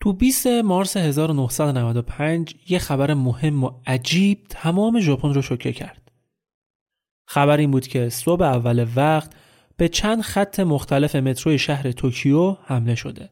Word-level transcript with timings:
تو 0.00 0.12
20 0.12 0.46
مارس 0.46 0.96
1995 0.96 2.54
یه 2.68 2.78
خبر 2.78 3.14
مهم 3.14 3.64
و 3.64 3.70
عجیب 3.86 4.46
تمام 4.48 5.00
ژاپن 5.00 5.34
رو 5.34 5.42
شوکه 5.42 5.72
کرد. 5.72 6.12
خبر 7.26 7.56
این 7.56 7.70
بود 7.70 7.86
که 7.86 8.08
صبح 8.08 8.44
اول 8.44 8.86
وقت 8.96 9.32
به 9.76 9.88
چند 9.88 10.20
خط 10.20 10.60
مختلف 10.60 11.16
متروی 11.16 11.58
شهر 11.58 11.92
توکیو 11.92 12.56
حمله 12.64 12.94
شده. 12.94 13.30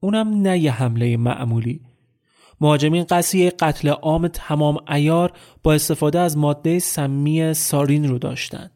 اونم 0.00 0.42
نه 0.42 0.58
یه 0.58 0.72
حمله 0.72 1.16
معمولی. 1.16 1.80
مهاجمین 2.60 3.04
قصیه 3.04 3.50
قتل 3.50 3.88
عام 3.88 4.28
تمام 4.28 4.78
ایار 4.88 5.32
با 5.62 5.72
استفاده 5.72 6.18
از 6.18 6.36
ماده 6.36 6.78
سمی 6.78 7.54
سارین 7.54 8.08
رو 8.08 8.18
داشتن. 8.18 8.70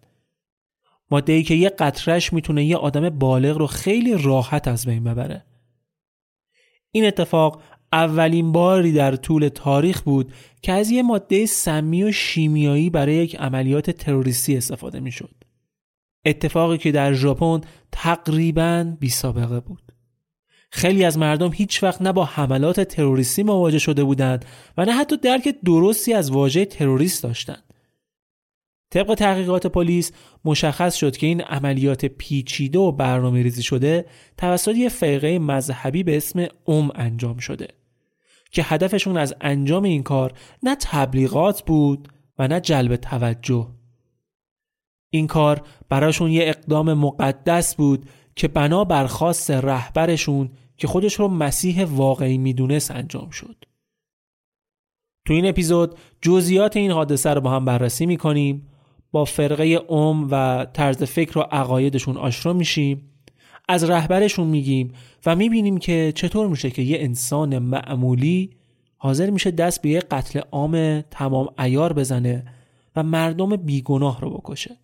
ماده 1.10 1.32
ای 1.32 1.42
که 1.42 1.54
یه 1.54 1.68
قطرش 1.68 2.32
می‌تونه 2.32 2.64
یه 2.64 2.76
آدم 2.76 3.10
بالغ 3.10 3.56
رو 3.58 3.66
خیلی 3.66 4.14
راحت 4.18 4.68
از 4.68 4.86
بین 4.86 5.04
ببره. 5.04 5.44
این 6.92 7.04
اتفاق 7.04 7.62
اولین 7.92 8.52
باری 8.52 8.92
در 8.92 9.16
طول 9.16 9.48
تاریخ 9.48 10.02
بود 10.02 10.32
که 10.62 10.72
از 10.72 10.90
یه 10.90 11.02
ماده 11.02 11.46
سمی 11.46 12.04
و 12.04 12.12
شیمیایی 12.12 12.90
برای 12.90 13.14
یک 13.14 13.36
عملیات 13.36 13.90
تروریستی 13.90 14.56
استفاده 14.56 15.00
می‌شد. 15.00 15.34
اتفاقی 16.24 16.78
که 16.78 16.92
در 16.92 17.12
ژاپن 17.12 17.60
تقریبا 17.92 18.96
بی 19.00 19.08
سابقه 19.08 19.60
بود. 19.60 19.82
خیلی 20.70 21.04
از 21.04 21.18
مردم 21.18 21.52
هیچ 21.52 21.82
وقت 21.82 22.02
نه 22.02 22.12
با 22.12 22.24
حملات 22.24 22.80
تروریستی 22.80 23.42
مواجه 23.42 23.78
شده 23.78 24.04
بودند 24.04 24.44
و 24.76 24.84
نه 24.84 24.92
حتی 24.92 25.16
درک 25.16 25.54
درستی 25.64 26.12
از 26.12 26.30
واژه 26.30 26.64
تروریست 26.64 27.22
داشتند. 27.22 27.71
طبق 28.92 29.14
تحقیقات 29.14 29.66
پلیس 29.66 30.12
مشخص 30.44 30.94
شد 30.94 31.16
که 31.16 31.26
این 31.26 31.40
عملیات 31.40 32.04
پیچیده 32.06 32.78
و 32.78 32.92
برنامه 32.92 33.42
ریزی 33.42 33.62
شده 33.62 34.06
توسط 34.36 34.76
یک 34.76 34.88
فرقه 34.88 35.38
مذهبی 35.38 36.02
به 36.02 36.16
اسم 36.16 36.46
ام 36.66 36.90
انجام 36.94 37.38
شده 37.38 37.68
که 38.50 38.62
هدفشون 38.62 39.16
از 39.16 39.34
انجام 39.40 39.82
این 39.82 40.02
کار 40.02 40.32
نه 40.62 40.76
تبلیغات 40.80 41.62
بود 41.62 42.08
و 42.38 42.48
نه 42.48 42.60
جلب 42.60 42.96
توجه. 42.96 43.68
این 45.10 45.26
کار 45.26 45.62
براشون 45.88 46.30
یه 46.30 46.42
اقدام 46.46 46.92
مقدس 46.92 47.74
بود 47.74 48.06
که 48.36 48.48
بنا 48.48 48.84
بر 48.84 49.06
خواست 49.06 49.50
رهبرشون 49.50 50.50
که 50.76 50.86
خودش 50.86 51.14
رو 51.14 51.28
مسیح 51.28 51.84
واقعی 51.84 52.38
می‌دونست 52.38 52.90
انجام 52.90 53.30
شد. 53.30 53.64
تو 55.26 55.34
این 55.34 55.46
اپیزود 55.46 55.98
جزئیات 56.22 56.76
این 56.76 56.90
حادثه 56.90 57.30
رو 57.30 57.40
با 57.40 57.50
هم 57.50 57.64
بررسی 57.64 58.06
می‌کنیم. 58.06 58.68
با 59.12 59.24
فرقه 59.24 59.64
اوم 59.64 60.28
و 60.30 60.66
طرز 60.72 61.02
فکر 61.02 61.38
و 61.38 61.40
عقایدشون 61.40 62.16
آشنا 62.16 62.52
میشیم. 62.52 63.08
از 63.68 63.84
رهبرشون 63.84 64.46
میگیم 64.46 64.92
و 65.26 65.36
می‌بینیم 65.36 65.78
که 65.78 66.12
چطور 66.14 66.48
میشه 66.48 66.70
که 66.70 66.82
یه 66.82 66.98
انسان 67.00 67.58
معمولی 67.58 68.50
حاضر 68.96 69.30
میشه 69.30 69.50
دست 69.50 69.82
به 69.82 69.88
یه 69.90 70.00
قتل 70.00 70.40
عام 70.52 71.00
تمام 71.00 71.48
ایار 71.58 71.92
بزنه 71.92 72.44
و 72.96 73.02
مردم 73.02 73.56
بیگناه 73.56 74.20
رو 74.20 74.30
بکشه. 74.30 74.76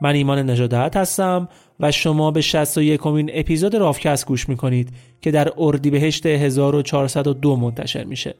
من 0.00 0.14
ایمان 0.14 0.50
نجادت 0.50 0.96
هستم 0.96 1.48
و 1.80 1.92
شما 1.92 2.30
به 2.30 2.40
61 2.40 3.06
امین 3.06 3.30
اپیزود 3.34 3.74
رافکست 3.74 4.26
گوش 4.26 4.48
می‌کنید 4.48 4.88
که 5.20 5.30
در 5.30 5.52
اردیبهشت 5.58 6.26
1402 6.26 7.56
منتشر 7.56 8.04
میشه. 8.04 8.34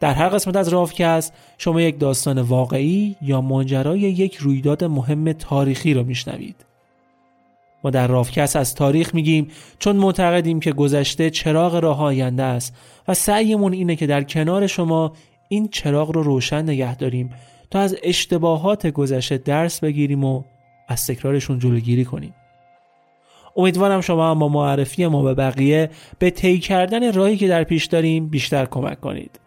در 0.00 0.14
هر 0.14 0.28
قسمت 0.28 0.56
از 0.56 0.68
رافکست 0.68 1.32
شما 1.58 1.80
یک 1.80 1.98
داستان 1.98 2.38
واقعی 2.38 3.16
یا 3.22 3.40
ماجرای 3.40 4.00
یک 4.00 4.36
رویداد 4.36 4.84
مهم 4.84 5.32
تاریخی 5.32 5.94
رو 5.94 6.04
میشنوید. 6.04 6.56
ما 7.84 7.90
در 7.90 8.06
رافکست 8.06 8.56
از 8.56 8.74
تاریخ 8.74 9.14
میگیم 9.14 9.50
چون 9.78 9.96
معتقدیم 9.96 10.60
که 10.60 10.72
گذشته 10.72 11.30
چراغ 11.30 11.74
راه 11.74 12.02
آینده 12.02 12.42
است 12.42 12.76
و 13.08 13.14
سعیمون 13.14 13.72
اینه 13.72 13.96
که 13.96 14.06
در 14.06 14.22
کنار 14.22 14.66
شما 14.66 15.12
این 15.48 15.68
چراغ 15.68 16.10
رو 16.10 16.22
روشن 16.22 16.62
نگه 16.62 16.96
داریم 16.96 17.30
تا 17.70 17.80
از 17.80 17.96
اشتباهات 18.02 18.86
گذشته 18.86 19.38
درس 19.38 19.80
بگیریم 19.80 20.24
و 20.24 20.42
از 20.88 21.06
تکرارشون 21.06 21.58
جلوگیری 21.58 22.04
کنیم 22.04 22.34
امیدوارم 23.56 24.00
شما 24.00 24.30
هم 24.30 24.38
با 24.38 24.48
معرفی 24.48 25.06
ما 25.06 25.22
به 25.22 25.34
بقیه 25.34 25.90
به 26.18 26.30
طی 26.30 26.58
کردن 26.58 27.12
راهی 27.12 27.36
که 27.36 27.48
در 27.48 27.64
پیش 27.64 27.84
داریم 27.84 28.28
بیشتر 28.28 28.66
کمک 28.66 29.00
کنید. 29.00 29.40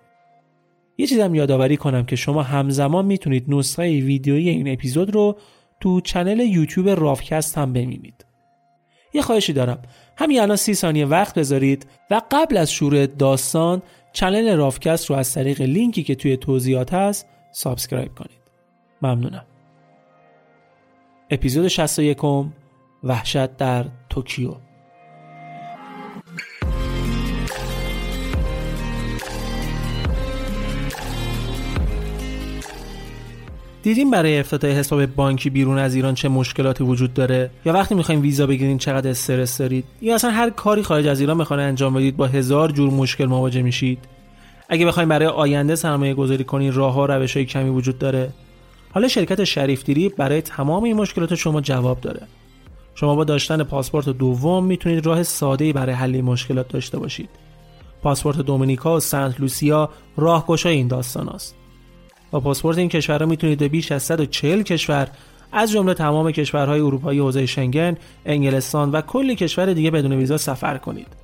یه 0.98 1.08
چیزم 1.08 1.36
یادآوری 1.36 1.78
کنم 1.78 2.06
که 2.06 2.16
شما 2.16 2.44
همزمان 2.44 3.06
می‌تونید 3.06 3.46
نسخه 3.48 3.84
ویدیویی 3.84 4.50
این 4.50 4.74
اپیزود 4.74 5.16
رو 5.16 5.38
تو 5.80 6.02
چنل 6.02 6.40
یوتیوب 6.40 6.90
رافکست 6.90 7.58
هم 7.58 7.74
ببینید. 7.74 8.26
یه 9.14 9.22
خواهشی 9.22 9.54
دارم 9.54 9.82
همین 10.18 10.42
الان 10.42 10.58
سی 10.58 10.74
ثانیه 10.74 11.06
وقت 11.06 11.40
بذارید 11.40 11.88
و 12.12 12.22
قبل 12.32 12.58
از 12.58 12.72
شروع 12.72 13.06
داستان 13.06 13.82
channel 14.14 14.56
رافکست 14.56 15.06
رو 15.06 15.16
از 15.16 15.34
طریق 15.34 15.62
لینکی 15.62 16.04
که 16.04 16.16
توی 16.16 16.38
توضیحات 16.38 16.94
هست 16.94 17.28
subscribe 17.54 18.16
کنید. 18.16 18.42
ممنونم. 19.02 19.46
اپیزود 21.30 21.68
61 21.68 22.18
وحشت 23.04 23.58
در 23.58 23.86
توکیو 24.10 24.56
دیدیم 33.84 34.12
برای 34.12 34.40
افتتاح 34.40 34.72
حساب 34.72 35.06
بانکی 35.06 35.50
بیرون 35.50 35.78
از 35.78 35.96
ایران 35.96 36.16
چه 36.16 36.30
مشکلاتی 36.30 36.84
وجود 36.84 37.14
داره 37.14 37.50
یا 37.66 37.74
وقتی 37.74 37.96
می‌خوایم 37.96 38.22
ویزا 38.22 38.48
بگیرین 38.48 38.78
چقدر 38.78 39.10
استرس 39.10 39.58
دارید 39.58 39.86
یا 40.02 40.16
اصلا 40.16 40.32
هر 40.32 40.50
کاری 40.50 40.84
خارج 40.84 41.08
از 41.08 41.20
ایران 41.20 41.38
می‌خواین 41.38 41.64
انجام 41.64 41.94
بدید 41.94 42.18
با 42.18 42.28
هزار 42.28 42.72
جور 42.72 42.90
مشکل 42.90 43.26
مواجه 43.26 43.62
میشید 43.62 44.00
اگه 44.70 44.86
بخوایم 44.86 45.10
برای 45.10 45.28
آینده 45.28 45.76
سرمایه 45.76 46.14
گذاری 46.14 46.44
کنین 46.44 46.74
راه 46.74 46.94
ها 46.94 47.06
روش 47.06 47.38
های 47.38 47.46
کمی 47.46 47.70
وجود 47.70 48.00
داره 48.00 48.30
حالا 48.94 49.08
شرکت 49.08 49.44
شریف 49.44 49.84
برای 50.18 50.42
تمام 50.42 50.84
این 50.84 50.96
مشکلات 50.96 51.36
شما 51.36 51.62
جواب 51.62 52.02
داره 52.02 52.28
شما 52.96 53.16
با 53.16 53.24
داشتن 53.24 53.64
پاسپورت 53.64 54.10
دوم 54.10 54.66
می‌تونید 54.66 55.06
راه 55.06 55.24
ساده 55.24 55.74
برای 55.74 55.96
حل 55.96 56.22
مشکلات 56.22 56.68
داشته 56.68 57.00
باشید 57.00 57.30
پاسپورت 58.02 58.38
دومینیکا 58.38 58.98
و 58.98 59.00
سنت 59.00 59.40
لوسیا 59.40 59.90
راهگشای 60.18 60.76
این 60.76 60.88
داستان 60.88 61.30
است. 61.30 61.56
با 62.32 62.40
پاسپورت 62.40 62.78
این 62.78 62.90
کشورها 62.90 63.26
می‌تونید 63.26 63.60
به 63.60 63.68
بیش 63.68 63.92
از 63.92 64.04
140 64.04 64.62
کشور 64.62 65.08
از 65.52 65.72
جمله 65.72 65.94
تمام 65.94 66.32
کشورهای 66.32 66.80
اروپایی 66.80 67.20
حوزه 67.20 67.46
شنگن، 67.46 67.98
انگلستان 68.26 68.92
و 68.92 69.02
کلی 69.02 69.36
کشور 69.36 69.74
دیگه 69.74 69.92
بدون 69.92 70.14
ویزا 70.14 70.38
سفر 70.38 70.78
کنید. 70.78 71.23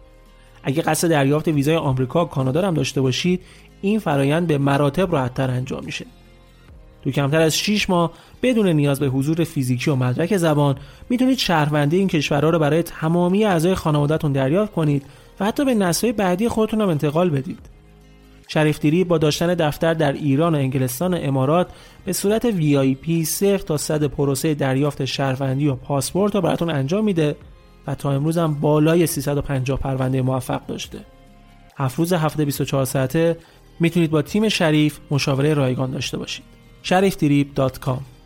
اگه 0.63 0.81
قصد 0.81 1.09
دریافت 1.09 1.47
ویزای 1.47 1.75
آمریکا 1.75 2.25
و 2.25 2.27
کانادا 2.27 2.67
هم 2.67 2.73
داشته 2.73 3.01
باشید، 3.01 3.41
این 3.81 3.99
فرایند 3.99 4.47
به 4.47 4.57
مراتب 4.57 5.11
راحتتر 5.11 5.51
انجام 5.51 5.85
میشه. 5.85 6.05
تو 7.03 7.11
کمتر 7.11 7.41
از 7.41 7.57
6 7.57 7.89
ماه 7.89 8.11
بدون 8.41 8.67
نیاز 8.67 8.99
به 8.99 9.07
حضور 9.07 9.43
فیزیکی 9.43 9.91
و 9.91 9.95
مدرک 9.95 10.37
زبان 10.37 10.75
می‌تونید 11.09 11.37
شهروندی 11.37 11.97
این 11.97 12.07
کشورها 12.07 12.49
رو 12.49 12.59
برای 12.59 12.83
تمامی 12.83 13.45
اعضای 13.45 13.75
خانوادهتون 13.75 14.31
دریافت 14.31 14.73
کنید 14.73 15.05
و 15.39 15.45
حتی 15.45 15.65
به 15.65 15.73
نسل‌های 15.73 16.13
بعدی 16.13 16.47
خودتون 16.47 16.81
هم 16.81 16.89
انتقال 16.89 17.29
بدید. 17.29 17.59
شریفتیری 18.47 19.03
با 19.03 19.17
داشتن 19.17 19.53
دفتر 19.53 19.93
در 19.93 20.13
ایران 20.13 20.55
و 20.55 20.57
انگلستان 20.57 21.13
و 21.13 21.17
امارات 21.21 21.67
به 22.05 22.13
صورت 22.13 22.51
VIP 22.51 23.23
صفر 23.23 23.57
تا 23.57 23.77
صد 23.77 24.03
پروسه 24.03 24.53
دریافت 24.53 25.05
شهروندی 25.05 25.67
و 25.67 25.75
پاسپورت 25.75 26.35
رو 26.35 26.41
براتون 26.41 26.69
انجام 26.69 27.03
میده 27.03 27.35
و 27.87 27.95
تا 27.95 28.11
امروز 28.11 28.37
هم 28.37 28.53
بالای 28.53 29.07
350 29.07 29.79
پرونده 29.79 30.21
موفق 30.21 30.65
داشته. 30.65 30.99
هفت 31.77 31.99
روز 31.99 32.13
هفته 32.13 32.45
24 32.45 32.85
ساعته 32.85 33.37
می‌تونید 33.79 34.11
با 34.11 34.21
تیم 34.21 34.49
شریف 34.49 34.99
مشاوره 35.11 35.53
رایگان 35.53 35.91
داشته 35.91 36.17
باشید. 36.17 36.45
شریفتریپ.com 36.83 38.18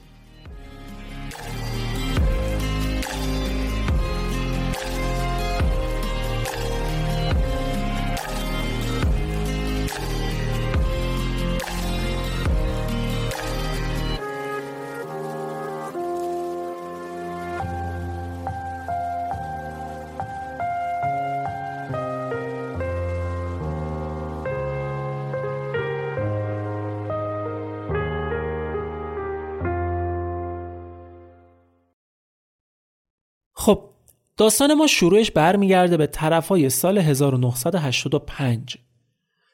خب 33.64 33.90
داستان 34.38 34.74
ما 34.74 34.88
شروعش 34.88 35.32
برمیگرده 35.32 35.98
به 35.98 36.08
طرفای 36.08 36.70
سال 36.70 36.98
1985 36.98 38.78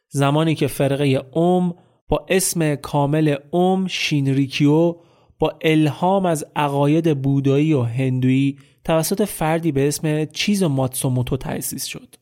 زمانی 0.09 0.55
که 0.55 0.67
فرقه 0.67 1.25
اوم 1.31 1.75
با 2.07 2.25
اسم 2.29 2.75
کامل 2.75 3.35
اوم 3.51 3.87
شینریکیو 3.87 4.95
با 5.39 5.59
الهام 5.61 6.25
از 6.25 6.45
عقاید 6.55 7.21
بودایی 7.21 7.73
و 7.73 7.81
هندویی 7.81 8.59
توسط 8.83 9.23
فردی 9.23 9.71
به 9.71 9.87
اسم 9.87 10.25
چیز 10.25 10.63
ماتسوموتو 10.63 11.37
تأسیس 11.37 11.85
شد. 11.85 12.15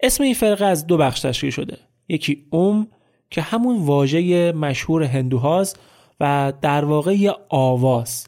اسم 0.00 0.24
این 0.24 0.34
فرقه 0.34 0.64
از 0.64 0.86
دو 0.86 0.96
بخش 0.96 1.20
تشکیل 1.20 1.50
شده. 1.50 1.78
یکی 2.08 2.46
اوم 2.50 2.88
که 3.30 3.42
همون 3.42 3.86
واژه 3.86 4.52
مشهور 4.52 5.02
هندوهاست 5.02 5.78
و 6.20 6.52
در 6.62 6.84
واقع 6.84 7.14
یه 7.14 7.32
آوای 7.48 8.26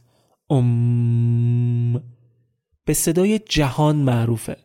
ام. 0.51 2.03
به 2.85 2.95
صدای 2.95 3.39
جهان 3.39 3.97
معروفه. 3.97 4.57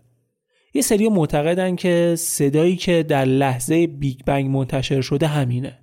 یه 0.74 0.82
سری 0.82 1.10
معتقدن 1.10 1.76
که 1.76 2.16
صدایی 2.18 2.76
که 2.76 3.04
در 3.04 3.26
لحظه 3.26 3.88
بیگ 3.88 4.20
بنگ 4.26 4.48
منتشر 4.50 5.02
شده 5.02 5.28
همینه. 5.28 5.80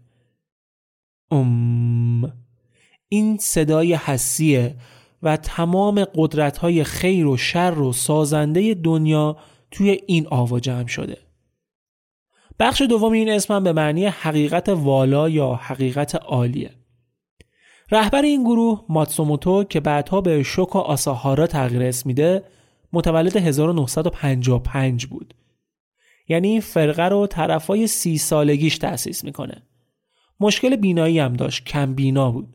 ام. 1.31 2.33
این 3.09 3.37
صدای 3.41 3.95
هستیه 3.95 4.77
و 5.23 5.37
تمام 5.37 6.05
قدرت 6.15 6.59
های 6.59 6.85
خیر 6.85 7.27
و 7.27 7.37
شر 7.37 7.79
و 7.79 7.93
سازنده 7.93 8.75
دنیا 8.75 9.37
توی 9.71 10.01
این 10.07 10.27
آوا 10.27 10.61
جمع 10.61 10.87
شده. 10.87 11.19
بخش 12.59 12.83
دوم 12.83 13.13
این 13.13 13.31
اسم 13.31 13.65
به 13.65 13.73
معنی 13.73 14.07
حقیقت 14.07 14.69
والا 14.69 15.29
یا 15.29 15.55
حقیقت 15.55 16.15
عالیه. 16.15 16.78
رهبر 17.91 18.23
این 18.23 18.43
گروه 18.43 18.85
ماتسوموتو 18.89 19.65
که 19.65 19.81
بعدها 19.81 20.21
به 20.21 20.43
شوکا 20.43 20.81
آساهارا 20.81 21.47
تغییر 21.47 21.83
اسم 21.83 22.09
میده 22.09 22.45
متولد 22.93 23.37
1955 23.37 25.07
بود. 25.07 25.35
یعنی 26.29 26.49
این 26.49 26.61
فرقه 26.61 27.03
رو 27.03 27.27
طرفای 27.27 27.87
سی 27.87 28.19
سالگیش 28.19 28.79
تأسیس 28.79 29.25
می‌کنه. 29.25 29.63
مشکل 30.41 30.77
بینایی 30.77 31.19
هم 31.19 31.33
داشت 31.33 31.65
کم 31.65 31.95
بینا 31.95 32.31
بود. 32.31 32.49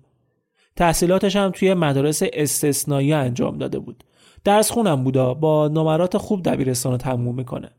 تحصیلاتش 0.76 1.36
هم 1.36 1.52
توی 1.52 1.74
مدارس 1.74 2.22
استثنایی 2.34 3.14
انجام 3.14 3.58
داده 3.58 3.80
بود. 3.80 4.04
درس 4.44 4.72
خونم 4.72 5.04
بودا 5.04 5.34
با 5.34 5.68
نمرات 5.68 6.18
خوب 6.18 6.44
دبیرستان 6.44 6.92
رو 6.92 6.98
تموم 6.98 7.36
می‌کنه. 7.36 7.72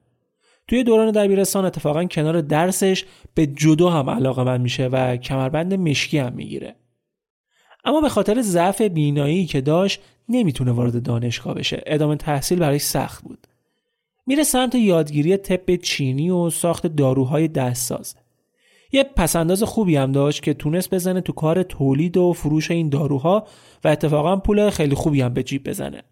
توی 0.69 0.85
دوران 0.85 1.11
دبیرستان 1.11 1.65
اتفاقا 1.65 2.05
کنار 2.05 2.41
درسش 2.41 3.05
به 3.35 3.47
جدو 3.47 3.89
هم 3.89 4.11
علاقه 4.11 4.45
من 4.45 4.61
میشه 4.61 4.87
و 4.87 5.17
کمربند 5.17 5.75
مشکی 5.75 6.19
هم 6.19 6.33
می‌گیره. 6.33 6.77
اما 7.85 8.01
به 8.01 8.09
خاطر 8.09 8.43
ضعف 8.43 8.81
بینایی 8.81 9.47
که 9.47 9.61
داشت 9.61 10.01
نمی‌تونه 10.29 10.73
وارد 10.73 11.03
دانشگاه 11.03 11.55
بشه. 11.55 11.83
ادامه 11.87 12.17
تحصیل 12.17 12.59
برای 12.59 12.79
سخت 12.79 13.25
بود. 13.25 13.47
میره 14.27 14.43
سمت 14.43 14.75
یادگیری 14.75 15.37
طب 15.37 15.77
چینی 15.77 16.31
و 16.31 16.51
ساخت 16.51 16.87
داروهای 16.87 17.49
دستساز. 17.49 18.15
یه 18.93 19.05
پسنداز 19.05 19.63
خوبی 19.63 19.97
هم 19.97 20.13
داشت 20.13 20.43
که 20.43 20.55
تونست 20.55 20.95
بزنه 20.95 21.21
تو 21.21 21.33
کار 21.33 21.63
تولید 21.63 22.17
و 22.17 22.33
فروش 22.33 22.71
این 22.71 22.89
داروها 22.89 23.47
و 23.85 23.89
اتفاقا 23.89 24.37
پول 24.37 24.71
خیلی 24.71 24.95
خوبی 24.95 25.21
هم 25.21 25.35
به 25.35 25.43
جیب 25.43 25.69
بزنه. 25.69 26.03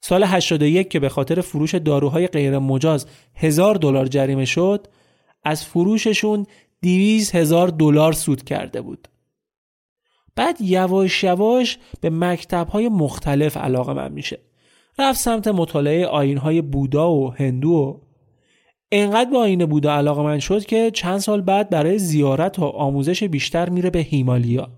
سال 0.00 0.24
81 0.24 0.88
که 0.88 1.00
به 1.00 1.08
خاطر 1.08 1.40
فروش 1.40 1.74
داروهای 1.74 2.26
غیر 2.26 2.58
مجاز 2.58 3.06
هزار 3.34 3.74
دلار 3.74 4.06
جریمه 4.06 4.44
شد 4.44 4.86
از 5.44 5.64
فروششون 5.64 6.46
دیویز 6.80 7.30
هزار 7.30 7.68
دلار 7.68 8.12
سود 8.12 8.44
کرده 8.44 8.80
بود. 8.80 9.08
بعد 10.36 10.60
یواش 10.60 11.24
یواش 11.24 11.78
به 12.00 12.10
مکتب 12.10 12.68
های 12.68 12.88
مختلف 12.88 13.56
علاقه 13.56 13.92
من 13.92 14.12
میشه. 14.12 14.38
رفت 14.98 15.20
سمت 15.20 15.48
مطالعه 15.48 16.06
آین 16.06 16.38
های 16.38 16.62
بودا 16.62 17.12
و 17.12 17.30
هندو 17.30 17.70
و 17.70 18.00
انقدر 18.92 19.30
به 19.30 19.38
آین 19.38 19.66
بودا 19.66 19.94
علاقه 19.94 20.22
من 20.22 20.38
شد 20.38 20.64
که 20.64 20.90
چند 20.90 21.18
سال 21.18 21.40
بعد 21.40 21.70
برای 21.70 21.98
زیارت 21.98 22.58
و 22.58 22.64
آموزش 22.64 23.24
بیشتر 23.24 23.68
میره 23.68 23.90
به 23.90 23.98
هیمالیا. 23.98 24.70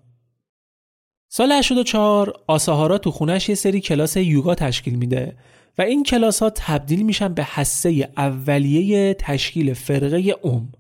سال 1.29 1.53
84 1.53 2.33
آساهارا 2.47 2.99
تو 2.99 3.11
خونش 3.11 3.49
یه 3.49 3.55
سری 3.55 3.81
کلاس 3.81 4.17
یوگا 4.17 4.55
تشکیل 4.55 4.95
میده 4.95 5.37
و 5.79 5.83
این 5.83 6.03
کلاس 6.03 6.43
ها 6.43 6.51
تبدیل 6.51 7.03
میشن 7.03 7.35
به 7.35 7.45
حسه 7.45 8.11
اولیه 8.17 9.15
تشکیل 9.15 9.75
فرقه 9.75 10.35
اوم 10.43 10.73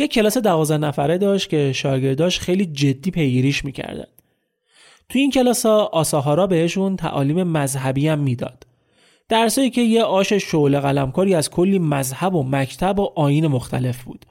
یه 0.00 0.08
کلاس 0.08 0.38
دوازده 0.38 0.78
نفره 0.78 1.18
داشت 1.18 1.50
که 1.50 1.72
شاگرداش 1.72 2.40
خیلی 2.40 2.66
جدی 2.66 3.10
پیگیریش 3.10 3.64
می‌کردن. 3.64 4.06
تو 5.08 5.18
این 5.18 5.30
کلاس 5.30 5.66
ها 5.66 5.84
آساهارا 5.86 6.46
بهشون 6.46 6.96
تعالیم 6.96 7.42
مذهبی 7.42 8.08
هم 8.08 8.18
می‌داد. 8.18 8.66
درسایی 9.28 9.70
که 9.70 9.80
یه 9.80 10.02
آش 10.02 10.32
شعله 10.32 10.80
قلمکاری 10.80 11.34
از 11.34 11.50
کلی 11.50 11.78
مذهب 11.78 12.34
و 12.34 12.42
مکتب 12.42 12.98
و 12.98 13.12
آین 13.16 13.46
مختلف 13.46 14.04
بود. 14.04 14.26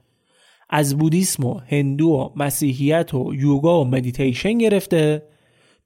از 0.70 0.98
بودیسم 0.98 1.46
و 1.46 1.60
هندو 1.68 2.08
و 2.08 2.30
مسیحیت 2.36 3.14
و 3.14 3.34
یوگا 3.36 3.82
و 3.82 3.86
مدیتیشن 3.86 4.58
گرفته 4.58 5.24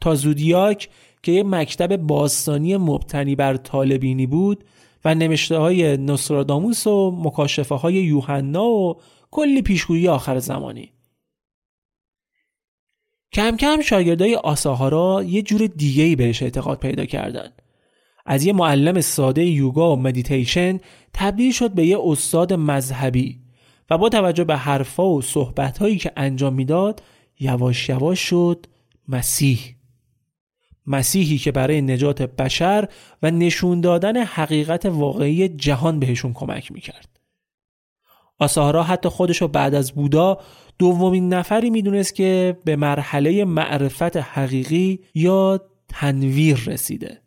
تا 0.02 0.16
زودیاک 0.16 0.90
که 1.24 1.32
یه 1.32 1.44
مکتب 1.44 1.98
باستانی 1.98 2.78
مبتنی 2.78 3.36
بر 3.36 3.58
طالع‌بینی 3.58 4.28
بود 4.28 4.64
و 5.06 5.16
نوشته 5.16 5.58
های 5.58 5.98
نوستراداموس 5.98 6.88
و 6.88 7.12
مکاشفه 7.12 7.76
های 7.76 7.94
یوحنا 7.94 8.66
و 8.66 8.98
کلی 9.34 9.62
پیشگویی 9.62 10.08
آخر 10.08 10.40
زمانی. 10.40 10.92
کم 13.32 13.58
کم 13.58 13.82
شاگردای 13.82 14.36
آساهارا 14.36 15.24
یه 15.24 15.42
جور 15.42 15.68
دیگه 15.68 16.04
ای 16.04 16.16
بهش 16.16 16.44
اعتقاد 16.44 16.80
پیدا 16.80 17.06
کردن. 17.06 17.50
از 18.26 18.46
یه 18.46 18.54
معلم 18.54 19.02
ساده 19.02 19.46
یوگا 19.46 19.94
و 19.94 20.00
مدیتیشن 20.00 20.80
تبدیل 21.14 21.52
شد 21.52 21.72
به 21.72 21.86
یه 21.86 21.98
استاد 22.04 22.54
مذهبی 22.54 23.40
و 23.90 23.98
با 23.98 24.10
توجه 24.10 24.44
به 24.44 24.58
حرفا 24.58 25.10
و 25.10 25.22
صحبتهایی 25.22 25.98
که 25.98 26.12
انجام 26.18 26.54
می‌داد 26.54 27.04
یواش 27.40 27.90
یواش 27.90 28.20
شد 28.20 28.66
مسیح. 29.08 29.76
مسیحی 30.88 31.38
که 31.38 31.52
برای 31.52 31.82
نجات 31.82 32.22
بشر 32.22 32.88
و 33.24 33.32
نشون 33.32 33.82
دادن 33.82 34.24
حقیقت 34.24 34.86
واقعی 34.86 35.50
جهان 35.50 36.00
بهشون 36.00 36.34
کمک 36.34 36.72
می‌کرد. 36.72 37.13
آساهرا 38.40 38.84
حتی 38.84 39.10
خودشو 39.10 39.48
بعد 39.48 39.76
از 39.76 39.92
بودا 39.92 40.38
دومین 40.80 41.34
نفری 41.34 41.70
می‌دونست 41.70 42.16
که 42.16 42.58
به 42.66 42.76
مرحله 42.76 43.46
معرفت 43.46 44.18
حقیقی 44.18 45.00
یا 45.16 45.62
تنویر 45.90 46.64
رسیده. 46.66 47.22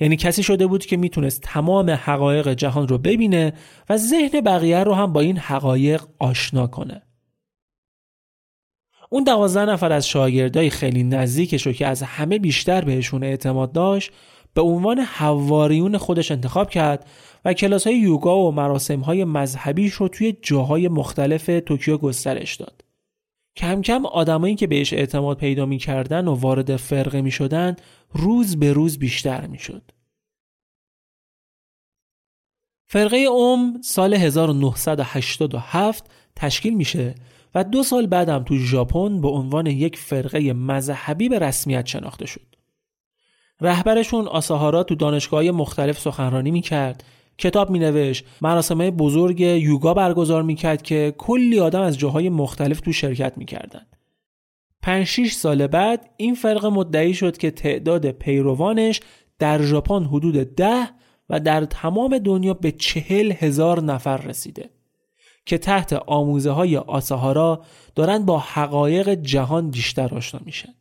یعنی 0.00 0.16
کسی 0.16 0.42
شده 0.42 0.66
بود 0.66 0.86
که 0.86 0.96
می‌تونست 0.96 1.40
تمام 1.40 1.90
حقایق 1.90 2.48
جهان 2.48 2.88
رو 2.88 2.98
ببینه 2.98 3.52
و 3.88 3.96
ذهن 3.96 4.40
بقیه 4.40 4.78
رو 4.78 4.94
هم 4.94 5.12
با 5.12 5.20
این 5.20 5.38
حقایق 5.38 6.02
آشنا 6.18 6.66
کنه. 6.66 7.02
اون 9.10 9.24
دوازده 9.24 9.72
نفر 9.72 9.92
از 9.92 10.08
شاگردای 10.08 10.70
خیلی 10.70 11.02
نزدیکش 11.02 11.66
رو 11.66 11.72
که 11.72 11.86
از 11.86 12.02
همه 12.02 12.38
بیشتر 12.38 12.80
بهشون 12.80 13.24
اعتماد 13.24 13.72
داشت 13.72 14.12
به 14.54 14.62
عنوان 14.62 14.98
حواریون 14.98 15.98
خودش 15.98 16.30
انتخاب 16.30 16.70
کرد 16.70 17.06
و 17.44 17.52
کلاس 17.52 17.86
های 17.86 17.96
یوگا 17.96 18.38
و 18.38 18.52
مراسم 18.52 19.00
های 19.00 19.24
مذهبیش 19.24 19.92
رو 19.92 20.08
توی 20.08 20.36
جاهای 20.42 20.88
مختلف 20.88 21.50
توکیو 21.66 21.98
گسترش 21.98 22.56
داد. 22.56 22.84
کم 23.56 23.82
کم 23.82 24.06
آدمایی 24.06 24.54
که 24.54 24.66
بهش 24.66 24.92
اعتماد 24.92 25.38
پیدا 25.38 25.66
می‌کردن 25.66 26.28
و 26.28 26.34
وارد 26.34 26.76
فرقه 26.76 27.22
می 27.22 27.30
شدن 27.30 27.76
روز 28.12 28.58
به 28.58 28.72
روز 28.72 28.98
بیشتر 28.98 29.46
می 29.46 29.58
شد. 29.58 29.82
فرقه 32.86 33.16
اوم 33.16 33.80
سال 33.80 34.14
1987 34.14 36.10
تشکیل 36.36 36.74
میشه 36.74 37.14
و 37.54 37.64
دو 37.64 37.82
سال 37.82 38.06
بعدم 38.06 38.44
تو 38.44 38.58
ژاپن 38.58 39.20
به 39.20 39.28
عنوان 39.28 39.66
یک 39.66 39.96
فرقه 39.96 40.52
مذهبی 40.52 41.28
به 41.28 41.38
رسمیت 41.38 41.86
شناخته 41.86 42.26
شد. 42.26 42.54
رهبرشون 43.60 44.28
آساهارا 44.28 44.82
تو 44.82 44.94
دانشگاه 44.94 45.50
مختلف 45.50 45.98
سخنرانی 45.98 46.50
می‌کرد 46.50 47.04
کتاب 47.42 47.70
مینوشت. 47.70 48.24
مراسم 48.42 48.90
بزرگ 48.90 49.40
یوگا 49.40 49.94
برگزار 49.94 50.42
می‌کرد 50.42 50.82
که 50.82 51.14
کلی 51.18 51.60
آدم 51.60 51.80
از 51.80 51.98
جاهای 51.98 52.28
مختلف 52.28 52.80
تو 52.80 52.92
شرکت 52.92 53.38
می‌کردن. 53.38 53.86
5 54.82 55.06
6 55.06 55.32
سال 55.32 55.66
بعد 55.66 56.10
این 56.16 56.34
فرقه 56.34 56.68
مدعی 56.68 57.14
شد 57.14 57.36
که 57.36 57.50
تعداد 57.50 58.10
پیروانش 58.10 59.00
در 59.38 59.62
ژاپن 59.62 60.04
حدود 60.04 60.54
ده 60.54 60.88
و 61.30 61.40
در 61.40 61.64
تمام 61.64 62.18
دنیا 62.18 62.54
به 62.54 62.72
چهل 62.72 63.32
هزار 63.32 63.82
نفر 63.82 64.16
رسیده 64.16 64.70
که 65.46 65.58
تحت 65.58 65.92
آموزه 65.92 66.50
های 66.50 66.76
آساهارا 66.76 67.64
دارن 67.94 68.26
با 68.26 68.38
حقایق 68.38 69.08
جهان 69.08 69.70
بیشتر 69.70 70.14
آشنا 70.14 70.40
میشن. 70.44 70.74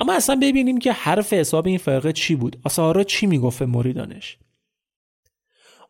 اما 0.00 0.14
اصلا 0.14 0.36
ببینیم 0.42 0.78
که 0.78 0.92
حرف 0.92 1.32
حساب 1.32 1.66
این 1.66 1.78
فرقه 1.78 2.12
چی 2.12 2.34
بود. 2.34 2.56
آساهارا 2.64 3.04
چی 3.04 3.26
می‌گفت 3.26 3.62
مریدانش؟ 3.62 4.38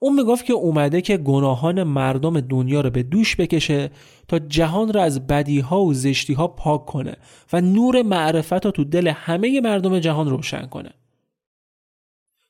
اون 0.00 0.14
می‌گفت 0.14 0.44
که 0.44 0.52
اومده 0.52 1.00
که 1.00 1.16
گناهان 1.16 1.82
مردم 1.82 2.40
دنیا 2.40 2.80
رو 2.80 2.90
به 2.90 3.02
دوش 3.02 3.36
بکشه 3.36 3.90
تا 4.28 4.38
جهان 4.38 4.92
رو 4.92 5.00
از 5.00 5.26
بدیها 5.26 5.80
و 5.84 5.94
زشتیها 5.94 6.48
پاک 6.48 6.86
کنه 6.86 7.16
و 7.52 7.60
نور 7.60 8.02
معرفت 8.02 8.64
رو 8.64 8.70
تو 8.70 8.84
دل 8.84 9.08
همه 9.08 9.60
مردم 9.60 9.98
جهان 9.98 10.30
روشن 10.30 10.66
کنه. 10.66 10.90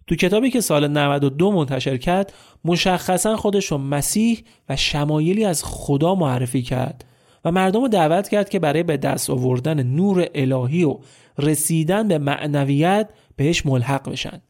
تو 0.06 0.14
کتابی 0.14 0.50
که 0.50 0.60
سال 0.60 0.88
92 0.88 1.52
منتشر 1.52 1.96
کرد 1.96 2.32
مشخصا 2.64 3.36
خودش 3.36 3.66
رو 3.66 3.78
مسیح 3.78 4.44
و 4.68 4.76
شمایلی 4.76 5.44
از 5.44 5.64
خدا 5.64 6.14
معرفی 6.14 6.62
کرد. 6.62 7.04
و 7.44 7.52
مردم 7.52 7.80
رو 7.80 7.88
دعوت 7.88 8.28
کرد 8.28 8.48
که 8.48 8.58
برای 8.58 8.82
به 8.82 8.96
دست 8.96 9.30
آوردن 9.30 9.82
نور 9.82 10.26
الهی 10.34 10.84
و 10.84 10.98
رسیدن 11.38 12.08
به 12.08 12.18
معنویت 12.18 13.10
بهش 13.36 13.66
ملحق 13.66 14.10
بشن. 14.10 14.42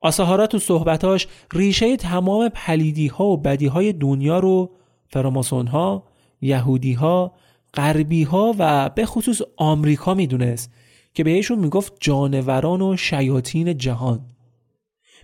آساهارا 0.00 0.46
تو 0.46 0.58
صحبتاش 0.58 1.26
ریشه 1.52 1.96
تمام 1.96 2.48
پلیدی 2.48 3.06
ها 3.06 3.24
و 3.24 3.36
بدی 3.36 3.66
های 3.66 3.92
دنیا 3.92 4.38
رو 4.38 4.70
فراماسون 5.08 5.66
ها، 5.66 6.04
یهودی 6.40 6.92
ها، 6.92 7.34
غربی 7.74 8.22
ها 8.22 8.54
و 8.58 8.88
به 8.88 9.06
خصوص 9.06 9.40
آمریکا 9.56 10.14
می‌دونست 10.14 10.72
که 11.14 11.24
بهشون 11.24 11.58
می‌گفت 11.58 11.92
جانوران 12.00 12.82
و 12.82 12.96
شیاطین 12.96 13.78
جهان. 13.78 14.20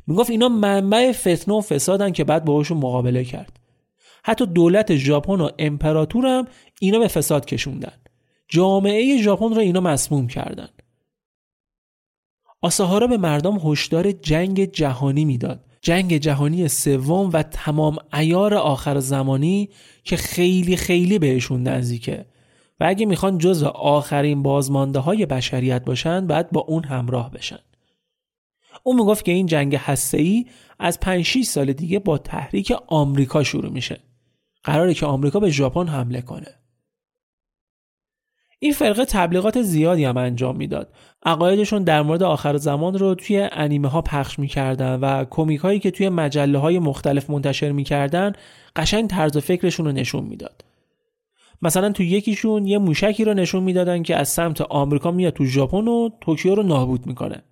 می‌گفت 0.07 0.31
اینا 0.31 0.49
منبع 0.49 1.13
فتنه 1.13 1.55
و 1.55 1.61
فسادن 1.61 2.13
که 2.13 2.25
بعد 2.25 2.45
باهاشون 2.45 2.79
مقابله 2.79 3.25
کرد. 3.25 3.60
حتی 4.25 4.47
دولت 4.47 4.97
ژاپن 4.97 5.41
و 5.41 5.51
امپراتور 5.59 6.27
هم 6.27 6.47
اینا 6.81 6.99
به 6.99 7.09
فساد 7.09 7.47
کشوندن. 7.47 7.93
جامعه 8.49 9.23
ژاپن 9.23 9.55
را 9.55 9.63
اینا 9.63 9.81
مسموم 9.81 10.27
کردن. 10.27 10.69
آساهارا 12.63 13.07
به 13.07 13.17
مردم 13.17 13.59
هشدار 13.65 14.13
جنگ 14.13 14.65
جهانی 14.65 15.25
می‌داد. 15.25 15.65
جنگ 15.83 16.17
جهانی 16.17 16.69
سوم 16.69 17.31
و 17.33 17.43
تمام 17.43 17.97
ایار 18.15 18.55
آخر 18.55 19.01
زمانی 19.01 19.69
که 20.05 20.17
خیلی 20.17 20.77
خیلی 20.77 21.19
بهشون 21.19 21.63
نزدیکه 21.63 22.27
و 22.81 22.85
اگه 22.89 23.07
می‌خوان 23.07 23.39
جز 23.39 23.63
آخرین 23.75 24.43
بازمانده 24.43 24.99
های 24.99 25.27
بشریت 25.27 25.85
باشن 25.85 26.27
باید 26.27 26.51
با 26.51 26.61
اون 26.61 26.85
همراه 26.85 27.31
بشن. 27.31 27.59
اون 28.83 28.97
می‌گفت 28.97 29.25
که 29.25 29.33
این 29.33 29.47
جنگ 29.47 29.81
ای 30.13 30.47
از 30.79 31.01
5 31.01 31.25
6 31.25 31.45
سال 31.45 31.73
دیگه 31.73 31.99
با 31.99 32.19
تحریک 32.19 32.73
آمریکا 32.87 33.43
شروع 33.43 33.73
میشه. 33.73 34.01
قراره 34.65 34.95
که 34.95 35.07
آمریکا 35.07 35.41
به 35.41 35.51
ژاپن 35.51 35.87
حمله 35.87 36.23
کنه 36.23 36.47
این 38.63 38.73
فرقه 38.73 39.05
تبلیغات 39.05 39.63
زیادی 39.63 40.05
هم 40.05 40.17
انجام 40.17 40.57
می‌داد. 40.57 40.93
عقایدشون 41.23 41.85
در 41.85 42.03
مورد 42.03 42.23
آخر 42.23 42.57
زمان 42.57 42.99
رو 42.99 43.15
توی 43.15 43.49
انیمه 43.53 43.89
ها 43.89 44.03
پخش 44.03 44.39
می‌کردن 44.39 45.01
و 45.01 45.25
کمیک 45.25 45.61
هایی 45.61 45.79
که 45.79 45.91
توی 45.91 46.09
مجله 46.09 46.59
های 46.59 46.79
مختلف 46.79 47.31
منتشر 47.31 47.73
می‌کردن 47.73 48.33
قشنگ 48.77 49.11
طرز 49.11 49.39
فکرشون 49.39 49.87
رو 49.87 49.93
نشون 49.93 50.25
می‌داد. 50.25 50.65
مثلا 51.63 51.93
تو 51.93 52.03
یکیشون 52.03 52.67
یه 52.67 52.79
موشکی 52.79 53.25
رو 53.25 53.35
نشون 53.35 53.63
می‌دادن 53.63 54.03
که 54.03 54.17
از 54.17 54.29
سمت 54.29 54.61
آمریکا 54.61 55.11
میاد 55.11 55.33
تو 55.33 55.45
ژاپن 55.45 55.89
و 55.89 56.09
توکیو 56.21 56.55
رو 56.55 56.63
نابود 56.63 57.07
می‌کنه. 57.07 57.43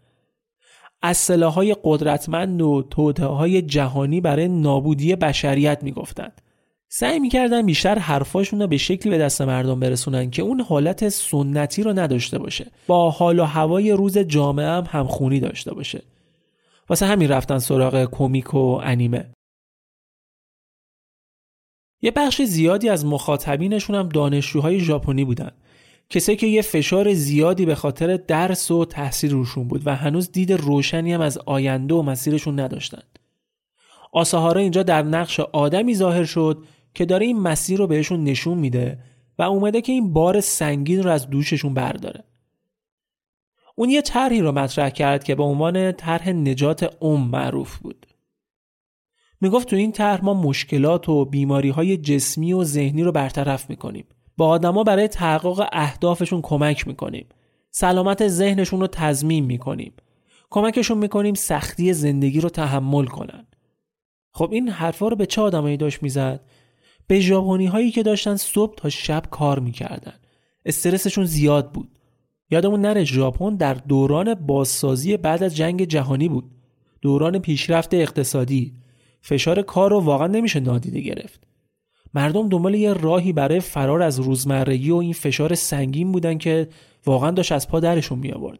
از 1.02 1.16
سلاحهای 1.16 1.76
قدرتمند 1.84 2.62
و 2.62 2.82
توطئه 2.90 3.26
های 3.26 3.62
جهانی 3.62 4.20
برای 4.20 4.48
نابودی 4.48 5.16
بشریت 5.16 5.82
می‌گفتند. 5.82 6.42
سعی 6.88 7.18
می‌کردن 7.18 7.66
بیشتر 7.66 7.98
حرفاشون 7.98 8.60
رو 8.60 8.66
به 8.66 8.76
شکلی 8.76 9.10
به 9.10 9.18
دست 9.18 9.42
مردم 9.42 9.80
برسونن 9.80 10.30
که 10.30 10.42
اون 10.42 10.60
حالت 10.60 11.08
سنتی 11.08 11.82
رو 11.82 11.92
نداشته 11.92 12.38
باشه. 12.38 12.70
با 12.86 13.10
حال 13.10 13.38
و 13.38 13.44
هوای 13.44 13.92
روز 13.92 14.18
جامعه 14.18 14.66
هم 14.66 14.86
همخونی 14.90 15.40
داشته 15.40 15.74
باشه. 15.74 16.02
واسه 16.88 17.06
همین 17.06 17.28
رفتن 17.28 17.58
سراغ 17.58 18.04
کمیک 18.04 18.54
و 18.54 18.80
انیمه. 18.82 19.30
یه 22.02 22.10
بخش 22.10 22.42
زیادی 22.42 22.88
از 22.88 23.06
مخاطبینشون 23.06 23.96
هم 23.96 24.08
دانشجوهای 24.08 24.80
ژاپنی 24.80 25.24
بودن. 25.24 25.50
کسایی 26.10 26.38
که 26.38 26.46
یه 26.46 26.62
فشار 26.62 27.14
زیادی 27.14 27.66
به 27.66 27.74
خاطر 27.74 28.16
درس 28.16 28.70
و 28.70 28.84
تحصیل 28.84 29.30
روشون 29.30 29.68
بود 29.68 29.86
و 29.86 29.96
هنوز 29.96 30.32
دید 30.32 30.52
روشنی 30.52 31.12
هم 31.12 31.20
از 31.20 31.38
آینده 31.38 31.94
و 31.94 32.02
مسیرشون 32.02 32.60
نداشتن. 32.60 33.02
آساهارا 34.12 34.60
اینجا 34.60 34.82
در 34.82 35.02
نقش 35.02 35.40
آدمی 35.40 35.94
ظاهر 35.94 36.24
شد 36.24 36.64
که 36.98 37.04
داره 37.04 37.26
این 37.26 37.40
مسیر 37.40 37.78
رو 37.78 37.86
بهشون 37.86 38.24
نشون 38.24 38.58
میده 38.58 38.98
و 39.38 39.42
اومده 39.42 39.80
که 39.80 39.92
این 39.92 40.12
بار 40.12 40.40
سنگین 40.40 41.02
رو 41.02 41.10
از 41.10 41.30
دوششون 41.30 41.74
برداره. 41.74 42.24
اون 43.76 43.90
یه 43.90 44.02
طرحی 44.02 44.40
رو 44.40 44.52
مطرح 44.52 44.90
کرد 44.90 45.24
که 45.24 45.34
به 45.34 45.42
عنوان 45.42 45.92
طرح 45.92 46.28
نجات 46.28 47.04
ام 47.04 47.28
معروف 47.28 47.78
بود. 47.78 48.06
می‌گفت 49.40 49.68
تو 49.68 49.76
این 49.76 49.92
طرح 49.92 50.24
ما 50.24 50.34
مشکلات 50.34 51.08
و 51.08 51.24
بیماری 51.24 51.68
های 51.68 51.96
جسمی 51.96 52.52
و 52.52 52.64
ذهنی 52.64 53.02
رو 53.02 53.12
برطرف 53.12 53.70
می‌کنیم. 53.70 54.06
با 54.36 54.48
آدما 54.48 54.84
برای 54.84 55.08
تحقق 55.08 55.68
اهدافشون 55.72 56.42
کمک 56.42 56.86
می‌کنیم. 56.86 57.26
سلامت 57.70 58.28
ذهنشون 58.28 58.80
رو 58.80 58.86
تضمین 58.86 59.44
می‌کنیم. 59.44 59.92
کمکشون 60.50 60.98
می‌کنیم 60.98 61.34
سختی 61.34 61.92
زندگی 61.92 62.40
رو 62.40 62.48
تحمل 62.48 63.04
کنن. 63.04 63.46
خب 64.32 64.52
این 64.52 64.68
حرفا 64.68 65.08
رو 65.08 65.16
به 65.16 65.26
چه 65.26 65.42
آدمایی 65.42 65.76
داشت 65.76 66.02
می‌زد؟ 66.02 66.40
به 67.08 67.20
ژاپنی 67.20 67.66
هایی 67.66 67.90
که 67.90 68.02
داشتن 68.02 68.36
صبح 68.36 68.74
تا 68.76 68.88
شب 68.88 69.22
کار 69.30 69.58
می‌کردن. 69.58 70.14
استرسشون 70.64 71.24
زیاد 71.24 71.72
بود. 71.72 71.88
یادمون 72.50 72.80
نره 72.80 73.04
ژاپن 73.04 73.56
در 73.56 73.74
دوران 73.74 74.34
بازسازی 74.34 75.16
بعد 75.16 75.42
از 75.42 75.56
جنگ 75.56 75.84
جهانی 75.84 76.28
بود. 76.28 76.50
دوران 77.02 77.38
پیشرفت 77.38 77.94
اقتصادی. 77.94 78.74
فشار 79.20 79.62
کار 79.62 79.90
رو 79.90 80.00
واقعا 80.00 80.26
نمیشه 80.26 80.60
نادیده 80.60 81.00
گرفت. 81.00 81.48
مردم 82.14 82.48
دنبال 82.48 82.74
یه 82.74 82.92
راهی 82.92 83.32
برای 83.32 83.60
فرار 83.60 84.02
از 84.02 84.20
روزمرگی 84.20 84.90
و 84.90 84.96
این 84.96 85.12
فشار 85.12 85.54
سنگین 85.54 86.12
بودن 86.12 86.38
که 86.38 86.68
واقعا 87.06 87.30
داشت 87.30 87.52
از 87.52 87.68
پا 87.68 87.80
درشون 87.80 88.18
می 88.18 88.32
آورد 88.32 88.58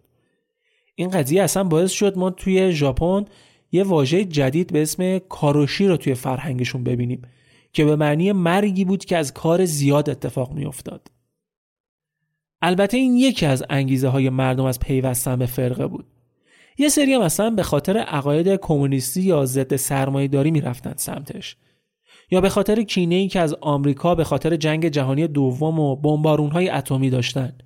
این 0.95 1.11
قضیه 1.11 1.43
اصلا 1.43 1.65
باعث 1.65 1.91
شد 1.91 2.19
ما 2.19 2.31
توی 2.31 2.73
ژاپن 2.73 3.25
یه 3.73 3.83
واژه 3.83 4.25
جدید 4.25 4.73
به 4.73 4.83
اسم 4.83 5.19
کاروشی 5.19 5.87
رو 5.87 5.97
توی 5.97 6.15
فرهنگشون 6.15 6.85
ببینیم. 6.85 7.23
که 7.73 7.85
به 7.85 7.97
معنی 7.97 8.33
مرگی 8.33 8.85
بود 8.85 9.05
که 9.05 9.17
از 9.17 9.35
کار 9.35 9.65
زیاد 9.65 10.11
اتفاق 10.11 10.53
می 10.53 10.65
افتاد. 10.65 11.09
البته 12.63 12.97
این 12.97 13.17
یکی 13.17 13.47
از 13.47 13.65
انگیزه 13.71 14.09
های 14.09 14.31
مردم 14.31 14.65
از 14.65 14.81
پیوستن 14.81 15.37
به 15.37 15.47
فرقه 15.47 15.87
بود. 15.87 16.07
یه 16.79 16.89
سری 16.89 17.15
هم 17.15 17.21
اصلا 17.21 17.51
به 17.51 17.63
خاطر 17.63 17.97
عقاید 17.97 18.49
کمونیستی 18.49 19.23
یا 19.23 19.45
ضد 19.45 19.77
سرمایه 19.77 20.29
داری 20.29 20.51
می‌رفتن 20.51 20.95
سمتش. 20.97 21.57
یا 22.31 22.41
به 22.41 22.49
خاطر 22.49 22.83
کینه 22.83 23.15
ای 23.15 23.29
که 23.29 23.41
از 23.41 23.55
آمریکا 23.55 24.15
به 24.15 24.25
خاطر 24.25 24.57
جنگ 24.57 24.89
جهانی 24.89 25.27
دوم 25.27 25.81
و 25.81 25.97
بمبارون 25.97 26.51
های 26.51 26.69
اتمی 26.69 27.11
داشتن. 27.11 27.59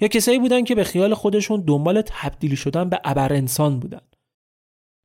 یا 0.00 0.08
کسایی 0.08 0.38
بودن 0.38 0.64
که 0.64 0.74
به 0.74 0.84
خیال 0.84 1.14
خودشون 1.14 1.60
دنبال 1.60 2.02
تبدیل 2.06 2.54
شدن 2.54 2.88
به 2.88 3.00
ابر 3.04 3.32
انسان 3.32 3.80
بودن. 3.80 4.00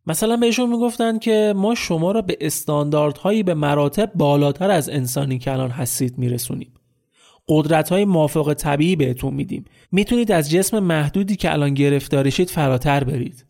مثلا 0.07 0.37
بهشون 0.37 0.69
می‌گفتن 0.69 1.19
که 1.19 1.53
ما 1.55 1.75
شما 1.75 2.11
را 2.11 2.21
به 2.21 2.37
استانداردهایی 2.41 3.43
به 3.43 3.53
مراتب 3.53 4.11
بالاتر 4.15 4.71
از 4.71 4.89
انسانی 4.89 5.39
که 5.39 5.51
الان 5.51 5.69
هستید 5.69 6.17
میرسونیم. 6.17 6.73
قدرت 7.47 7.89
های 7.89 8.05
موافق 8.05 8.53
طبیعی 8.53 8.95
بهتون 8.95 9.33
میدیم. 9.33 9.65
می‌تونید 9.91 10.31
از 10.31 10.51
جسم 10.51 10.79
محدودی 10.79 11.35
که 11.35 11.53
الان 11.53 11.73
گرفتارشید 11.73 12.49
فراتر 12.49 13.03
برید. 13.03 13.45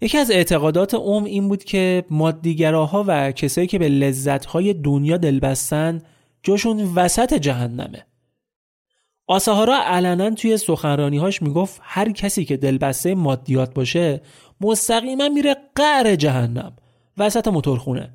یکی 0.00 0.18
از 0.18 0.30
اعتقادات 0.30 0.94
اوم 0.94 1.24
این 1.24 1.48
بود 1.48 1.64
که 1.64 2.04
مادیگراها 2.10 3.04
و 3.06 3.32
کسایی 3.32 3.66
که 3.66 3.78
به 3.78 3.88
لذتهای 3.88 4.74
دنیا 4.74 5.16
دل 5.16 5.38
بستن 5.38 6.02
جاشون 6.42 6.94
وسط 6.94 7.34
جهنمه. 7.34 8.06
آساهارا 9.26 9.78
علنا 9.84 10.30
توی 10.30 10.56
سخنرانیهاش 10.56 11.42
می‌گفت 11.42 11.80
هر 11.82 12.12
کسی 12.12 12.44
که 12.44 12.56
دلبسته 12.56 13.14
مادیات 13.14 13.74
باشه 13.74 14.20
مستقیما 14.60 15.28
میره 15.28 15.56
قعر 15.74 16.14
جهنم 16.14 16.76
وسط 17.18 17.48
موتورخونه. 17.48 18.14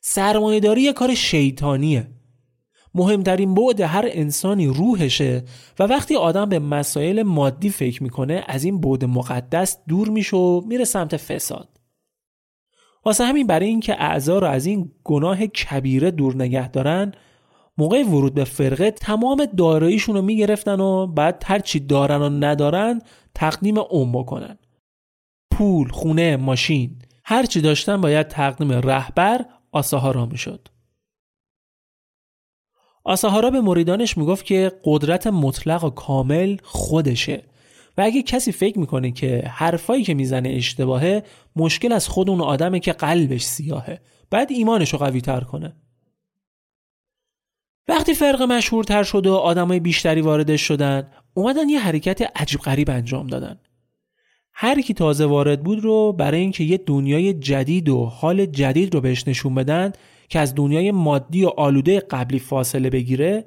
سرمایهداری 0.00 0.82
یه 0.82 0.92
کار 0.92 1.14
شیطانیه. 1.14 2.06
مهمترین 2.94 3.54
بعد 3.54 3.80
هر 3.80 4.04
انسانی 4.08 4.66
روحشه 4.66 5.44
و 5.78 5.82
وقتی 5.82 6.16
آدم 6.16 6.48
به 6.48 6.58
مسائل 6.58 7.22
مادی 7.22 7.70
فکر 7.70 8.02
می‌کنه 8.02 8.44
از 8.48 8.64
این 8.64 8.80
بعد 8.80 9.04
مقدس 9.04 9.78
دور 9.88 10.08
میشه 10.08 10.36
و 10.36 10.60
میره 10.66 10.84
سمت 10.84 11.16
فساد. 11.16 11.68
واسه 13.04 13.24
همین 13.24 13.46
برای 13.46 13.66
اینکه 13.66 14.02
اعضا 14.02 14.38
رو 14.38 14.46
از 14.46 14.66
این 14.66 14.92
گناه 15.04 15.46
کبیره 15.46 16.10
دور 16.10 16.36
نگه 16.36 16.68
دارن 16.68 17.12
موقع 17.78 18.02
ورود 18.02 18.34
به 18.34 18.44
فرقه 18.44 18.90
تمام 18.90 19.44
داراییشون 19.56 20.14
رو 20.14 20.22
می‌گرفتن 20.22 20.80
و 20.80 21.06
بعد 21.06 21.42
هر 21.46 21.58
چی 21.58 21.80
دارن 21.80 22.22
و 22.22 22.28
ندارن 22.28 23.00
تقدیم 23.34 23.78
اون 23.78 24.12
بکنن 24.12 24.58
پول، 25.60 25.88
خونه، 25.88 26.36
ماشین. 26.36 26.98
هر 27.24 27.46
چی 27.46 27.60
داشتن 27.60 28.00
باید 28.00 28.28
تقدیم 28.28 28.72
رهبر 28.72 29.44
آساهارا 29.72 30.26
می‌شد. 30.26 30.68
آساهارا 33.04 33.50
به 33.50 33.60
مریدانش 33.60 34.18
می‌گفت 34.18 34.44
که 34.44 34.72
قدرت 34.84 35.26
مطلق 35.26 35.84
و 35.84 35.90
کامل 35.90 36.56
خودشه. 36.62 37.42
و 37.98 38.02
اگه 38.02 38.22
کسی 38.22 38.52
فکر 38.52 38.78
می‌کنه 38.78 39.12
که 39.12 39.42
حرفایی 39.46 40.04
که 40.04 40.14
می‌زنه 40.14 40.48
اشتباهه 40.48 41.24
مشکل 41.56 41.92
از 41.92 42.08
خود 42.08 42.30
اون 42.30 42.40
آدمه 42.40 42.80
که 42.80 42.92
قلبش 42.92 43.42
سیاهه. 43.42 44.00
بعد 44.30 44.52
ایمانش 44.52 44.92
رو 44.92 44.98
قوی 44.98 45.20
تر 45.20 45.40
کنه. 45.40 45.76
وقتی 47.88 48.14
فرق 48.14 48.42
مشهورتر 48.42 49.02
شد 49.02 49.26
و 49.26 49.34
آدمای 49.34 49.80
بیشتری 49.80 50.20
واردش 50.20 50.62
شدن 50.62 51.10
اومدن 51.34 51.68
یه 51.68 51.80
حرکت 51.80 52.40
عجیب 52.40 52.60
غریب 52.60 52.90
انجام 52.90 53.26
دادن. 53.26 53.60
هر 54.52 54.80
کی 54.80 54.94
تازه 54.94 55.26
وارد 55.26 55.62
بود 55.62 55.80
رو 55.80 56.12
برای 56.12 56.40
اینکه 56.40 56.64
یه 56.64 56.78
دنیای 56.78 57.34
جدید 57.34 57.88
و 57.88 58.04
حال 58.04 58.46
جدید 58.46 58.94
رو 58.94 59.00
بهش 59.00 59.28
نشون 59.28 59.54
بدن 59.54 59.92
که 60.28 60.38
از 60.38 60.54
دنیای 60.54 60.90
مادی 60.90 61.44
و 61.44 61.48
آلوده 61.48 62.00
قبلی 62.00 62.38
فاصله 62.38 62.90
بگیره 62.90 63.46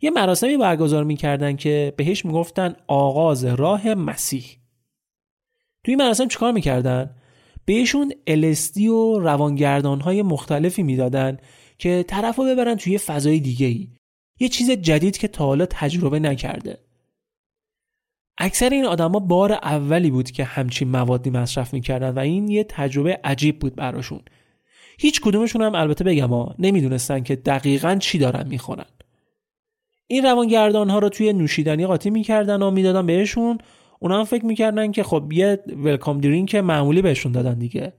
یه 0.00 0.10
مراسمی 0.10 0.56
برگزار 0.56 1.04
می‌کردن 1.04 1.56
که 1.56 1.94
بهش 1.96 2.24
می‌گفتن 2.24 2.74
آغاز 2.86 3.44
راه 3.44 3.94
مسیح 3.94 4.44
توی 5.84 5.96
مراسم 5.96 6.28
چیکار 6.28 6.52
می‌کردن؟ 6.52 7.10
بهشون 7.64 8.12
الستی 8.26 8.88
و 8.88 9.18
روانگردان 9.18 10.00
های 10.00 10.22
مختلفی 10.22 10.82
می‌دادن 10.82 11.38
که 11.78 12.04
طرف 12.08 12.36
رو 12.36 12.44
ببرن 12.44 12.76
توی 12.76 12.98
فضای 12.98 13.40
دیگه 13.40 13.66
ای. 13.66 13.88
یه 14.40 14.48
چیز 14.48 14.70
جدید 14.70 15.18
که 15.18 15.28
تا 15.28 15.46
حالا 15.46 15.66
تجربه 15.66 16.18
نکرده. 16.18 16.78
اکثر 18.38 18.70
این 18.70 18.84
آدما 18.84 19.18
بار 19.18 19.52
اولی 19.52 20.10
بود 20.10 20.30
که 20.30 20.44
همچین 20.44 20.88
موادی 20.88 21.30
مصرف 21.30 21.72
می‌کردن 21.74 22.10
و 22.10 22.18
این 22.18 22.48
یه 22.48 22.64
تجربه 22.64 23.20
عجیب 23.24 23.58
بود 23.58 23.74
براشون. 23.74 24.20
هیچ 24.98 25.20
کدومشون 25.20 25.62
هم 25.62 25.74
البته 25.74 26.04
بگم 26.04 26.28
ها 26.28 26.54
نمی‌دونستن 26.58 27.22
که 27.22 27.36
دقیقا 27.36 27.96
چی 28.00 28.18
دارن 28.18 28.48
می‌خورن. 28.48 28.86
این 30.06 30.24
روانگردان 30.24 30.90
ها 30.90 30.98
رو 30.98 31.08
توی 31.08 31.32
نوشیدنی 31.32 31.86
قاطی 31.86 32.10
می‌کردن 32.10 32.62
و 32.62 32.70
می‌دادن 32.70 33.06
بهشون 33.06 33.58
اونا 33.98 34.18
هم 34.18 34.24
فکر 34.24 34.44
می‌کردن 34.44 34.92
که 34.92 35.02
خب 35.02 35.32
یه 35.32 35.58
ولکام 35.76 36.20
درینک 36.20 36.54
معمولی 36.54 37.02
بهشون 37.02 37.32
دادن 37.32 37.58
دیگه 37.58 37.92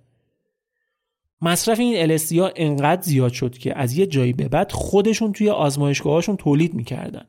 مصرف 1.42 1.80
این 1.80 2.18
LSD 2.18 2.38
ها 2.38 2.52
انقدر 2.56 3.02
زیاد 3.02 3.32
شد 3.32 3.58
که 3.58 3.80
از 3.80 3.98
یه 3.98 4.06
جایی 4.06 4.34
به 4.34 4.48
بعد 4.48 4.72
خودشون 4.72 5.32
توی 5.32 5.50
آزمایشگاهاشون 5.50 6.38
تولید 6.38 6.74
می‌کردن 6.74 7.26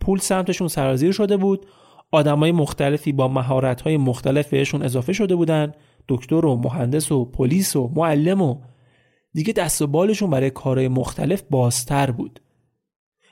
پول 0.00 0.18
سمتشون 0.18 0.68
سرازیر 0.68 1.12
شده 1.12 1.36
بود 1.36 1.66
آدمای 2.12 2.52
مختلفی 2.52 3.12
با 3.12 3.28
مهارت‌های 3.28 3.96
مختلف 3.96 4.50
بهشون 4.50 4.82
اضافه 4.82 5.12
شده 5.12 5.36
بودن. 5.36 5.72
دکتر 6.08 6.46
و 6.46 6.56
مهندس 6.56 7.12
و 7.12 7.24
پلیس 7.24 7.76
و 7.76 7.92
معلم 7.96 8.42
و 8.42 8.60
دیگه 9.34 9.52
دست 9.52 9.82
و 9.82 9.86
بالشون 9.86 10.30
برای 10.30 10.50
کارهای 10.50 10.88
مختلف 10.88 11.42
بازتر 11.50 12.10
بود. 12.10 12.40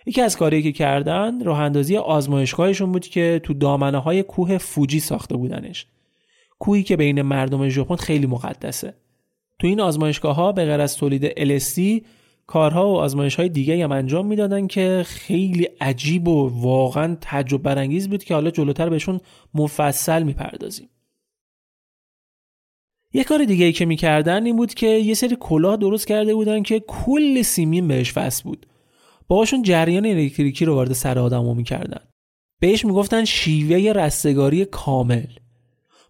یکی 0.06 0.20
از 0.20 0.36
کاری 0.36 0.62
که 0.62 0.72
کردن 0.72 1.44
راه 1.44 1.60
اندازی 1.60 1.96
آزمایشگاهشون 1.96 2.92
بود 2.92 3.06
که 3.06 3.40
تو 3.44 3.54
دامنه 3.54 3.98
های 3.98 4.22
کوه 4.22 4.58
فوجی 4.58 5.00
ساخته 5.00 5.36
بودنش. 5.36 5.86
کوهی 6.58 6.82
که 6.82 6.96
بین 6.96 7.22
مردم 7.22 7.68
ژاپن 7.68 7.96
خیلی 7.96 8.26
مقدسه. 8.26 8.94
تو 9.58 9.66
این 9.66 9.80
آزمایشگاه 9.80 10.36
ها 10.36 10.52
به 10.52 10.64
غیر 10.64 10.80
از 10.80 10.96
تولید 10.96 11.28
LSD 11.28 12.06
کارها 12.46 12.88
و 12.88 12.96
آزمایش 12.96 13.34
های 13.34 13.48
دیگه 13.48 13.84
هم 13.84 13.92
انجام 13.92 14.26
می‌دادن 14.26 14.66
که 14.66 15.02
خیلی 15.06 15.68
عجیب 15.80 16.28
و 16.28 16.48
واقعا 16.48 17.16
تعجب 17.20 17.62
برانگیز 17.62 18.08
بود 18.08 18.24
که 18.24 18.34
حالا 18.34 18.50
جلوتر 18.50 18.88
بهشون 18.88 19.20
مفصل 19.54 20.22
می‌پردازیم. 20.22 20.88
یه 23.14 23.24
کار 23.24 23.44
دیگه 23.44 23.64
ای 23.64 23.72
که 23.72 23.84
می‌کردن 23.86 24.46
این 24.46 24.56
بود 24.56 24.74
که 24.74 24.86
یه 24.86 25.14
سری 25.14 25.36
کلاه 25.40 25.76
درست 25.76 26.06
کرده 26.06 26.34
بودن 26.34 26.62
که 26.62 26.80
کل 26.80 27.42
سیمین 27.42 27.88
بهش 27.88 28.16
وصل 28.16 28.42
بود. 28.44 28.66
باهاشون 29.28 29.62
جریان 29.62 30.06
الکتریکی 30.06 30.64
رو 30.64 30.74
وارد 30.74 30.92
سر 30.92 31.18
آدمو 31.18 31.54
می‌کردن. 31.54 32.00
بهش 32.60 32.84
می‌گفتن 32.84 33.24
شیوه 33.24 33.92
رستگاری 33.92 34.64
کامل. 34.64 35.26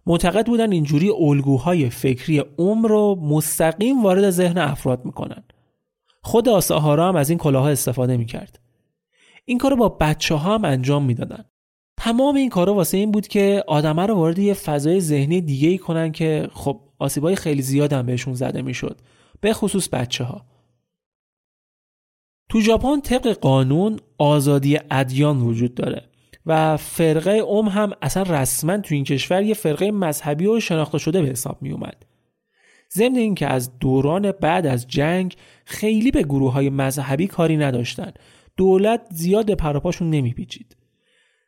معتقد 0.05 0.45
بودن 0.45 0.71
اینجوری 0.71 1.09
الگوهای 1.09 1.89
فکری 1.89 2.43
عمر 2.57 2.89
رو 2.89 3.15
مستقیم 3.15 4.03
وارد 4.03 4.29
ذهن 4.29 4.57
افراد 4.57 5.05
می‌کنن. 5.05 5.43
خود 6.27 6.49
آساهارا 6.49 7.07
هم 7.07 7.15
از 7.15 7.29
این 7.29 7.39
کلاها 7.39 7.69
استفاده 7.69 8.17
می‌کرد. 8.17 8.59
این 9.45 9.57
کارو 9.57 9.75
با 9.75 9.89
بچه 9.89 10.35
ها 10.35 10.55
هم 10.55 10.65
انجام 10.65 11.05
می‌دادن. 11.05 11.45
تمام 11.97 12.35
این 12.35 12.49
کارا 12.49 12.73
واسه 12.73 12.97
این 12.97 13.11
بود 13.11 13.27
که 13.27 13.63
آدمه 13.67 14.05
رو 14.05 14.15
وارد 14.15 14.39
یه 14.39 14.53
فضای 14.53 15.01
ذهنی 15.01 15.41
دیگه 15.41 15.69
ای 15.69 15.77
کنن 15.77 16.11
که 16.11 16.49
خب 16.53 16.79
آسیبای 16.99 17.35
خیلی 17.35 17.61
زیاد 17.61 17.93
هم 17.93 18.05
بهشون 18.05 18.33
زده 18.33 18.61
می‌شد 18.61 19.01
به 19.41 19.53
خصوص 19.53 19.89
بچه 19.89 20.23
ها 20.23 20.45
تو 22.49 22.61
ژاپن 22.61 23.01
طبق 23.01 23.27
قانون 23.27 23.99
آزادی 24.17 24.79
ادیان 24.91 25.41
وجود 25.41 25.75
داره 25.75 26.03
و 26.45 26.77
فرقه 26.77 27.31
اوم 27.31 27.67
هم 27.67 27.91
اصلا 28.01 28.23
رسما 28.23 28.77
تو 28.77 28.95
این 28.95 29.03
کشور 29.03 29.41
یه 29.41 29.53
فرقه 29.53 29.91
مذهبی 29.91 30.45
و 30.47 30.59
شناخته 30.59 30.97
شده 30.97 31.21
به 31.21 31.27
حساب 31.27 31.61
می 31.61 31.71
اومد. 31.71 32.05
ضمن 32.93 33.15
اینکه 33.15 33.47
از 33.47 33.79
دوران 33.79 34.31
بعد 34.31 34.65
از 34.65 34.87
جنگ 34.87 35.35
خیلی 35.65 36.11
به 36.11 36.23
گروه 36.23 36.53
های 36.53 36.69
مذهبی 36.69 37.27
کاری 37.27 37.57
نداشتن. 37.57 38.11
دولت 38.57 39.01
زیاد 39.11 39.53
پراپاشون 39.53 40.09
نمیپیچید. 40.09 40.75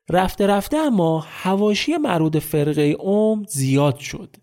رفته 0.10 0.48
رفته 0.48 0.78
اما 0.78 1.26
هواشی 1.28 1.98
مربوط 1.98 2.38
فرقه 2.38 2.82
اوم 2.82 3.44
زیاد 3.48 3.98
شد. 3.98 4.36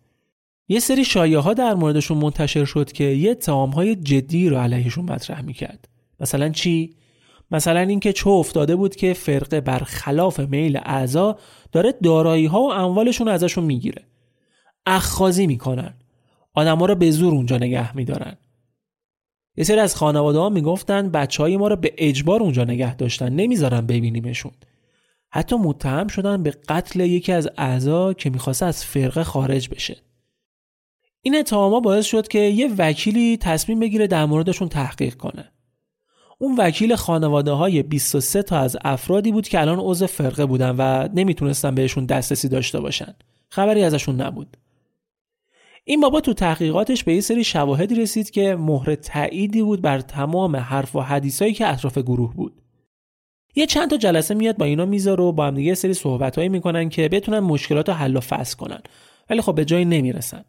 یه 0.69 0.81
سری 0.81 1.05
شایعه 1.05 1.41
ها 1.41 1.55
در 1.55 1.75
موردشون 1.75 2.19
منتشر 2.19 2.65
شد 2.65 2.93
که 2.93 3.05
یه 3.05 3.31
اتهام 3.31 3.71
های 3.71 3.97
جدی 3.97 4.49
رو 4.49 4.57
علیهشون 4.57 5.05
مطرح 5.05 5.43
می‌کرد. 5.43 5.89
مثلا 6.21 6.49
چی؟ 6.49 6.95
مثلا 7.51 7.81
اینکه 7.81 8.13
چه 8.13 8.29
افتاده 8.29 8.77
بود 8.77 8.97
که 8.97 9.13
فرقه 9.13 9.61
برخلاف 9.61 10.41
میل 10.41 10.81
اعضا 10.85 11.39
داره 11.73 11.95
دارایی 12.03 12.47
ها 12.47 12.61
و 12.61 12.73
اموالشون 12.73 13.29
ازشون 13.29 13.65
می‌گیره. 13.65 14.05
اخخازی 14.87 15.47
می‌کنن. 15.47 15.95
آدما 16.57 16.87
رو 16.87 16.95
به 16.95 17.11
زور 17.11 17.35
اونجا 17.35 17.57
نگه 17.57 17.97
میدارن. 17.97 18.37
یه 19.57 19.65
سری 19.65 19.79
از 19.79 19.97
خانواده 19.97 20.39
ها 20.39 20.49
می‌گفتن 20.49 21.11
بچه 21.11 21.43
های 21.43 21.57
ما 21.57 21.69
رو 21.69 21.77
به 21.77 21.95
اجبار 21.99 22.41
اونجا 22.41 22.65
نگه 22.65 22.97
داشتن 22.97 23.33
نمی‌ذارن 23.33 23.81
ببینیمشون. 23.81 24.53
حتی 25.31 25.57
متهم 25.57 26.09
شدن 26.09 26.43
به 26.43 26.51
قتل 26.51 27.01
یکی 27.01 27.33
از 27.33 27.49
اعضا 27.59 28.13
که 28.13 28.31
می‌خواسته 28.31 28.67
از 28.67 28.85
فرقه 28.85 29.25
خارج 29.25 29.69
بشه. 29.69 29.97
این 31.23 31.37
اتهاما 31.37 31.81
باعث 31.81 32.07
شد 32.07 32.29
که 32.29 32.39
یه 32.39 32.75
وکیلی 32.79 33.37
تصمیم 33.37 33.81
بگیره 33.81 34.07
در 34.07 34.25
موردشون 34.25 34.69
تحقیق 34.69 35.15
کنه. 35.15 35.53
اون 36.39 36.57
وکیل 36.59 36.97
خانواده 36.97 37.51
های 37.51 37.83
23 37.83 38.43
تا 38.43 38.59
از 38.59 38.77
افرادی 38.85 39.33
بود 39.33 39.49
که 39.49 39.61
الان 39.61 39.79
عضو 39.81 40.07
فرقه 40.07 40.47
بودن 40.47 40.77
و 40.79 41.09
نمی‌تونستن 41.15 41.75
بهشون 41.75 42.07
دسترسی 42.07 42.49
داشته 42.49 42.81
باشن. 42.81 43.15
خبری 43.49 43.83
ازشون 43.83 44.21
نبود. 44.21 44.57
این 45.89 46.01
بابا 46.01 46.21
تو 46.21 46.35
تحقیقاتش 46.35 47.05
به 47.05 47.15
یه 47.15 47.21
سری 47.21 47.45
شواهدی 47.45 47.95
رسید 47.95 48.31
که 48.31 48.57
مهر 48.57 48.95
تأییدی 48.95 49.63
بود 49.63 49.83
بر 49.83 50.01
تمام 50.01 50.57
حرف 50.57 50.97
و 50.97 51.01
حدیثایی 51.01 51.53
که 51.53 51.67
اطراف 51.67 51.99
گروه 51.99 52.35
بود. 52.35 52.63
یه 53.57 53.67
چند 53.67 53.91
تا 53.91 53.97
جلسه 53.97 54.35
میاد 54.35 54.57
با 54.57 54.65
اینا 54.65 54.85
می‌ذاره 54.85 55.25
و 55.25 55.33
با 55.33 55.47
هم 55.47 55.55
دیگه 55.55 55.75
سری 55.75 55.95
صحبتهایی 55.95 56.49
می‌کنن 56.49 56.89
که 56.89 57.09
بتونن 57.09 57.39
مشکلات 57.39 57.89
رو 57.89 57.95
حل 57.95 58.17
و 58.17 58.21
فصل 58.21 58.57
کنن. 58.57 58.81
ولی 59.31 59.41
خب 59.41 59.55
به 59.55 59.65
جایی 59.65 59.85
نمی‌رسن. 59.85 60.45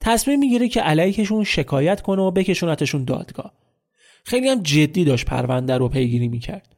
تصمیم 0.00 0.38
می‌گیره 0.38 0.68
که 0.68 0.80
علیهشون 0.80 1.44
شکایت 1.44 2.00
کنه 2.00 2.22
و 2.22 2.30
بکشونتشون 2.30 3.04
دادگاه. 3.04 3.52
خیلی 4.24 4.48
هم 4.48 4.62
جدی 4.62 5.04
داشت 5.04 5.26
پرونده 5.26 5.76
رو 5.78 5.88
پیگیری 5.88 6.28
می‌کرد. 6.28 6.76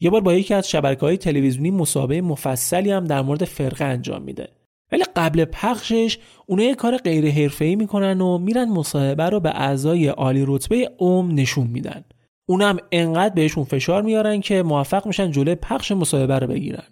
یه 0.00 0.10
بار 0.10 0.20
با 0.20 0.34
یکی 0.34 0.54
از 0.54 0.70
شبکه 0.70 1.00
های 1.00 1.16
تلویزیونی 1.16 1.70
مسابقه 1.70 2.20
مفصلی 2.20 2.90
هم 2.90 3.04
در 3.04 3.22
مورد 3.22 3.44
فرقه 3.44 3.84
انجام 3.84 4.22
میده. 4.22 4.48
ولی 4.92 5.04
قبل 5.16 5.44
پخشش 5.44 6.18
اونا 6.46 6.62
یه 6.62 6.74
کار 6.74 6.96
غیر 6.96 7.30
حرفه‌ای 7.30 7.76
می‌کنن 7.76 8.20
و 8.20 8.38
میرن 8.38 8.68
مصاحبه 8.68 9.24
رو 9.24 9.40
به 9.40 9.50
اعضای 9.50 10.08
عالی 10.08 10.44
رتبه 10.46 10.90
اوم 10.98 11.34
نشون 11.34 11.66
میدن. 11.66 12.04
اونم 12.46 12.76
انقدر 12.92 13.34
بهشون 13.34 13.64
فشار 13.64 14.02
میارن 14.02 14.40
که 14.40 14.62
موفق 14.62 15.06
میشن 15.06 15.30
جلوی 15.30 15.54
پخش 15.54 15.92
مصاحبه 15.92 16.38
رو 16.38 16.46
بگیرن. 16.46 16.88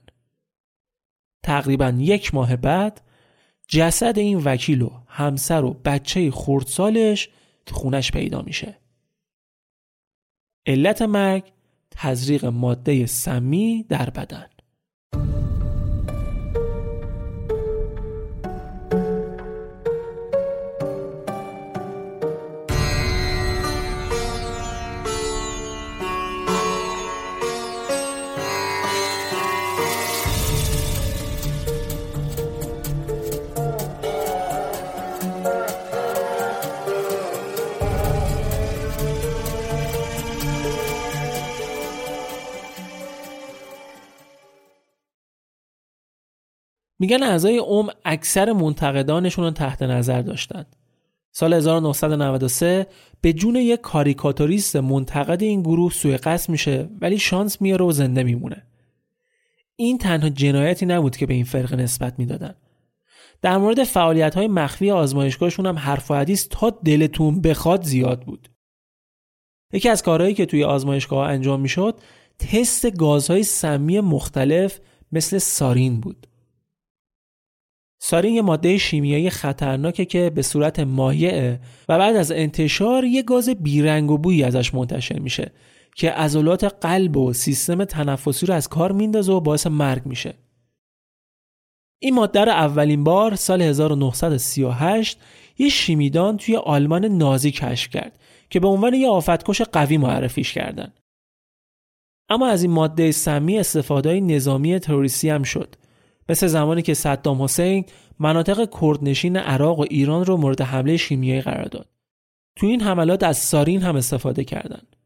تقریبا 1.43 1.95
یک 1.99 2.35
ماه 2.35 2.57
بعد 2.57 3.01
جسد 3.69 4.19
این 4.19 4.43
وکیل 4.45 4.83
و 4.83 4.91
همسر 5.07 5.65
و 5.65 5.73
بچه 5.85 6.31
خردسالش 6.31 7.29
تو 7.67 7.75
خونش 7.75 8.13
پیدا 8.13 8.43
میشه. 8.43 8.79
علت 10.67 11.03
مرگ 11.03 11.45
تزریق 11.91 12.45
ماده 12.45 13.07
سمی 13.07 13.87
در 13.89 14.11
بدن. 14.11 14.47
میگن 47.03 47.23
اعضای 47.23 47.59
اوم 47.59 47.89
اکثر 48.05 48.53
منتقدانشون 48.53 49.45
رو 49.45 49.51
تحت 49.51 49.83
نظر 49.83 50.23
داشتن. 50.23 50.67
سال 51.33 51.53
1993 51.53 52.87
به 53.21 53.33
جون 53.33 53.57
یک 53.57 53.81
کاریکاتوریست 53.81 54.77
منتقد 54.77 55.43
این 55.43 55.63
گروه 55.63 55.93
سوء 55.93 56.17
قصد 56.17 56.51
میشه 56.51 56.89
ولی 57.01 57.19
شانس 57.19 57.61
میاره 57.61 57.85
و 57.85 57.93
زنده 57.93 58.23
میمونه. 58.23 58.63
این 59.77 59.99
تنها 59.99 60.29
جنایتی 60.29 60.87
نبود 60.87 61.17
که 61.17 61.27
به 61.27 61.35
این 61.35 61.45
فرقه 61.45 61.77
نسبت 61.77 62.19
می‌دادن. 62.19 62.55
در 63.43 63.59
مورد 63.59 63.85
فعالیت 63.85 64.35
های 64.35 64.49
مخفی 64.49 64.91
آزمایشگاهشون 64.91 65.67
هم 65.67 65.79
حرف 65.79 66.11
و 66.11 66.15
حدیث 66.15 66.47
تا 66.51 66.71
دلتون 66.71 67.41
بخواد 67.41 67.85
زیاد 67.85 68.23
بود. 68.23 68.51
یکی 69.73 69.89
از 69.89 70.03
کارهایی 70.03 70.35
که 70.35 70.47
توی 70.47 70.65
آزمایشگاه 70.65 71.29
انجام 71.29 71.61
می‌شد 71.61 72.01
تست 72.39 72.97
گازهای 72.97 73.43
سمی 73.43 74.01
مختلف 74.01 74.81
مثل 75.13 75.39
سارین 75.39 76.01
بود. 76.01 76.27
سارین 78.05 78.35
یه 78.35 78.43
ماده 78.43 78.79
شیمیایی 78.79 79.31
خطرناکه 79.31 80.05
که 80.05 80.31
به 80.31 80.43
صورت 80.43 80.81
مایعه 80.81 81.61
و 81.89 81.99
بعد 81.99 82.17
از 82.17 82.33
انتشار 82.33 83.05
یه 83.05 83.23
گاز 83.23 83.49
بیرنگ 83.49 84.11
و 84.11 84.19
بویی 84.19 84.43
ازش 84.43 84.75
منتشر 84.75 85.19
میشه 85.19 85.53
که 85.97 86.11
عضلات 86.11 86.65
قلب 86.65 87.17
و 87.17 87.33
سیستم 87.33 87.85
تنفسی 87.85 88.47
رو 88.47 88.55
از 88.55 88.69
کار 88.69 88.93
میندازه 88.93 89.33
و 89.33 89.41
باعث 89.41 89.67
مرگ 89.67 90.07
میشه. 90.07 90.35
این 91.99 92.15
ماده 92.15 92.41
رو 92.45 92.53
اولین 92.53 93.05
بار 93.05 93.35
سال 93.35 93.63
1938 93.63 95.19
یه 95.59 95.69
شیمیدان 95.69 96.37
توی 96.37 96.57
آلمان 96.57 97.05
نازی 97.05 97.51
کشف 97.51 97.91
کرد 97.91 98.19
که 98.51 98.61
به 98.61 98.69
عنوان 98.69 98.95
یه 98.95 99.09
آفتکش 99.09 99.63
قوی 99.63 99.97
معرفیش 99.97 100.53
کردن. 100.53 100.93
اما 102.29 102.49
از 102.49 102.63
این 102.63 102.73
ماده 102.73 103.13
سمی 103.13 103.59
استفاده 103.59 104.21
نظامی 104.21 104.79
تروریستی 104.79 105.29
هم 105.29 105.43
شد 105.43 105.75
مثل 106.33 106.47
زمانی 106.47 106.83
که 106.83 106.95
صدام 106.95 107.43
حسین 107.43 107.85
مناطق 108.19 108.69
کردنشین 108.81 109.37
عراق 109.37 109.79
و 109.79 109.85
ایران 109.91 110.25
رو 110.25 110.37
مورد 110.37 110.61
حمله 110.61 110.97
شیمیایی 110.97 111.41
قرار 111.41 111.65
داد. 111.65 111.89
تو 112.57 112.67
این 112.67 112.81
حملات 112.81 113.23
از 113.23 113.37
سارین 113.37 113.83
هم 113.83 113.97
استفاده 113.97 114.45
کردند. 114.45 114.97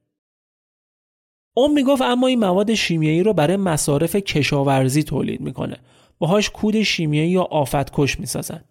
اون 1.57 1.73
می‌گفت 1.73 2.03
اما 2.03 2.27
این 2.27 2.39
مواد 2.39 2.75
شیمیایی 2.75 3.23
رو 3.23 3.33
برای 3.33 3.57
مصارف 3.57 4.17
کشاورزی 4.17 5.03
تولید 5.03 5.41
می‌کنه. 5.41 5.77
باهاش 6.19 6.51
کود 6.51 6.83
شیمیایی 6.83 7.31
یا 7.31 7.43
آفتکش 7.43 8.21
می‌سازن. 8.21 8.65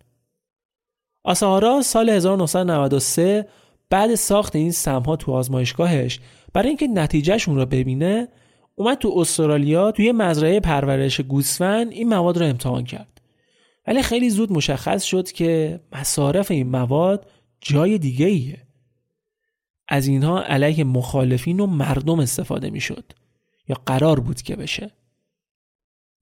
آساهارا 1.23 1.81
سال 1.81 2.09
1993 2.09 3.47
بعد 3.89 4.15
ساخت 4.15 4.55
این 4.55 4.71
سمها 4.71 5.15
تو 5.15 5.31
آزمایشگاهش 5.31 6.19
برای 6.53 6.67
اینکه 6.67 6.87
نتیجهشون 6.87 7.55
رو 7.55 7.65
ببینه 7.65 8.27
اومد 8.75 8.97
تو 8.97 9.13
استرالیا 9.17 9.91
توی 9.91 10.11
مزرعه 10.11 10.59
پرورش 10.59 11.21
گوسفند 11.21 11.91
این 11.91 12.09
مواد 12.09 12.37
رو 12.37 12.45
امتحان 12.45 12.83
کرد 12.83 13.21
ولی 13.87 14.01
خیلی 14.01 14.29
زود 14.29 14.51
مشخص 14.51 15.03
شد 15.03 15.31
که 15.31 15.79
مصارف 15.91 16.51
این 16.51 16.69
مواد 16.69 17.29
جای 17.61 17.97
دیگه 17.97 18.25
ایه. 18.25 18.61
از 19.87 20.07
اینها 20.07 20.43
علیه 20.43 20.83
مخالفین 20.83 21.59
و 21.59 21.65
مردم 21.65 22.19
استفاده 22.19 22.69
می‌شد 22.69 23.03
یا 23.67 23.75
قرار 23.85 24.19
بود 24.19 24.41
که 24.41 24.55
بشه 24.55 24.91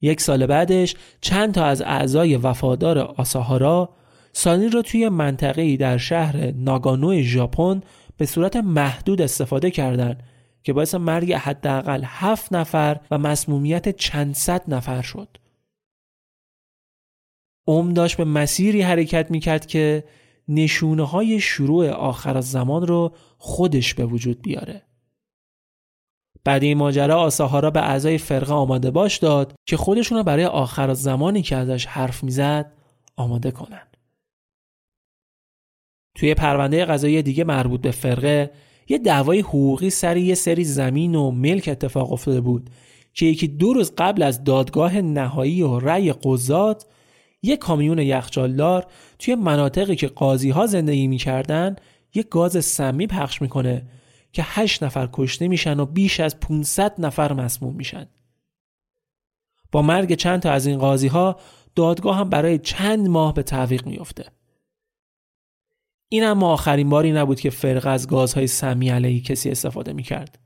یک 0.02 0.22
سال 0.22 0.46
بعدش 0.46 0.96
چند 1.22 1.54
تا 1.54 1.66
از 1.66 1.82
اعضای 1.82 2.38
وفادار 2.38 3.00
آساهارا 3.00 3.90
سانی 4.34 4.70
را 4.70 4.82
توی 4.82 5.10
منطقه‌ای 5.10 5.78
در 5.78 5.98
شهر 5.98 6.52
ناگانو 6.52 7.22
ژاپن 7.22 7.82
به 8.18 8.26
صورت 8.26 8.56
محدود 8.56 9.22
استفاده 9.22 9.72
کردند 9.72 10.24
که 10.64 10.74
باعث 10.74 10.96
مرگ 10.96 11.34
حداقل 11.34 12.04
هفت 12.06 12.54
نفر 12.54 13.00
و 13.12 13.18
مسمومیت 13.18 13.96
چند 13.96 14.36
صد 14.36 14.74
نفر 14.74 15.02
شد. 15.02 15.38
اوم 17.68 17.94
داشت 17.94 18.18
به 18.18 18.26
مسیری 18.26 18.82
حرکت 18.82 19.32
می‌کرد 19.32 19.66
که 19.66 20.04
نشونه 20.48 21.04
های 21.04 21.40
شروع 21.40 21.90
آخر 21.90 22.42
زمان 22.42 22.88
رو 22.88 23.16
خودش 23.38 23.94
به 23.94 24.06
وجود 24.06 24.42
بیاره. 24.42 24.86
بعد 26.44 26.64
این 26.64 26.78
ماجرا 26.78 27.22
آساهارا 27.22 27.72
به 27.72 27.82
اعضای 27.82 28.18
فرقه 28.18 28.54
آماده 28.54 28.92
باش 28.92 29.18
داد 29.18 29.56
که 29.66 29.78
خودشون 29.78 30.18
رو 30.18 30.24
برای 30.24 30.46
آخر 30.46 30.94
زمانی 30.94 31.42
که 31.42 31.56
ازش 31.56 31.86
حرف 31.86 32.24
می‌زد 32.24 32.74
آماده 33.16 33.52
کنن. 33.52 33.88
توی 36.16 36.34
پرونده 36.34 36.86
قضایی 36.86 37.22
دیگه 37.22 37.44
مربوط 37.44 37.82
به 37.82 37.92
فرقه 37.92 38.52
یه 38.90 38.98
دعوای 38.98 39.40
حقوقی 39.40 39.90
سر 39.90 40.18
یه 40.18 40.36
سری 40.36 40.64
زمین 40.64 41.16
و 41.16 41.32
ملک 41.32 41.68
اتفاق 41.68 42.14
افتاده 42.14 42.42
بود 42.42 42.70
که 43.14 43.26
یکی 43.26 43.48
دو 43.48 43.74
روز 43.74 43.94
قبل 43.98 44.24
از 44.24 44.44
دادگاه 44.44 45.02
نهایی 45.02 45.62
و 45.62 45.80
رأی 45.80 46.14
قضات 46.14 46.86
یه 47.42 47.58
کامیون 47.58 48.00
یخچالدار 48.00 48.86
توی 49.20 49.36
مناطقی 49.36 49.96
که 49.96 50.08
قاضی 50.08 50.50
ها 50.50 50.66
زندگی 50.66 51.08
می‌کردن 51.08 51.76
یه 52.14 52.24
گاز 52.24 52.66
سمی 52.66 53.08
پخش 53.08 53.42
می‌کنه 53.42 53.86
که 54.32 54.44
8 54.46 54.84
نفر 54.84 55.10
کشته 55.14 55.48
میشن 55.48 55.80
و 55.80 55.86
بیش 55.86 56.20
از 56.20 56.40
500 56.40 56.96
نفر 56.98 57.34
مسموم 57.34 57.76
میشن. 57.76 58.08
با 59.72 59.82
مرگ 59.82 60.14
چند 60.14 60.42
تا 60.42 60.52
از 60.52 60.66
این 60.66 60.78
قاضی 60.78 61.08
ها 61.08 61.40
دادگاه 61.76 62.18
هم 62.18 62.30
برای 62.30 62.58
چند 62.58 63.08
ماه 63.08 63.34
به 63.34 63.44
تعویق 63.44 63.86
میفته. 63.88 64.26
این 66.14 66.24
هم 66.24 66.44
آخرین 66.44 66.90
باری 66.90 67.12
نبود 67.12 67.40
که 67.40 67.50
فرقه 67.50 67.90
از 67.90 68.08
گازهای 68.08 68.48
سمی 68.48 68.90
علیه 68.90 69.22
کسی 69.22 69.50
استفاده 69.50 69.94
می‌کرد. 69.94 70.40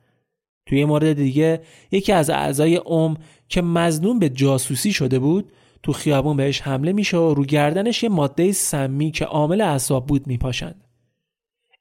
توی 0.66 0.86
مورد 0.86 1.14
دیگه 1.14 1.62
یکی 1.92 2.12
از 2.12 2.30
اعضای 2.30 2.76
اوم 2.76 3.18
که 3.50 3.62
مزنون 3.62 4.20
به 4.20 4.30
جاسوسی 4.30 4.94
شده 4.94 5.20
بود 5.20 5.52
تو 5.84 5.94
خیابون 5.94 6.38
بهش 6.38 6.62
حمله 6.62 6.94
میشه 6.94 7.18
و 7.18 7.34
رو 7.34 7.46
گردنش 7.46 8.04
یه 8.04 8.10
ماده 8.10 8.52
سمی 8.52 9.12
که 9.12 9.26
عامل 9.26 9.62
اعصاب 9.62 10.06
بود 10.06 10.28
میپاشند. 10.28 10.84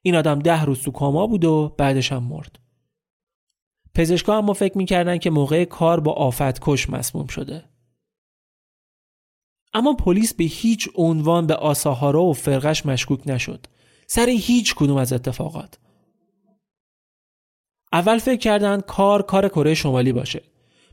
این 0.01 0.15
آدم 0.15 0.39
ده 0.39 0.63
روز 0.63 0.81
تو 0.81 0.91
کاما 0.91 1.27
بود 1.27 1.45
و 1.45 1.75
بعدش 1.77 2.11
هم 2.11 2.23
مرد. 2.23 2.59
پزشکا 3.95 4.37
اما 4.37 4.53
فکر 4.53 4.77
می‌کردن 4.77 5.17
که 5.17 5.29
موقع 5.29 5.65
کار 5.65 5.99
با 5.99 6.11
آفت 6.11 6.59
کش 6.61 6.89
مسموم 6.89 7.27
شده. 7.27 7.63
اما 9.73 9.93
پلیس 9.93 10.33
به 10.33 10.43
هیچ 10.43 10.89
عنوان 10.95 11.47
به 11.47 11.55
آساهارا 11.55 12.23
و 12.23 12.33
فرقش 12.33 12.85
مشکوک 12.85 13.19
نشد. 13.25 13.67
سر 14.07 14.29
هیچ 14.29 14.75
کدوم 14.75 14.97
از 14.97 15.13
اتفاقات. 15.13 15.79
اول 17.93 18.17
فکر 18.17 18.39
کردن 18.39 18.81
کار 18.81 19.21
کار 19.21 19.49
کره 19.49 19.73
شمالی 19.73 20.13
باشه. 20.13 20.43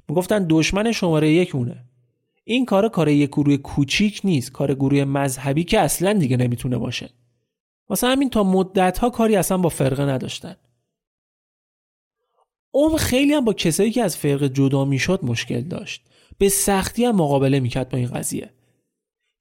می‌گفتن 0.08 0.46
دشمن 0.50 0.92
شماره 0.92 1.32
یک 1.32 1.54
اونه. 1.54 1.84
این 2.44 2.64
کار 2.64 2.88
کار 2.88 3.08
یک 3.08 3.30
گروه 3.30 3.56
کوچیک 3.56 4.20
نیست، 4.24 4.52
کار 4.52 4.74
گروه 4.74 5.04
مذهبی 5.04 5.64
که 5.64 5.80
اصلا 5.80 6.12
دیگه 6.12 6.36
نمی‌تونه 6.36 6.78
باشه. 6.78 7.10
واسه 7.88 8.06
همین 8.06 8.30
تا 8.30 8.42
مدت 8.42 8.98
ها 8.98 9.10
کاری 9.10 9.36
اصلا 9.36 9.58
با 9.58 9.68
فرقه 9.68 10.02
نداشتن. 10.02 10.56
اون 12.70 12.96
خیلی 12.96 13.34
هم 13.34 13.44
با 13.44 13.52
کسایی 13.52 13.90
که 13.90 14.02
از 14.02 14.16
فرقه 14.16 14.48
جدا 14.48 14.84
می‌شد 14.84 15.24
مشکل 15.24 15.60
داشت. 15.60 16.06
به 16.38 16.48
سختی 16.48 17.04
هم 17.04 17.16
مقابله 17.16 17.60
می‌کرد 17.60 17.88
با 17.88 17.98
این 17.98 18.08
قضیه. 18.08 18.50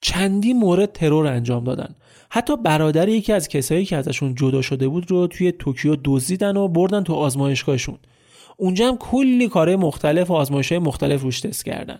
چندی 0.02 0.54
مورد 0.54 0.92
ترور 0.92 1.28
انجام 1.28 1.64
دادن. 1.64 1.96
حتی 2.36 2.58
برادر 2.58 3.10
یکی 3.10 3.34
از 3.34 3.48
کسایی 3.48 3.86
که 3.86 3.98
ازشون 3.98 4.36
جدا 4.36 4.62
شده 4.62 4.88
بود 4.88 5.12
رو 5.12 5.28
توی 5.28 5.52
توکیو 5.52 5.98
دزدیدن 6.04 6.58
و 6.58 6.68
بردن 6.68 7.04
تو 7.04 7.14
آزمایشگاهشون. 7.14 7.98
اونجا 8.58 8.88
هم 8.88 8.98
کلی 8.98 9.48
کارهای 9.48 9.76
مختلف 9.76 10.30
و 10.30 10.34
آزمایشهای 10.34 10.80
مختلف 10.80 11.22
روش 11.22 11.42
تست 11.42 11.66
کردن. 11.66 12.00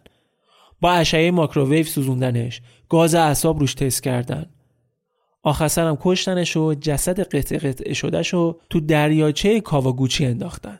با 0.82 0.92
اشعه 0.92 1.32
ماکروویو 1.32 1.86
سوزوندنش، 1.86 2.62
گاز 2.90 3.16
اعصاب 3.16 3.60
روش 3.60 3.74
تست 3.74 4.04
کردن. 4.04 4.46
آخر 5.44 5.82
هم 5.82 5.98
کشتنش 6.02 6.58
و 6.58 6.74
جسد 6.74 7.20
قطع 7.20 7.58
قطعه 7.58 7.94
شدهش 7.94 8.34
رو 8.34 8.60
تو 8.70 8.80
دریاچه 8.80 9.62
کاواگوچی 9.62 10.26
انداختن. 10.26 10.78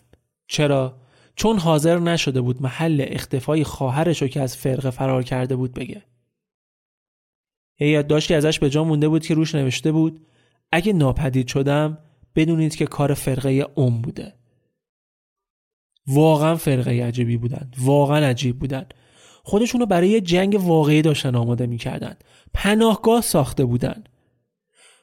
چرا؟ 0.48 0.96
چون 1.36 1.60
حاضر 1.60 2.00
نشده 2.00 2.42
بود 2.42 2.62
محل 2.62 3.06
اختفای 3.08 3.64
خواهرش 3.64 4.22
رو 4.22 4.28
که 4.28 4.42
از 4.42 4.58
فرقه 4.58 4.90
فرار 4.90 5.24
کرده 5.24 5.56
بود 5.56 5.74
بگه. 5.74 6.04
یه 7.80 7.88
یادداشتی 7.88 8.34
ازش 8.34 8.60
به 8.60 8.70
جا 8.70 8.84
مونده 8.84 9.08
بود 9.08 9.26
که 9.26 9.34
روش 9.34 9.56
نوشته 9.56 9.92
بود 9.92 10.26
اگه 10.72 10.94
ناپدید 10.94 11.48
شدم 11.48 11.98
بدونید 12.36 12.76
که 12.76 12.86
کار 12.86 13.14
فرقه 13.14 13.68
ام 13.78 14.02
بوده. 14.02 14.34
واقعا 16.08 16.56
فرقه 16.56 17.04
عجیبی 17.04 17.38
بودن. 17.38 17.72
واقعا 17.78 18.26
عجیب 18.26 18.60
بودن. 18.60 18.86
خودشونو 19.44 19.86
برای 19.86 20.22
جنگ 20.22 20.58
واقعی 20.60 21.02
داشتن 21.02 21.36
آماده 21.36 21.66
می‌کردن. 21.66 22.16
پناهگاه 22.54 23.22
ساخته 23.22 23.66
بودن. 23.66 24.04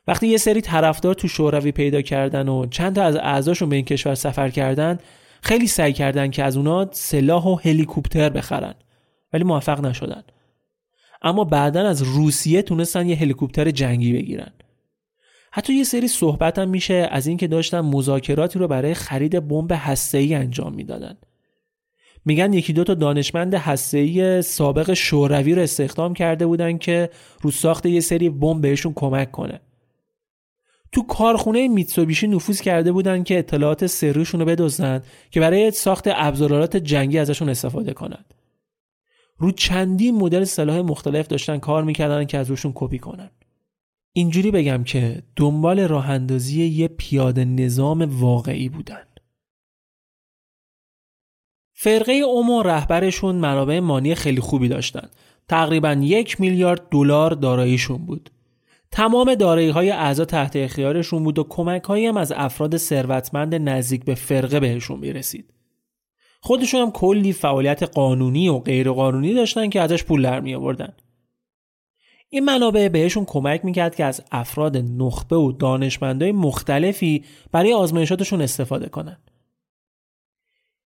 وقتی 0.06 0.28
یه 0.28 0.37
سری 0.37 0.61
طرفدار 0.61 1.14
تو 1.14 1.28
شوروی 1.28 1.72
پیدا 1.72 2.02
کردن 2.02 2.48
و 2.48 2.66
چند 2.66 2.94
تا 2.94 3.02
از 3.02 3.16
اعضاشون 3.16 3.68
به 3.68 3.76
این 3.76 3.85
کشور 3.85 4.14
سفر 4.14 4.50
کردن 4.50 4.98
خیلی 5.42 5.66
سعی 5.66 5.92
کردن 5.92 6.30
که 6.30 6.44
از 6.44 6.56
اونا 6.56 6.88
سلاح 6.92 7.46
و 7.46 7.54
هلیکوپتر 7.54 8.28
بخرن 8.28 8.74
ولی 9.33 9.44
موفق 9.44 9.80
نشدن 9.80 10.22
اما 11.22 11.44
بعدا 11.44 11.88
از 11.88 12.02
روسیه 12.02 12.62
تونستن 12.62 13.09
یه 13.09 13.16
هلیکوپتر 13.16 13.70
جنگی 13.70 14.12
بگیرن. 14.12 14.52
حتی 15.52 15.74
یه 15.74 15.85
سری 15.85 16.09
صحبت 16.09 16.59
هم 16.59 16.68
میشه 16.68 17.09
از 17.11 17.26
اینکه 17.26 17.46
داشتن 17.46 17.80
مذاکراتی 17.80 18.59
رو 18.59 18.68
برای 18.68 18.94
خرید 18.94 19.48
بمب 19.48 19.72
هسته‌ای 19.74 20.35
انجام 20.35 20.74
می‌دادن. 20.74 21.16
میگن 22.24 22.52
یکی 22.52 22.72
دو 22.72 22.85
تا 22.85 22.94
دانشمند 22.94 23.54
هسته‌ای 23.54 24.42
سابق 24.42 24.94
شوروی 24.94 25.54
رو 25.54 25.62
استخدام 25.62 26.14
کرده 26.14 26.46
بودن 26.46 26.78
که 26.78 27.11
رو 27.40 27.50
ساخت 27.50 27.87
یه 27.87 28.00
سری 28.00 28.30
بمب 28.30 28.62
بهشون 28.62 28.92
کمک 28.96 29.30
کنه. 29.30 29.61
تو 30.92 31.02
کارخونه 31.02 31.68
میتسوبیشی 31.68 32.28
نفوذ 32.28 32.61
کرده 32.61 32.92
بودن 32.92 33.22
که 33.22 33.38
اطلاعات 33.38 33.87
سریشون 33.87 34.40
رو 34.40 34.46
بدزدن 34.46 35.02
که 35.30 35.40
برای 35.40 35.70
ساخت 35.70 36.04
ابزارات 36.06 36.76
جنگی 36.76 37.18
ازشون 37.18 37.48
استفاده 37.48 37.92
کنند. 37.92 38.35
رو 39.40 39.50
چندین 39.50 40.16
مدل 40.16 40.44
سلاح 40.44 40.81
مختلف 40.81 41.26
داشتن 41.26 41.59
کار 41.59 41.85
می‌کردن 41.85 42.24
که 42.24 42.38
از 42.38 42.50
روشون 42.50 42.72
کپی 42.74 42.98
کنن. 42.98 43.31
اینجوری 44.12 44.50
بگم 44.50 44.85
که 44.85 45.22
دنبال 45.37 45.81
راه 45.81 46.11
اندازی 46.11 46.64
یه 46.64 46.88
پیاده 46.88 47.44
نظام 47.44 48.20
واقعی 48.20 48.68
بودن. 48.68 49.05
فرقه 51.72 52.12
اومو 52.12 52.62
رهبرشون 52.62 53.37
منابع 53.37 53.81
مانی 53.81 54.14
خیلی 54.14 54.40
خوبی 54.40 54.68
داشتن. 54.68 55.09
تقریبا 55.48 55.92
یک 55.92 56.40
میلیارد 56.40 56.88
دلار 56.90 57.31
داراییشون 57.31 58.07
بود. 58.07 58.31
تمام 58.90 59.35
دارایی 59.35 59.68
های 59.68 59.90
اعضا 59.90 60.24
تحت 60.24 60.57
اختیارشون 60.57 61.24
بود 61.24 61.38
و 61.38 61.44
کمک 61.48 61.90
هم 61.90 62.16
از 62.16 62.33
افراد 62.33 62.76
ثروتمند 62.76 63.55
نزدیک 63.55 64.05
به 64.05 64.14
فرقه 64.14 64.61
بهشون 64.61 64.98
می‌رسید. 64.98 65.53
خودشون 66.40 66.81
هم 66.81 66.90
کلی 66.90 67.33
فعالیت 67.33 67.83
قانونی 67.83 68.48
و 68.48 68.59
غیرقانونی 68.59 69.35
داشتن 69.35 69.70
که 69.70 69.81
ازش 69.81 70.05
پول 70.05 70.22
در 70.22 70.40
می 70.40 70.55
آوردن. 70.55 70.92
این 72.29 72.44
منابع 72.44 72.88
بهشون 72.88 73.24
کمک 73.24 73.64
می‌کرد 73.64 73.96
که 73.96 74.05
از 74.05 74.22
افراد 74.33 74.76
نخبه 74.76 75.37
و 75.37 75.53
دانشمندای 75.53 76.33
مختلفی 76.33 77.24
برای 77.53 77.72
آزمایشاتشون 77.72 78.40
استفاده 78.40 78.88
کنن. 78.88 79.16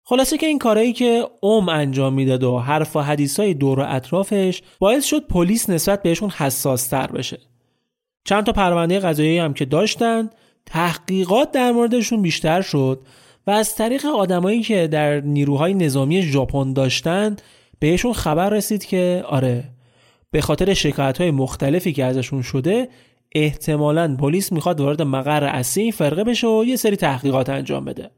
خلاصه 0.07 0.38
که 0.38 0.47
این 0.47 0.59
کارهایی 0.59 0.93
که 0.93 1.27
اوم 1.40 1.69
انجام 1.69 2.14
می‌داد 2.14 2.45
و 2.45 2.59
حرف 2.59 2.97
و 2.97 3.01
حدیثای 3.01 3.55
دور 3.55 3.81
و 3.81 3.85
اطرافش 3.88 4.62
باعث 4.79 5.05
شد 5.05 5.27
پلیس 5.27 5.71
نسبت 5.71 6.03
بهشون 6.03 6.31
حساس 6.31 6.87
تر 6.87 7.07
بشه. 7.07 7.40
چند 8.25 8.47
تا 8.47 8.53
پرونده 8.53 8.99
قضایی 8.99 9.38
هم 9.38 9.55
که 9.55 9.64
داشتن 9.64 10.31
تحقیقات 10.67 11.53
در 11.53 11.73
موردشون 11.73 12.23
بیشتر 12.23 12.62
شد 12.62 13.07
و 13.46 13.50
از 13.50 13.74
طریق 13.74 14.07
آدمایی 14.07 14.62
که 14.62 14.87
در 14.87 15.20
نیروهای 15.20 15.74
نظامی 15.74 16.22
ژاپن 16.22 16.72
داشتن 16.72 17.37
بهشون 17.78 18.12
خبر 18.12 18.50
رسید 18.50 18.85
که 18.85 19.24
آره 19.26 19.64
به 20.30 20.40
خاطر 20.40 20.74
شکایت 20.74 21.20
های 21.20 21.30
مختلفی 21.30 21.92
که 21.92 22.04
ازشون 22.04 22.42
شده 22.42 22.88
احتمالا 23.35 24.16
پلیس 24.16 24.52
می‌خواد 24.52 24.80
وارد 24.80 25.02
مقر 25.02 25.44
اصلی 25.44 25.92
فرقه 25.92 26.24
بشه 26.24 26.46
و 26.46 26.64
یه 26.64 26.76
سری 26.76 26.96
تحقیقات 26.96 27.48
انجام 27.48 27.85
بده. 27.85 28.11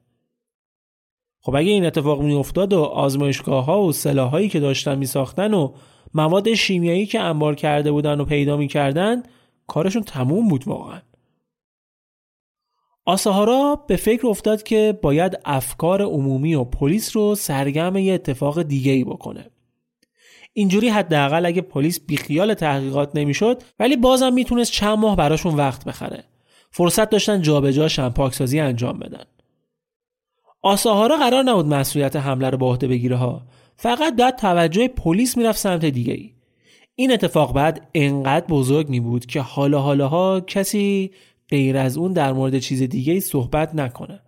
خب 1.41 1.55
اگه 1.55 1.71
این 1.71 1.87
اتفاق 1.87 2.23
میافتاد 2.23 2.73
و 2.73 2.83
آزمایشگاه 2.83 3.65
ها 3.65 3.83
و 3.83 3.93
سلاحایی 3.93 4.49
که 4.49 4.61
داشتن 4.61 4.99
میساختن 4.99 5.55
و 5.55 5.73
مواد 6.15 6.55
شیمیایی 6.55 7.07
که 7.07 7.21
انبار 7.21 7.55
کرده 7.55 7.93
بودن 7.93 8.21
و 8.21 8.25
پیدا 8.25 8.57
می‌کردن 8.57 9.23
کارشون 9.67 10.03
تموم 10.03 10.49
بود 10.49 10.69
واقعا. 10.69 11.01
آساهارا 13.07 13.85
به 13.87 13.97
فکر 13.97 14.27
افتاد 14.27 14.63
که 14.63 14.99
باید 15.03 15.39
افکار 15.45 16.03
عمومی 16.03 16.55
و 16.55 16.65
پلیس 16.65 17.17
رو 17.17 17.35
سرگرم 17.35 17.97
یه 17.97 18.15
اتفاق 18.15 18.63
دیگه 18.63 18.93
ای 18.93 19.05
بکنه. 19.05 19.51
اینجوری 20.53 20.89
حداقل 20.89 21.47
اگه 21.47 21.63
پلیس 21.63 22.01
بیخیال 22.07 22.55
تحقیقات 22.55 23.11
نمی‌شد 23.15 23.63
ولی 23.79 23.97
بازم 23.97 24.33
می‌تونست 24.33 24.73
چند 24.73 24.99
ماه 24.99 25.17
براشون 25.17 25.55
وقت 25.55 25.85
بخره. 25.85 26.25
فرصت 26.71 27.11
داشتن 27.11 27.43
جابجا 27.43 28.11
پاکسازی 28.11 28.61
انجام 28.61 28.99
بدن. 28.99 29.25
آساهارا 30.63 31.17
قرار 31.17 31.43
نبود 31.43 31.67
مسئولیت 31.67 32.17
حمله 32.17 32.51
رو 32.51 32.59
به 32.59 32.67
عهده 32.67 32.89
بگیره 32.89 33.17
ها. 33.17 33.43
فقط 33.77 34.17
داد 34.17 34.35
توجه 34.37 34.89
پلیس 34.89 35.37
می‌رفت 35.37 35.59
سمت 35.59 35.85
دیگه 35.85 36.13
ای 36.13 36.33
این 36.95 37.13
اتفاق 37.13 37.55
بعد 37.55 37.89
انقدر 37.95 38.47
بزرگ 38.47 38.89
می 38.89 39.01
بود 39.01 39.27
که 39.27 39.41
حالا 39.41 39.81
حالاها 39.81 40.41
کسی 40.41 41.11
غیر 41.49 41.77
از 41.77 41.97
اون 41.97 42.13
در 42.13 42.33
مورد 42.33 42.59
چیز 42.59 42.83
دیگه 42.83 43.13
ای 43.13 43.21
صحبت 43.21 43.75
نکنه. 43.75 44.21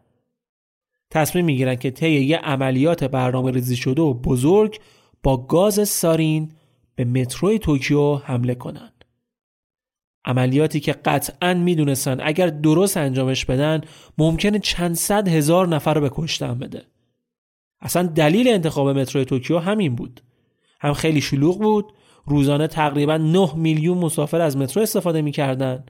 تصمیم 1.10 1.44
می‌گیرن 1.44 1.76
که 1.76 1.90
طی 1.90 2.10
یه 2.10 2.36
عملیات 2.36 3.04
برنامه 3.04 3.50
ریزی 3.50 3.76
شده 3.76 4.02
و 4.02 4.14
بزرگ 4.14 4.80
با 5.22 5.36
گاز 5.36 5.88
سارین 5.88 6.52
به 6.94 7.04
متروی 7.04 7.58
توکیو 7.58 8.14
حمله 8.14 8.54
کنن. 8.54 8.92
عملیاتی 10.24 10.80
که 10.80 10.92
قطعا 10.92 11.54
می‌دونستن 11.54 12.18
اگر 12.20 12.46
درست 12.46 12.96
انجامش 12.96 13.44
بدن 13.44 13.80
ممکنه 14.18 14.58
چند 14.58 14.94
صد 14.94 15.28
هزار 15.28 15.68
نفر 15.68 15.94
رو 15.94 16.00
به 16.00 16.10
کشتن 16.12 16.58
بده. 16.58 16.82
اصلا 17.80 18.02
دلیل 18.02 18.48
انتخاب 18.48 18.88
متروی 18.88 19.24
توکیو 19.24 19.58
همین 19.58 19.94
بود. 19.94 20.20
هم 20.80 20.92
خیلی 20.92 21.20
شلوغ 21.20 21.58
بود 21.58 21.92
روزانه 22.26 22.66
تقریبا 22.66 23.16
9 23.16 23.54
میلیون 23.56 23.98
مسافر 23.98 24.40
از 24.40 24.56
مترو 24.56 24.82
استفاده 24.82 25.22
می‌کردن 25.22 25.84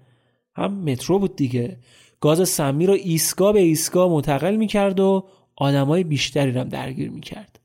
هم 0.59 0.75
مترو 0.75 1.19
بود 1.19 1.37
دیگه 1.37 1.77
گاز 2.21 2.49
سمی 2.49 2.87
رو 2.87 2.93
ایستگاه 2.93 3.53
به 3.53 3.61
ایستگاه 3.61 4.11
منتقل 4.11 4.57
می‌کرد 4.57 5.01
و 5.01 5.25
آدمای 5.57 6.05
بیشتری 6.05 6.53
رو 6.53 6.65
درگیر 6.65 7.11
می‌کرد. 7.11 7.61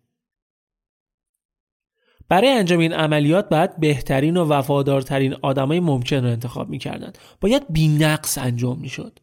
برای 2.30 2.50
انجام 2.50 2.80
این 2.80 2.94
عملیات 2.94 3.50
باید 3.50 3.78
بهترین 3.78 4.38
و 4.38 4.46
وفادارترین 4.46 5.36
آدمای 5.42 5.80
ممکن 5.80 6.16
رو 6.24 6.30
انتخاب 6.30 6.70
می‌کردند. 6.70 7.18
باید 7.42 7.64
بینقص 7.70 8.38
انجام 8.38 8.80
می‌شد. 8.80 9.20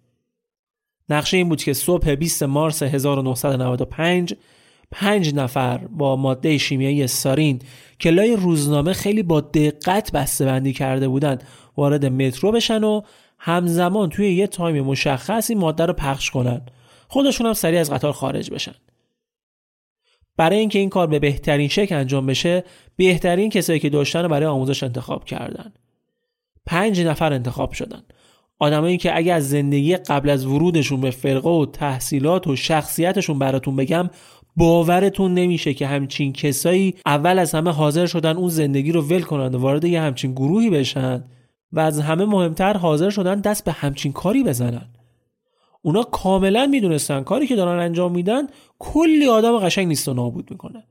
نقشه 1.08 1.36
این 1.36 1.48
بود 1.48 1.62
که 1.62 1.72
صبح 1.72 2.14
20 2.14 2.42
مارس 2.42 2.82
1995 2.82 4.34
پنج 4.90 5.34
نفر 5.34 5.78
با 5.78 6.16
ماده 6.16 6.58
شیمیایی 6.58 7.06
سارین 7.06 7.58
که 7.98 8.10
لای 8.10 8.36
روزنامه 8.36 8.92
خیلی 8.92 9.22
با 9.22 9.40
دقت 9.40 10.12
بندی 10.42 10.72
کرده 10.72 11.08
بودند 11.08 11.44
وارد 11.76 12.06
مترو 12.06 12.52
بشن 12.52 12.84
و 12.84 13.02
همزمان 13.42 14.08
توی 14.08 14.32
یه 14.32 14.46
تایم 14.46 14.84
مشخص 14.84 15.50
این 15.50 15.58
ماده 15.58 15.86
رو 15.86 15.92
پخش 15.92 16.30
کنن. 16.30 16.60
خودشون 17.08 17.46
هم 17.46 17.52
سریع 17.52 17.80
از 17.80 17.90
قطار 17.90 18.12
خارج 18.12 18.50
بشن. 18.50 18.74
برای 20.36 20.58
اینکه 20.58 20.78
این 20.78 20.88
کار 20.88 21.06
به 21.06 21.18
بهترین 21.18 21.68
شکل 21.68 21.94
انجام 21.94 22.26
بشه 22.26 22.64
بهترین 22.96 23.50
کسایی 23.50 23.78
که 23.78 23.90
داشتن 23.90 24.22
رو 24.22 24.28
برای 24.28 24.46
آموزش 24.46 24.82
انتخاب 24.82 25.24
کردن. 25.24 25.72
پنج 26.66 27.00
نفر 27.00 27.32
انتخاب 27.32 27.72
شدن. 27.72 28.02
آدمایی 28.58 28.96
که 28.96 29.16
اگه 29.16 29.32
از 29.32 29.48
زندگی 29.48 29.96
قبل 29.96 30.30
از 30.30 30.46
ورودشون 30.46 31.00
به 31.00 31.10
فرقه 31.10 31.48
و 31.48 31.66
تحصیلات 31.66 32.46
و 32.46 32.56
شخصیتشون 32.56 33.38
براتون 33.38 33.76
بگم 33.76 34.10
باورتون 34.56 35.34
نمیشه 35.34 35.74
که 35.74 35.86
همچین 35.86 36.32
کسایی 36.32 36.94
اول 37.06 37.38
از 37.38 37.54
همه 37.54 37.70
حاضر 37.70 38.06
شدن 38.06 38.36
اون 38.36 38.48
زندگی 38.48 38.92
رو 38.92 39.02
ول 39.02 39.22
کنند 39.22 39.54
و 39.54 39.58
وارد 39.58 39.84
یه 39.84 40.00
همچین 40.00 40.32
گروهی 40.32 40.70
بشن. 40.70 41.24
و 41.72 41.80
از 41.80 42.00
همه 42.00 42.24
مهمتر 42.24 42.76
حاضر 42.76 43.10
شدن 43.10 43.40
دست 43.40 43.64
به 43.64 43.72
همچین 43.72 44.12
کاری 44.12 44.44
بزنن. 44.44 44.88
اونا 45.82 46.02
کاملا 46.02 46.66
می‌دونستن 46.66 47.22
کاری 47.22 47.46
که 47.46 47.56
دارن 47.56 47.82
انجام 47.82 48.12
میدن 48.12 48.46
کلی 48.78 49.28
آدم 49.28 49.58
قشنگ 49.58 49.88
نیست 49.88 50.08
و 50.08 50.14
نابود 50.14 50.50
می‌کنه. 50.50 50.86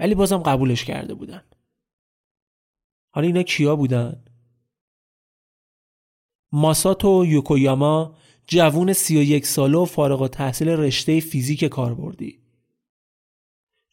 ولی 0.00 0.14
بازم 0.14 0.38
قبولش 0.38 0.84
کرده 0.84 1.14
بودن. 1.14 1.42
حالا 3.10 3.26
اینا 3.26 3.42
کیا 3.42 3.76
بودن؟ 3.76 4.24
ماساتو 6.52 7.26
یوکویاما 7.26 8.16
جوون 8.46 8.92
31 8.92 9.46
ساله 9.46 9.78
و 9.78 9.84
فارغ 9.84 10.22
و 10.22 10.28
تحصیل 10.28 10.68
رشته 10.68 11.20
فیزیک 11.20 11.64
کاربردی. 11.64 12.40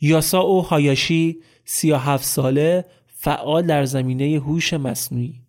یاسا 0.01 0.39
او 0.39 0.61
هایاشی 0.61 1.41
37 1.65 2.25
ساله 2.25 2.85
فعال 3.07 3.67
در 3.67 3.85
زمینه 3.85 4.39
هوش 4.39 4.73
مصنوعی. 4.73 5.42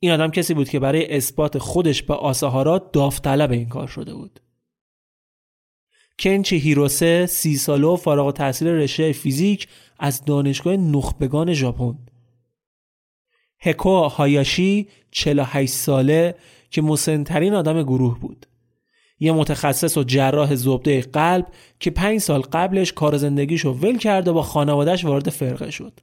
این 0.00 0.12
آدم 0.12 0.30
کسی 0.30 0.54
بود 0.54 0.68
که 0.68 0.78
برای 0.78 1.16
اثبات 1.16 1.58
خودش 1.58 2.02
به 2.02 2.14
آساهارا 2.14 2.78
داوطلب 2.78 3.50
این 3.50 3.68
کار 3.68 3.86
شده 3.86 4.14
بود. 4.14 4.40
کنچی 6.18 6.56
هیروسه 6.56 7.26
سی 7.26 7.56
ساله 7.56 7.86
و 7.86 7.96
فارغ 7.96 8.32
تحصیل 8.32 8.68
رشته 8.68 9.12
فیزیک 9.12 9.68
از 9.98 10.24
دانشگاه 10.24 10.76
نخبگان 10.76 11.52
ژاپن. 11.52 11.98
هکو 13.60 13.90
هایاشی 13.90 14.88
48 15.10 15.72
ساله 15.72 16.34
که 16.70 16.82
مسنترین 16.82 17.54
آدم 17.54 17.82
گروه 17.82 18.20
بود. 18.20 18.46
یه 19.20 19.32
متخصص 19.32 19.96
و 19.96 20.02
جراح 20.02 20.54
زبده 20.54 21.00
قلب 21.00 21.46
که 21.80 21.90
پنج 21.90 22.18
سال 22.18 22.40
قبلش 22.40 22.92
کار 22.92 23.16
زندگیشو 23.16 23.70
ول 23.70 23.98
کرد 23.98 24.28
و 24.28 24.32
با 24.32 24.42
خانوادهش 24.42 25.04
وارد 25.04 25.30
فرقه 25.30 25.70
شد. 25.70 26.00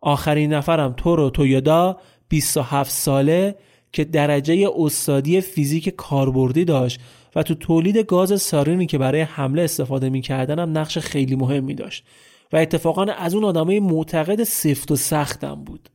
آخرین 0.00 0.52
نفرم 0.52 0.92
تورو 0.92 1.30
تویودا 1.30 1.96
27 2.28 2.90
ساله 2.90 3.56
که 3.92 4.04
درجه 4.04 4.68
استادی 4.76 5.40
فیزیک 5.40 5.88
کاربردی 5.88 6.64
داشت 6.64 7.00
و 7.36 7.42
تو 7.42 7.54
تولید 7.54 7.96
گاز 7.96 8.42
سارینی 8.42 8.86
که 8.86 8.98
برای 8.98 9.20
حمله 9.20 9.62
استفاده 9.62 10.10
می‌کردن 10.10 10.58
هم 10.58 10.78
نقش 10.78 10.98
خیلی 10.98 11.36
مهمی 11.36 11.74
داشت 11.74 12.04
و 12.52 12.56
اتفاقا 12.56 13.02
از 13.02 13.34
اون 13.34 13.44
آدمای 13.44 13.80
معتقد 13.80 14.42
سفت 14.42 14.90
و 14.90 14.96
سختم 14.96 15.64
بود. 15.64 15.88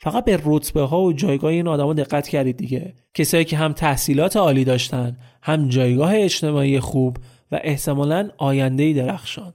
فقط 0.00 0.24
به 0.24 0.40
رتبه 0.44 0.80
ها 0.80 1.00
و 1.00 1.12
جایگاه 1.12 1.50
این 1.50 1.68
آدما 1.68 1.94
دقت 1.94 2.28
کردید 2.28 2.56
دیگه 2.56 2.94
کسایی 3.14 3.44
که 3.44 3.56
هم 3.56 3.72
تحصیلات 3.72 4.36
عالی 4.36 4.64
داشتن 4.64 5.16
هم 5.42 5.68
جایگاه 5.68 6.14
اجتماعی 6.14 6.80
خوب 6.80 7.16
و 7.52 7.60
احتمالا 7.62 8.30
آینده 8.38 8.92
درخشان 8.92 9.54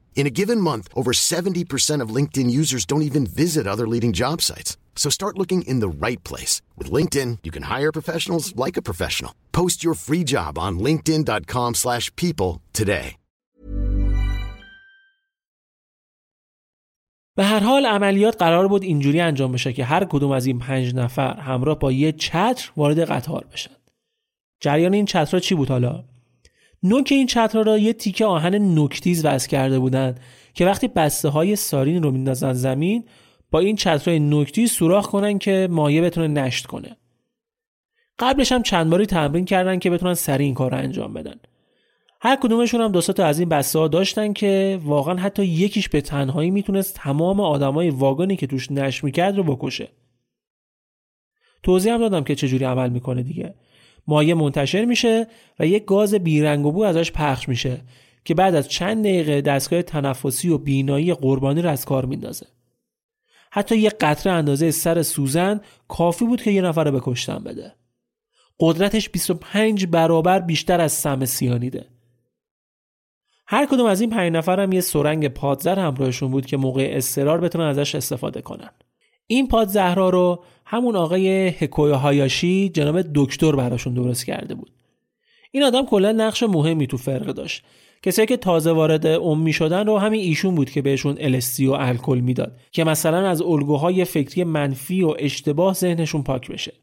In 0.16 0.26
a 0.26 0.36
given 0.40 0.60
month, 0.60 0.88
over 0.94 1.12
70% 1.12 2.00
of 2.00 2.14
LinkedIn 2.18 2.50
users 2.50 2.84
don't 2.84 3.08
even 3.10 3.24
visit 3.26 3.66
other 3.66 3.86
leading 3.86 4.12
job 4.12 4.42
sites. 4.42 4.76
So 4.96 5.08
start 5.10 5.38
looking 5.38 5.62
in 5.62 5.78
the 5.80 5.88
right 6.06 6.22
place. 6.24 6.62
With 6.76 6.90
LinkedIn, 6.90 7.38
you 7.44 7.52
can 7.52 7.64
hire 7.64 7.92
professionals 7.92 8.56
like 8.56 8.76
a 8.76 8.82
professional. 8.82 9.32
Post 9.52 9.84
your 9.84 9.94
free 9.94 10.24
job 10.24 10.58
on 10.58 10.80
linkedin.com 10.80 11.74
slash 11.74 12.10
people 12.16 12.62
today. 12.72 13.16
به 17.36 17.44
هر 17.44 17.60
حال 17.60 17.86
عملیات 17.86 18.38
قرار 18.38 18.68
بود 18.68 18.82
اینجوری 18.82 19.20
انجام 19.20 19.52
بشه 19.52 19.72
که 19.72 19.84
هر 19.84 20.04
کدوم 20.04 20.30
از 20.30 20.46
این 20.46 20.58
پنج 20.58 20.94
نفر 20.94 21.40
همراه 21.40 21.78
با 21.78 21.92
یه 21.92 22.12
چتر 22.12 22.70
وارد 22.76 23.00
قطار 23.00 23.46
بشن. 23.52 23.70
جریان 24.60 24.94
این 24.94 25.04
چترها 25.04 25.40
چی 25.40 25.54
بود 25.54 25.68
حالا؟ 25.68 26.04
نوک 26.83 27.07
این 27.11 27.27
چترها 27.27 27.61
را 27.61 27.77
یه 27.77 27.93
تیکه 27.93 28.25
آهن 28.25 28.79
نکتیز 28.79 29.25
وصل 29.25 29.47
کرده 29.47 29.79
بودند 29.79 30.19
که 30.53 30.65
وقتی 30.65 30.87
بسته 30.87 31.29
های 31.29 31.55
سارین 31.55 32.03
رو 32.03 32.11
میندازن 32.11 32.53
زمین 32.53 33.03
با 33.51 33.59
این 33.59 33.75
چترهای 33.75 34.19
نکتیز 34.19 34.71
سوراخ 34.71 35.07
کنن 35.07 35.39
که 35.39 35.67
مایه 35.71 36.01
بتونه 36.01 36.27
نشت 36.27 36.65
کنه. 36.65 36.97
قبلش 38.19 38.51
هم 38.51 38.63
چند 38.63 38.89
باری 38.89 39.05
تمرین 39.05 39.45
کردن 39.45 39.79
که 39.79 39.89
بتونن 39.89 40.13
سریع 40.13 40.45
این 40.45 40.53
کار 40.53 40.71
رو 40.71 40.77
انجام 40.77 41.13
بدن. 41.13 41.35
هر 42.21 42.35
کدومشون 42.35 42.81
هم 42.81 42.91
دو 42.91 43.23
از 43.23 43.39
این 43.39 43.49
بسته 43.49 43.79
ها 43.79 43.87
داشتن 43.87 44.33
که 44.33 44.79
واقعا 44.83 45.15
حتی 45.15 45.45
یکیش 45.45 45.89
به 45.89 46.01
تنهایی 46.01 46.51
می‌تونست 46.51 46.95
تمام 46.95 47.39
آدمای 47.39 47.89
واگنی 47.89 48.35
که 48.35 48.47
توش 48.47 48.71
نش 48.71 49.03
می‌کرد 49.03 49.37
رو 49.37 49.43
بکشه. 49.43 49.89
توضیح 51.63 51.93
هم 51.93 51.99
دادم 51.99 52.23
که 52.23 52.35
چجوری 52.35 52.65
عمل 52.65 52.89
می‌کنه 52.89 53.23
دیگه. 53.23 53.53
مایه 54.07 54.33
منتشر 54.33 54.85
میشه 54.85 55.27
و 55.59 55.67
یک 55.67 55.85
گاز 55.85 56.13
بیرنگ 56.13 56.65
و 56.65 56.71
بو 56.71 56.83
ازش 56.83 57.11
پخش 57.11 57.49
میشه 57.49 57.81
که 58.25 58.33
بعد 58.33 58.55
از 58.55 58.69
چند 58.69 59.03
دقیقه 59.03 59.41
دستگاه 59.41 59.81
تنفسی 59.81 60.49
و 60.49 60.57
بینایی 60.57 61.13
قربانی 61.13 61.61
رو 61.61 61.69
از 61.69 61.85
کار 61.85 62.05
میندازه. 62.05 62.47
حتی 63.51 63.77
یک 63.77 63.93
قطره 63.99 64.33
اندازه 64.33 64.71
سر 64.71 65.01
سوزن 65.01 65.61
کافی 65.87 66.25
بود 66.25 66.41
که 66.41 66.51
یه 66.51 66.61
نفر 66.61 66.83
رو 66.83 66.91
به 66.91 66.99
کشتن 67.03 67.43
بده. 67.43 67.73
قدرتش 68.59 69.09
25 69.09 69.85
برابر 69.85 70.39
بیشتر 70.39 70.81
از 70.81 70.91
سم 70.91 71.25
سیانیده. 71.25 71.87
هر 73.47 73.65
کدوم 73.65 73.85
از 73.85 74.01
این 74.01 74.09
پنج 74.09 74.33
نفر 74.33 74.59
هم 74.59 74.71
یه 74.71 74.81
سرنگ 74.81 75.27
پادزر 75.27 75.79
همراهشون 75.79 76.31
بود 76.31 76.45
که 76.45 76.57
موقع 76.57 76.89
استرار 76.93 77.41
بتونن 77.41 77.65
ازش 77.65 77.95
استفاده 77.95 78.41
کنن 78.41 78.69
این 79.31 79.47
پادزهرا 79.47 80.09
رو 80.09 80.43
همون 80.65 80.95
آقای 80.95 81.47
هکویا 81.47 81.97
هایاشی 81.97 82.69
جناب 82.69 83.01
دکتر 83.15 83.55
براشون 83.55 83.93
درست 83.93 84.25
کرده 84.25 84.55
بود. 84.55 84.71
این 85.51 85.63
آدم 85.63 85.85
کلا 85.85 86.11
نقش 86.11 86.43
مهمی 86.43 86.87
تو 86.87 86.97
فرقه 86.97 87.33
داشت. 87.33 87.63
کسایی 88.03 88.25
که 88.25 88.37
تازه 88.37 88.71
وارد 88.71 89.05
امی 89.05 89.53
شدن 89.53 89.87
رو 89.87 89.97
همین 89.97 90.21
ایشون 90.21 90.55
بود 90.55 90.69
که 90.69 90.81
بهشون 90.81 91.17
الستی 91.19 91.67
و 91.67 91.71
الکل 91.71 92.19
می‌داد 92.19 92.57
که 92.71 92.83
مثلا 92.83 93.29
از 93.29 93.41
الگوهای 93.41 94.05
فکری 94.05 94.43
منفی 94.43 95.03
و 95.03 95.15
اشتباه 95.19 95.73
ذهنشون 95.73 96.23
پاک 96.23 96.51
بشه. 96.51 96.73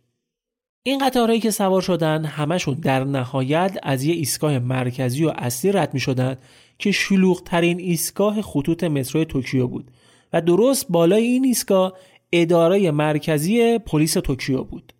این 0.82 1.06
قطارهایی 1.06 1.40
که 1.40 1.50
سوار 1.50 1.82
شدن 1.82 2.24
همشون 2.24 2.74
در 2.74 3.04
نهایت 3.04 3.78
از 3.82 4.04
یه 4.04 4.14
ایستگاه 4.14 4.58
مرکزی 4.58 5.24
و 5.24 5.32
اصلی 5.36 5.72
رد 5.72 5.94
می 5.94 6.00
شدن 6.00 6.36
که 6.78 6.92
شلوغ 6.92 7.42
ترین 7.42 7.80
ایستگاه 7.80 8.42
خطوط 8.42 8.84
مترو 8.84 9.24
توکیو 9.24 9.66
بود 9.66 9.90
و 10.32 10.40
درست 10.40 10.86
بالای 10.88 11.22
این 11.22 11.44
ایستگاه 11.44 11.92
اداره 12.32 12.90
مرکزی 12.90 13.78
پلیس 13.78 14.12
توکیو 14.14 14.64
بود. 14.64 14.92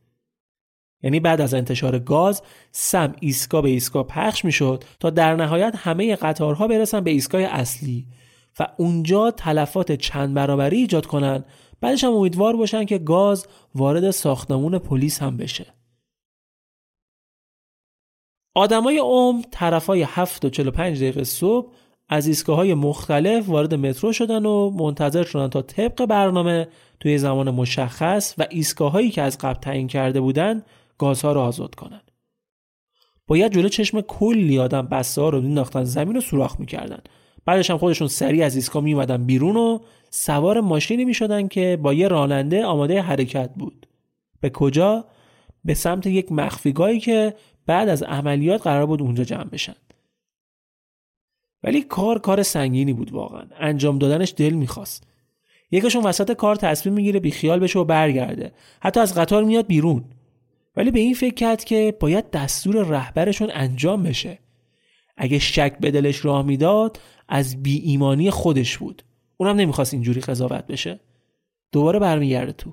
یعنی 1.03 1.20
بعد 1.20 1.41
از 1.41 1.55
انتشار 1.55 1.99
گاز 1.99 2.43
سم 2.72 3.14
ایستگاه 3.20 3.62
به 3.62 3.68
ایستگاه 3.68 4.07
پخش 4.07 4.45
می‌شد 4.45 4.85
تا 5.01 5.11
در 5.11 5.37
نهایت 5.37 5.74
همه 5.76 6.16
قطارها 6.16 6.68
برسن 6.68 7.01
به 7.01 7.11
ایستگاه 7.11 7.43
اصلی 7.43 8.07
و 8.61 8.66
اونجا 8.76 9.31
تلفات 9.31 9.93
چند 9.93 10.35
برابری 10.35 10.76
ایجاد 10.76 11.07
کنن. 11.07 11.45
بعدش 11.81 12.05
هم 12.05 12.12
امیدوار 12.12 12.57
باشن 12.57 12.85
که 12.85 12.99
گاز 12.99 13.47
وارد 13.74 14.11
ساختمون 14.11 14.79
پلیس 14.79 15.22
هم 15.22 15.37
بشه. 15.37 15.66
آدمای 18.55 18.99
اوم 18.99 19.43
طرفای 19.51 20.03
7 20.03 20.45
و 20.45 20.51
45 20.51 20.97
دقیقه 20.97 21.24
صبح 21.24 21.72
از 22.09 22.26
ایستگاه 22.26 22.57
های 22.57 22.74
مختلف 22.74 23.49
وارد 23.49 23.74
مترو 23.74 24.12
شدن 24.12 24.47
و 24.47 24.70
منتظر 24.70 25.22
شدن 25.22 25.49
تا 25.49 25.62
طبق 25.62 26.07
برنامه 26.07 26.68
توی 27.01 27.18
زمان 27.18 27.51
مشخص 27.51 28.34
و 28.38 28.46
ایستگاه 28.51 28.92
هایی 28.92 29.11
که 29.11 29.22
از 29.22 29.38
قبل 29.38 29.61
تعیین 29.61 29.86
کرده 29.86 30.20
بودن 30.20 30.62
گازها 30.99 31.32
رو 31.32 31.40
آزاد 31.40 31.74
کنن. 31.74 32.01
باید 33.26 33.53
جلو 33.53 33.68
چشم 33.68 34.01
کلی 34.01 34.59
آدم 34.59 34.86
بسته 34.86 35.20
ها 35.20 35.28
رو 35.28 35.40
مینداختن 35.40 35.84
زمین 35.84 36.14
رو 36.14 36.20
سوراخ 36.20 36.61
می‌کردن. 36.61 36.99
بعدش 37.44 37.70
هم 37.70 37.78
خودشون 37.78 38.09
سریع 38.09 38.46
از 38.46 38.55
ایستگاه 38.55 38.82
میومدن 38.82 39.24
بیرون 39.24 39.57
و 39.57 39.78
سوار 40.11 40.61
ماشینی 40.61 41.05
می‌شدن 41.05 41.49
که 41.49 41.78
با 41.82 41.94
یه 41.94 42.09
راننده 42.09 42.64
آماده 42.64 43.03
حرکت 43.03 43.51
بود. 43.57 43.86
به 44.40 44.51
کجا؟ 44.51 45.05
به 45.64 45.74
سمت 45.74 46.07
یک 46.07 46.32
مخفیگاهی 46.32 47.01
که 47.01 47.34
بعد 47.66 47.88
از 47.88 48.03
عملیات 48.03 48.62
قرار 48.62 48.86
بود 48.86 49.03
اونجا 49.03 49.24
جمع 49.24 49.44
بشن. 49.44 49.74
ولی 51.62 51.82
کار 51.82 52.18
کار 52.18 52.42
سنگینی 52.42 52.92
بود 52.92 53.12
واقعا. 53.12 53.46
انجام 53.59 53.99
دادنش 53.99 54.34
دل 54.36 54.53
می‌خواست. 54.53 55.07
یکشون 55.71 56.03
وسط 56.03 56.33
کار 56.33 56.57
تصمیم 56.57 56.95
می‌گیره 56.95 57.21
بیخیال 57.21 57.59
بشه 57.61 57.79
و 57.79 57.85
برگرده. 57.85 58.53
حتی 58.81 59.01
از 59.01 59.14
قطار 59.14 59.45
میاد 59.45 59.66
بیرون. 59.66 60.05
ولی 60.77 60.91
به 60.91 61.01
این 61.01 61.14
فکر 61.14 61.35
کرد 61.35 61.64
که 61.64 61.97
باید 62.01 62.31
دستور 62.31 62.87
رهبرشون 62.87 63.51
انجام 63.53 64.03
بشه. 64.03 64.39
اگه 65.16 65.39
شک 65.39 65.79
به 65.81 65.91
دلش 65.91 66.25
راه 66.25 66.43
می‌داد 66.43 67.01
از 67.29 67.62
بی 67.62 67.79
ایمانی 67.79 68.31
خودش 68.31 68.79
بود. 68.79 69.03
اونم 69.37 69.57
نمی‌خواست 69.57 69.95
اینجوری 69.95 70.21
قضاوت 70.21 70.66
بشه. 70.66 71.01
دوباره 71.73 71.99
برمیگرده 71.99 72.53
تو. 72.53 72.73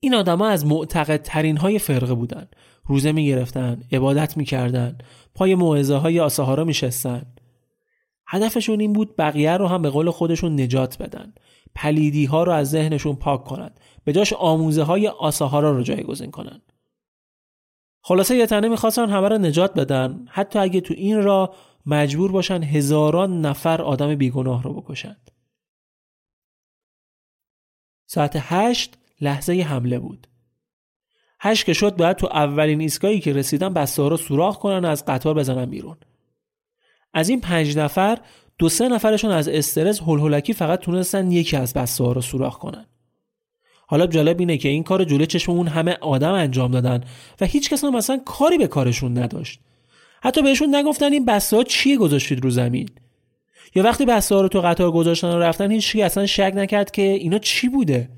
این 0.00 0.14
آدما 0.14 0.48
از 0.48 0.66
معتقد 0.66 1.22
ترین 1.22 1.56
های 1.56 1.78
فرقه 1.78 2.14
بودن. 2.14 2.48
روزه 2.84 3.12
می‌گرفتن، 3.12 3.82
عبادت 3.92 4.36
می‌کردن، 4.36 4.98
پای 5.34 5.54
موعظه 5.54 5.94
های 5.94 6.20
آساهارا 6.20 6.64
میشستن. 6.64 7.22
هدفشون 8.26 8.80
این 8.80 8.92
بود 8.92 9.16
بقیه 9.16 9.56
رو 9.56 9.66
هم 9.66 9.82
به 9.82 9.90
قول 9.90 10.10
خودشون 10.10 10.60
نجات 10.60 11.02
بدن. 11.02 11.32
پلیدی 11.74 12.24
ها 12.24 12.42
رو 12.42 12.52
از 12.52 12.70
ذهنشون 12.70 13.16
پاک 13.16 13.44
کنند. 13.44 13.80
به 14.04 14.12
جاش 14.12 14.32
آموزه 14.32 14.82
های 14.82 15.08
آساهارا 15.08 15.70
رو 15.70 15.82
جایگزین 15.82 16.30
کنند. 16.30 16.72
خلاصه 18.02 18.36
یه 18.36 18.46
تنه 18.46 18.68
می‌خواستن 18.68 19.10
همه 19.10 19.28
رو 19.28 19.38
نجات 19.38 19.74
بدن 19.74 20.26
حتی 20.30 20.58
اگه 20.58 20.80
تو 20.80 20.94
این 20.94 21.22
را 21.22 21.54
مجبور 21.86 22.32
باشن 22.32 22.62
هزاران 22.62 23.40
نفر 23.40 23.82
آدم 23.82 24.14
بیگناه 24.14 24.62
رو 24.62 24.74
بکشند. 24.74 25.30
ساعت 28.06 28.32
هشت 28.36 28.98
لحظه 29.20 29.52
حمله 29.52 29.98
بود. 29.98 30.26
هشت 31.40 31.66
که 31.66 31.72
شد 31.72 31.96
باید 31.96 32.16
تو 32.16 32.26
اولین 32.26 32.80
ایستگاهی 32.80 33.20
که 33.20 33.32
رسیدن 33.32 33.74
بسته 33.74 34.08
رو 34.08 34.16
سوراخ 34.16 34.58
کنن 34.58 34.84
و 34.84 34.88
از 34.88 35.04
قطار 35.04 35.34
بزنن 35.34 35.66
بیرون. 35.66 35.96
از 37.14 37.28
این 37.28 37.40
پنج 37.40 37.78
نفر 37.78 38.18
دو 38.62 38.68
سه 38.68 38.88
نفرشون 38.88 39.30
از 39.30 39.48
استرس 39.48 40.00
هلهلکی 40.02 40.52
فقط 40.52 40.80
تونستن 40.80 41.30
یکی 41.30 41.56
از 41.56 41.74
بسته 41.74 42.04
ها 42.04 42.12
رو 42.12 42.20
سوراخ 42.20 42.58
کنن. 42.58 42.86
حالا 43.86 44.06
جالب 44.06 44.40
اینه 44.40 44.58
که 44.58 44.68
این 44.68 44.82
کار 44.82 45.04
جلوی 45.04 45.26
چشم 45.26 45.52
اون 45.52 45.68
همه 45.68 45.96
آدم 46.00 46.32
انجام 46.32 46.70
دادن 46.70 47.04
و 47.40 47.46
هیچ 47.46 47.70
کس 47.70 47.84
هم 47.84 47.96
مثلا 47.96 48.20
کاری 48.24 48.58
به 48.58 48.66
کارشون 48.66 49.18
نداشت. 49.18 49.60
حتی 50.22 50.42
بهشون 50.42 50.74
نگفتن 50.74 51.12
این 51.12 51.24
بسته 51.24 51.64
چیه 51.64 51.96
گذاشتید 51.96 52.44
رو 52.44 52.50
زمین. 52.50 52.88
یا 53.74 53.82
وقتی 53.82 54.04
بسته 54.04 54.34
رو 54.34 54.48
تو 54.48 54.60
قطار 54.60 54.90
گذاشتن 54.90 55.28
و 55.28 55.38
رفتن 55.38 55.70
هیچ 55.70 55.96
اصلا 55.96 56.26
شک 56.26 56.52
نکرد 56.56 56.90
که 56.90 57.02
اینا 57.02 57.38
چی 57.38 57.68
بوده. 57.68 58.08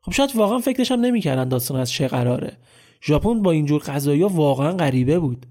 خب 0.00 0.12
شاید 0.12 0.36
واقعا 0.36 0.58
فکرش 0.58 0.92
هم 0.92 1.00
نمی‌کردن 1.00 1.48
داستان 1.48 1.80
از 1.80 1.90
چه 1.90 2.08
قراره. 2.08 2.56
ژاپن 3.02 3.42
با 3.42 3.50
اینجور 3.50 3.82
قضایی 3.86 4.22
واقعا 4.22 4.72
غریبه 4.72 5.18
بود. 5.18 5.46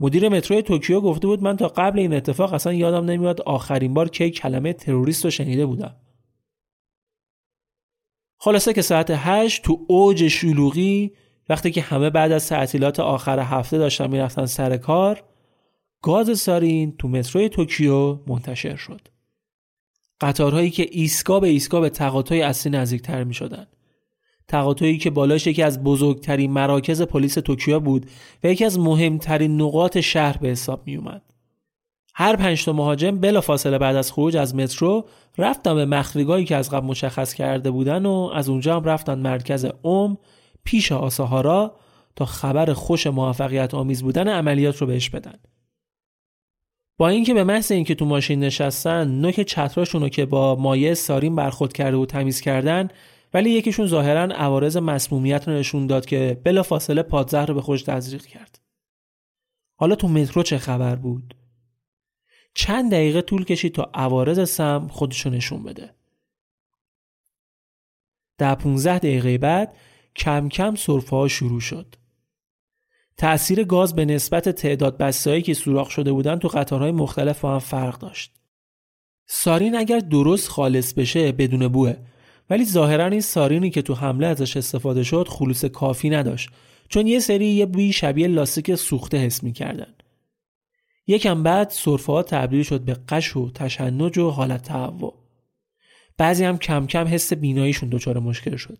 مدیر 0.00 0.28
مترو 0.28 0.62
توکیو 0.62 1.00
گفته 1.00 1.26
بود 1.26 1.42
من 1.42 1.56
تا 1.56 1.68
قبل 1.68 1.98
این 1.98 2.14
اتفاق 2.14 2.52
اصلا 2.52 2.72
یادم 2.72 3.04
نمیاد 3.04 3.40
آخرین 3.40 3.94
بار 3.94 4.08
کی 4.08 4.30
کلمه 4.30 4.72
تروریست 4.72 5.24
رو 5.24 5.30
شنیده 5.30 5.66
بودم 5.66 5.96
خلاصه 8.38 8.72
که 8.72 8.82
ساعت 8.82 9.10
هشت 9.10 9.62
تو 9.62 9.86
اوج 9.88 10.28
شلوغی 10.28 11.12
وقتی 11.48 11.70
که 11.70 11.80
همه 11.80 12.10
بعد 12.10 12.32
از 12.32 12.48
تعطیلات 12.48 13.00
آخر 13.00 13.38
هفته 13.38 13.78
داشتن 13.78 14.10
می‌رفتن 14.10 14.46
سر 14.46 14.76
کار 14.76 15.22
گاز 16.02 16.40
سارین 16.40 16.96
تو 16.96 17.08
متروی 17.08 17.48
توکیو 17.48 18.18
منتشر 18.26 18.76
شد 18.76 19.00
قطارهایی 20.20 20.70
که 20.70 20.88
ایستگاه 20.90 21.40
به 21.40 21.48
ایستگاه 21.48 21.80
به 21.80 21.90
تقاطع 21.90 22.34
اصلی 22.34 22.72
نزدیکتر 22.72 23.24
می 23.24 23.34
شدن. 23.34 23.66
تقاطعی 24.50 24.98
که 24.98 25.10
بالاش 25.10 25.46
یکی 25.46 25.62
از 25.62 25.84
بزرگترین 25.84 26.50
مراکز 26.50 27.02
پلیس 27.02 27.34
توکیو 27.34 27.80
بود 27.80 28.06
و 28.44 28.46
یکی 28.46 28.64
از 28.64 28.78
مهمترین 28.78 29.60
نقاط 29.60 29.98
شهر 29.98 30.36
به 30.36 30.48
حساب 30.48 30.82
می 30.86 30.96
اومد. 30.96 31.22
هر 32.14 32.36
پنج 32.36 32.64
تا 32.64 32.72
مهاجم 32.72 33.18
بلا 33.18 33.40
فاصله 33.40 33.78
بعد 33.78 33.96
از 33.96 34.12
خروج 34.12 34.36
از 34.36 34.54
مترو 34.54 35.04
رفتن 35.38 35.74
به 35.74 35.84
مخفیگاهی 35.84 36.44
که 36.44 36.56
از 36.56 36.70
قبل 36.70 36.86
مشخص 36.86 37.34
کرده 37.34 37.70
بودن 37.70 38.06
و 38.06 38.30
از 38.34 38.48
اونجا 38.48 38.76
هم 38.76 38.84
رفتن 38.84 39.18
مرکز 39.18 39.66
اوم 39.82 40.18
پیش 40.64 40.92
آساهارا 40.92 41.74
تا 42.16 42.24
خبر 42.24 42.72
خوش 42.72 43.06
موفقیت 43.06 43.74
آمیز 43.74 44.02
بودن 44.02 44.28
عملیات 44.28 44.76
رو 44.76 44.86
بهش 44.86 45.10
بدن. 45.10 45.38
با 46.98 47.08
اینکه 47.08 47.34
به 47.34 47.44
محض 47.44 47.72
اینکه 47.72 47.94
تو 47.94 48.04
ماشین 48.04 48.40
نشستن 48.40 49.08
نوک 49.08 49.40
چتراشون 49.40 50.02
رو 50.02 50.08
که 50.08 50.26
با 50.26 50.56
مایع 50.56 50.94
سارین 50.94 51.36
برخورد 51.36 51.72
کرده 51.72 51.96
و 51.96 52.06
تمیز 52.06 52.40
کردن 52.40 52.88
ولی 53.34 53.50
یکیشون 53.50 53.86
ظاهرا 53.86 54.22
عوارض 54.22 54.76
مسمومیت 54.76 55.48
رو 55.48 55.54
نشون 55.54 55.86
داد 55.86 56.06
که 56.06 56.40
بلا 56.44 56.62
فاصله 56.62 57.02
پادزهر 57.02 57.46
رو 57.46 57.54
به 57.54 57.62
خودش 57.62 57.82
تزریق 57.82 58.26
کرد. 58.26 58.60
حالا 59.76 59.94
تو 59.94 60.08
مترو 60.08 60.42
چه 60.42 60.58
خبر 60.58 60.96
بود؟ 60.96 61.34
چند 62.54 62.90
دقیقه 62.92 63.22
طول 63.22 63.44
کشید 63.44 63.74
تا 63.74 63.90
عوارض 63.94 64.50
سم 64.50 64.88
خودشو 64.88 65.30
نشون 65.30 65.62
بده. 65.62 65.94
در 68.38 68.54
15 68.54 68.98
دقیقه 68.98 69.38
بعد 69.38 69.76
کم 70.16 70.48
کم 70.48 70.74
سرفه 70.74 71.16
ها 71.16 71.28
شروع 71.28 71.60
شد. 71.60 71.94
تأثیر 73.16 73.64
گاز 73.64 73.94
به 73.94 74.04
نسبت 74.04 74.48
تعداد 74.48 74.98
بستهایی 74.98 75.42
که 75.42 75.54
سوراخ 75.54 75.90
شده 75.90 76.12
بودن 76.12 76.38
تو 76.38 76.48
قطارهای 76.48 76.92
مختلف 76.92 77.40
با 77.40 77.52
هم 77.52 77.58
فرق 77.58 77.98
داشت. 77.98 78.34
سارین 79.26 79.76
اگر 79.76 79.98
درست 79.98 80.48
خالص 80.48 80.92
بشه 80.92 81.32
بدون 81.32 81.68
بوه 81.68 81.96
ولی 82.50 82.64
ظاهرا 82.64 83.06
این 83.06 83.20
سارینی 83.20 83.70
که 83.70 83.82
تو 83.82 83.94
حمله 83.94 84.26
ازش 84.26 84.56
استفاده 84.56 85.02
شد 85.02 85.28
خلوص 85.28 85.64
کافی 85.64 86.10
نداشت 86.10 86.50
چون 86.88 87.06
یه 87.06 87.18
سری 87.18 87.46
یه 87.46 87.66
بوی 87.66 87.92
شبیه 87.92 88.28
لاستیک 88.28 88.74
سوخته 88.74 89.18
حس 89.18 89.42
می‌کردن. 89.42 89.94
یکم 91.06 91.42
بعد 91.42 91.70
سرفه 91.70 92.12
ها 92.12 92.22
تبدیل 92.22 92.62
شد 92.62 92.80
به 92.80 92.96
قش 93.08 93.36
و 93.36 93.50
تشنج 93.50 94.18
و 94.18 94.30
حالت 94.30 94.62
تهوع. 94.62 95.14
بعضی 96.18 96.44
هم 96.44 96.58
کم 96.58 96.86
کم 96.86 97.06
حس 97.06 97.32
بیناییشون 97.32 97.88
دچار 97.88 98.18
مشکل 98.18 98.56
شد. 98.56 98.78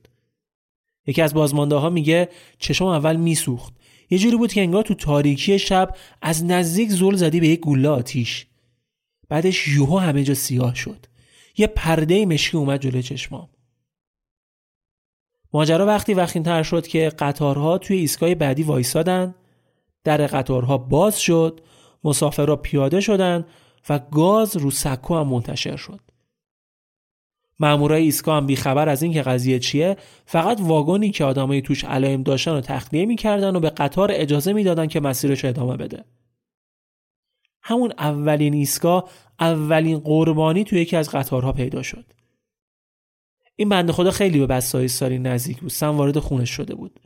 یکی 1.06 1.22
از 1.22 1.34
بازمانده 1.34 1.74
ها 1.76 1.90
میگه 1.90 2.28
چشم 2.58 2.84
اول 2.84 3.16
میسوخت. 3.16 3.74
یه 4.10 4.18
جوری 4.18 4.36
بود 4.36 4.52
که 4.52 4.60
انگار 4.60 4.82
تو 4.82 4.94
تاریکی 4.94 5.58
شب 5.58 5.96
از 6.22 6.44
نزدیک 6.44 6.90
زل 6.90 7.14
زدی 7.14 7.40
به 7.40 7.48
یک 7.48 7.60
گوله 7.60 7.88
آتیش. 7.88 8.46
بعدش 9.28 9.68
یوهو 9.68 9.98
همه 9.98 10.24
جا 10.24 10.34
سیاه 10.34 10.74
شد. 10.74 11.06
یه 11.56 11.66
پرده 11.66 12.26
مشکی 12.26 12.56
اومد 12.56 12.80
جلوی 12.80 13.02
چشمام. 13.02 13.48
ماجرا 15.52 15.86
وقتی 15.86 16.14
وقتی 16.14 16.40
تر 16.40 16.62
شد 16.62 16.86
که 16.86 17.08
قطارها 17.18 17.78
توی 17.78 17.96
ایستگاه 17.96 18.34
بعدی 18.34 18.62
وایسادن 18.62 19.34
در 20.04 20.26
قطارها 20.26 20.78
باز 20.78 21.20
شد 21.20 21.60
مسافرها 22.04 22.56
پیاده 22.56 23.00
شدند 23.00 23.46
و 23.88 23.98
گاز 23.98 24.56
رو 24.56 24.70
سکو 24.70 25.16
هم 25.16 25.28
منتشر 25.28 25.76
شد. 25.76 26.00
مامورای 27.60 28.02
ایستگاه 28.02 28.36
هم 28.36 28.46
بیخبر 28.46 28.88
از 28.88 29.02
اینکه 29.02 29.22
قضیه 29.22 29.58
چیه 29.58 29.96
فقط 30.26 30.60
واگنی 30.60 31.10
که 31.10 31.24
آدمای 31.24 31.62
توش 31.62 31.84
علائم 31.84 32.22
داشتن 32.22 32.50
رو 32.50 32.60
تخلیه 32.60 33.06
می‌کردن 33.06 33.56
و 33.56 33.60
به 33.60 33.70
قطار 33.70 34.10
اجازه 34.12 34.52
می‌دادن 34.52 34.86
که 34.86 35.00
مسیرش 35.00 35.44
ادامه 35.44 35.76
بده. 35.76 36.04
همون 37.62 37.92
اولین 37.98 38.54
ایستگاه 38.54 39.10
اولین 39.40 39.98
قربانی 39.98 40.64
توی 40.64 40.80
یکی 40.80 40.96
از 40.96 41.10
قطارها 41.10 41.52
پیدا 41.52 41.82
شد. 41.82 42.04
این 43.60 43.68
بنده 43.68 43.92
خدا 43.92 44.10
خیلی 44.10 44.38
به 44.38 44.46
بسای 44.46 44.88
ساری 44.88 45.18
نزدیک 45.18 45.60
بود. 45.60 45.70
سم 45.70 45.96
وارد 45.96 46.18
خونش 46.18 46.50
شده 46.50 46.74
بود. 46.74 47.00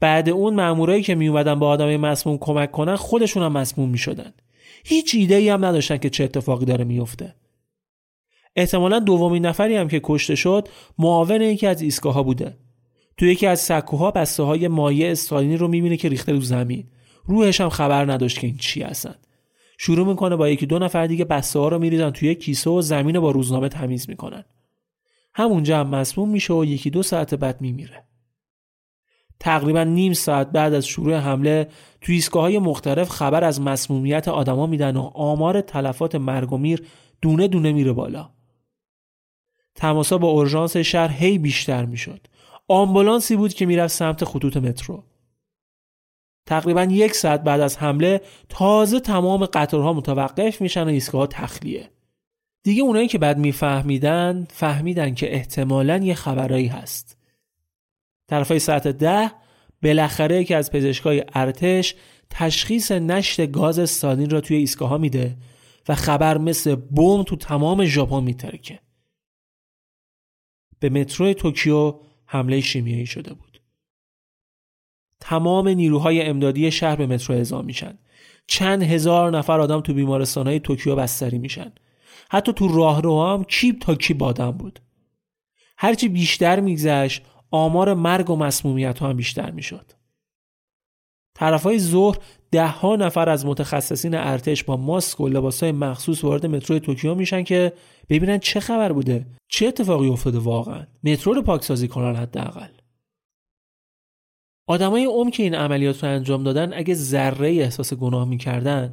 بعد 0.00 0.28
اون 0.28 0.54
مامورایی 0.54 1.02
که 1.02 1.14
می 1.14 1.28
اومدن 1.28 1.58
با 1.58 1.68
آدمای 1.68 1.96
مسموم 1.96 2.38
کمک 2.38 2.70
کنن 2.70 2.96
خودشون 2.96 3.42
هم 3.42 3.52
مسموم 3.52 3.88
می 3.88 3.98
شدن. 3.98 4.32
هیچ 4.84 5.14
ایده 5.14 5.34
ای 5.34 5.48
هم 5.48 5.64
نداشتن 5.64 5.96
که 5.96 6.10
چه 6.10 6.24
اتفاقی 6.24 6.64
داره 6.64 6.84
میفته. 6.84 7.34
احتمالا 8.56 8.98
دومین 8.98 9.46
نفری 9.46 9.76
هم 9.76 9.88
که 9.88 10.00
کشته 10.04 10.34
شد 10.34 10.68
معاون 10.98 11.42
یکی 11.42 11.66
از 11.66 11.82
ایستگاه 11.82 12.24
بوده. 12.24 12.56
تو 13.16 13.26
یکی 13.26 13.46
از 13.46 13.60
سکوها 13.60 14.10
بسته 14.10 14.42
های 14.42 14.68
مایع 14.68 15.10
استالینی 15.10 15.56
رو 15.56 15.68
می‌بینه 15.68 15.96
که 15.96 16.08
ریخته 16.08 16.32
رو 16.32 16.40
زمین. 16.40 16.84
روحش 17.24 17.60
هم 17.60 17.68
خبر 17.68 18.12
نداشت 18.12 18.38
که 18.38 18.46
این 18.46 18.56
چی 18.56 18.82
هستن. 18.82 19.14
شروع 19.78 20.06
می‌کنه 20.06 20.36
با 20.36 20.48
یکی 20.48 20.66
دو 20.66 20.78
نفر 20.78 21.06
دیگه 21.06 21.24
بسته 21.24 21.58
ها 21.58 21.68
رو 21.68 21.78
میریزن 21.78 22.10
توی 22.10 22.34
کیسه 22.34 22.70
و 22.70 22.82
زمین 22.82 23.16
رو 23.16 23.20
با 23.22 23.30
روزنامه 23.30 23.68
تمیز 23.68 24.08
می‌کنن. 24.08 24.44
همونجا 25.40 25.80
هم 25.80 25.88
مسموم 25.88 26.28
میشه 26.28 26.54
و 26.54 26.64
یکی 26.64 26.90
دو 26.90 27.02
ساعت 27.02 27.34
بعد 27.34 27.60
میمیره. 27.60 28.04
تقریبا 29.40 29.84
نیم 29.84 30.12
ساعت 30.12 30.50
بعد 30.50 30.74
از 30.74 30.86
شروع 30.86 31.16
حمله 31.16 31.68
توی 32.00 32.14
ایستگاه 32.14 32.42
های 32.42 32.58
مختلف 32.58 33.08
خبر 33.08 33.44
از 33.44 33.60
مسمومیت 33.60 34.28
آدما 34.28 34.66
میدن 34.66 34.96
و 34.96 35.10
آمار 35.14 35.60
تلفات 35.60 36.14
مرگ 36.14 36.52
و 36.52 36.58
میر 36.58 36.86
دونه 37.22 37.48
دونه 37.48 37.72
میره 37.72 37.92
بالا. 37.92 38.30
تماسا 39.74 40.18
با 40.18 40.28
اورژانس 40.28 40.76
شهر 40.76 41.12
هی 41.12 41.38
بیشتر 41.38 41.84
می‌شد. 41.84 42.26
آمبولانسی 42.68 43.36
بود 43.36 43.54
که 43.54 43.66
می‌رفت 43.66 43.94
سمت 43.94 44.24
خطوط 44.24 44.56
مترو. 44.56 45.04
تقریبا 46.46 46.82
یک 46.82 47.14
ساعت 47.14 47.42
بعد 47.42 47.60
از 47.60 47.78
حمله 47.78 48.20
تازه 48.48 49.00
تمام 49.00 49.46
قطارها 49.46 49.92
متوقف 49.92 50.60
میشن 50.60 50.84
و 50.84 50.88
ایستگاه 50.88 51.26
تخلیه. 51.26 51.90
دیگه 52.62 52.82
اونایی 52.82 53.08
که 53.08 53.18
بعد 53.18 53.38
میفهمیدن 53.38 54.46
فهمیدن 54.50 55.14
که 55.14 55.34
احتمالا 55.34 55.96
یه 55.96 56.14
خبرایی 56.14 56.66
هست. 56.66 57.16
طرفای 58.28 58.58
ساعت 58.58 58.88
ده 58.88 59.30
بالاخره 59.82 60.44
یکی 60.44 60.56
از 60.56 60.70
پزشکای 60.70 61.24
ارتش 61.34 61.94
تشخیص 62.30 62.92
نشت 62.92 63.50
گاز 63.50 63.90
سارین 63.90 64.30
را 64.30 64.40
توی 64.40 64.56
ایستگاه 64.56 64.96
میده 64.96 65.36
و 65.88 65.94
خبر 65.94 66.38
مثل 66.38 66.74
بمب 66.74 67.22
تو 67.22 67.36
تمام 67.36 67.84
ژاپن 67.84 68.22
میترکه. 68.22 68.80
به 70.78 70.90
مترو 70.90 71.32
توکیو 71.32 71.94
حمله 72.26 72.60
شیمیایی 72.60 73.06
شده 73.06 73.34
بود. 73.34 73.60
تمام 75.20 75.68
نیروهای 75.68 76.22
امدادی 76.22 76.70
شهر 76.70 76.96
به 76.96 77.06
مترو 77.06 77.34
اعزام 77.34 77.64
میشن. 77.64 77.98
چند 78.46 78.82
هزار 78.82 79.38
نفر 79.38 79.60
آدم 79.60 79.80
تو 79.80 79.94
بیمارستانهای 79.94 80.60
توکیو 80.60 80.96
بستری 80.96 81.38
میشن. 81.38 81.72
حتی 82.30 82.52
تو 82.52 82.68
راهروها 82.68 83.34
هم 83.34 83.44
کیب 83.44 83.78
تا 83.78 83.94
کیب 83.94 84.22
آدم 84.22 84.50
بود. 84.50 84.80
هرچی 85.78 86.08
بیشتر 86.08 86.60
میگذشت 86.60 87.22
آمار 87.50 87.94
مرگ 87.94 88.30
و 88.30 88.36
مسمومیت 88.36 88.98
ها 88.98 89.08
هم 89.08 89.16
بیشتر 89.16 89.50
می‌شد. 89.50 89.92
طرف 91.34 91.62
های 91.62 91.78
ظهر 91.78 92.18
ده 92.50 92.66
ها 92.66 92.96
نفر 92.96 93.28
از 93.28 93.46
متخصصین 93.46 94.14
ارتش 94.14 94.64
با 94.64 94.76
ماسک 94.76 95.20
و 95.20 95.28
لباس 95.28 95.62
های 95.62 95.72
مخصوص 95.72 96.24
وارد 96.24 96.46
مترو 96.46 96.78
توکیو 96.78 97.14
میشن 97.14 97.42
که 97.42 97.72
ببینن 98.08 98.38
چه 98.38 98.60
خبر 98.60 98.92
بوده 98.92 99.26
چه 99.48 99.66
اتفاقی 99.66 100.08
افتاده 100.08 100.38
واقعا 100.38 100.86
مترو 101.04 101.32
رو 101.32 101.42
پاکسازی 101.42 101.88
کنن 101.88 102.16
حداقل 102.16 102.68
آدمای 104.66 105.04
اوم 105.04 105.30
که 105.30 105.42
این 105.42 105.54
عملیات 105.54 106.04
رو 106.04 106.10
انجام 106.10 106.42
دادن 106.42 106.72
اگه 106.74 106.94
ذره 106.94 107.48
احساس 107.48 107.94
گناه 107.94 108.28
می‌کردن 108.28 108.92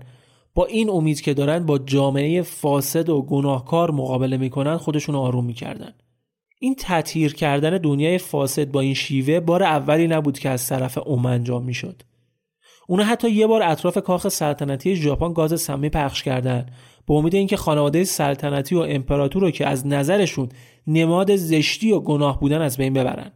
با 0.58 0.66
این 0.66 0.90
امید 0.90 1.22
که 1.22 1.34
دارن 1.34 1.66
با 1.66 1.78
جامعه 1.78 2.42
فاسد 2.42 3.10
و 3.10 3.22
گناهکار 3.22 3.92
مقابله 3.92 4.38
می‌کنن 4.38 4.78
خودشون 4.78 5.16
آروم 5.16 5.46
می‌کردن. 5.46 5.94
این 6.60 6.76
تطهیر 6.80 7.34
کردن 7.34 7.78
دنیای 7.78 8.18
فاسد 8.18 8.72
با 8.72 8.80
این 8.80 8.94
شیوه 8.94 9.40
بار 9.40 9.64
اولی 9.64 10.08
نبود 10.08 10.40
که 10.40 10.50
از 10.50 10.68
طرف 10.68 10.98
اوم 10.98 11.26
انجام 11.26 11.64
می‌شد. 11.64 12.02
اونا 12.88 13.04
حتی 13.04 13.30
یه 13.30 13.48
بار 13.48 13.64
اطراف 13.64 13.98
کاخ 13.98 14.28
سلطنتی 14.28 14.96
ژاپن 14.96 15.34
گاز 15.34 15.62
سمی 15.62 15.90
پخش 15.90 16.24
کردن 16.24 16.66
به 17.08 17.14
امید 17.14 17.36
اینکه 17.36 17.58
خانواده 17.58 18.04
سلطنتی 18.04 18.76
و 18.76 18.80
امپراتور 18.80 19.42
رو 19.42 19.52
که 19.52 19.68
از 19.68 19.88
نظرشون 19.88 20.50
نماد 20.88 21.36
زشتی 21.36 21.92
و 21.92 22.00
گناه 22.00 22.40
بودن 22.40 22.62
از 22.62 22.78
بین 22.78 22.94
ببرن. 22.94 23.32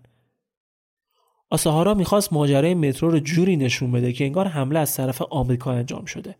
آساهارا 1.49 1.93
می‌خواست 1.93 2.33
ماجرای 2.33 2.73
مترو 2.73 3.09
رو 3.09 3.19
جوری 3.19 3.57
نشون 3.57 3.91
بده 3.91 4.13
که 4.13 4.25
انگار 4.25 4.47
حمله 4.47 4.79
از 4.79 4.95
طرف 4.95 5.21
آمریکا 5.21 5.71
انجام 5.71 6.05
شده. 6.05 6.35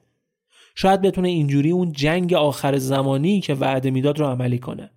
شاید 0.76 1.02
بتونه 1.02 1.30
اینجوری 1.30 1.72
اون 1.72 1.92
جنگ 1.92 2.34
آخر 2.34 2.78
زمانی 2.78 3.42
که 3.42 3.54
وعده 3.54 3.92
می‌داد 3.92 4.20
رو 4.20 4.26
عملی 4.26 4.60
کنه. 4.60 4.92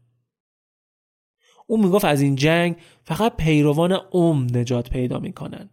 اون 1.66 1.84
می‌گفت 1.84 2.04
از 2.04 2.20
این 2.20 2.36
جنگ 2.36 2.76
فقط 3.04 3.36
پیروان 3.36 3.92
ام 4.12 4.46
نجات 4.56 4.90
پیدا 4.90 5.18
می‌کنن. 5.18 5.70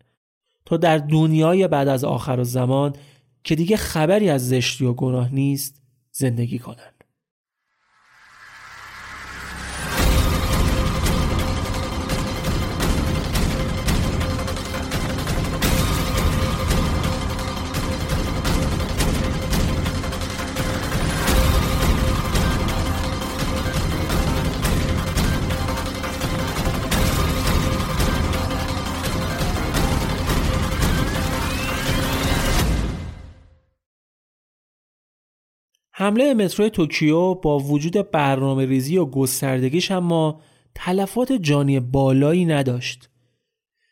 تا 0.65 0.77
در 0.77 0.97
دنیای 0.97 1.67
بعد 1.67 1.87
از 1.87 2.03
آخر 2.03 2.43
زمان 2.43 2.93
که 3.43 3.55
دیگه 3.55 3.77
خبری 3.77 4.29
از 4.29 4.49
زشتی 4.49 4.85
و 4.85 4.93
گناه 4.93 5.33
نیست 5.33 5.81
زندگی 6.11 6.59
کنن. 6.59 6.93
حمله 36.01 36.33
مترو 36.33 36.69
توکیو 36.69 37.33
با 37.33 37.59
وجود 37.59 38.11
برنامه 38.11 38.65
ریزی 38.65 38.97
و 38.97 39.05
گستردگیش 39.05 39.91
اما 39.91 40.41
تلفات 40.75 41.31
جانی 41.31 41.79
بالایی 41.79 42.45
نداشت. 42.45 43.09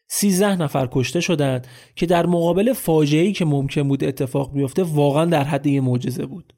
سیزده 0.07 0.55
نفر 0.55 0.87
کشته 0.91 1.21
شدند 1.21 1.67
که 1.95 2.05
در 2.05 2.25
مقابل 2.25 2.73
فاجعه‌ای 2.73 3.31
که 3.31 3.45
ممکن 3.45 3.87
بود 3.87 4.03
اتفاق 4.03 4.53
بیفته 4.53 4.83
واقعا 4.83 5.25
در 5.25 5.43
حد 5.43 5.67
یه 5.67 5.81
معجزه 5.81 6.25
بود. 6.25 6.53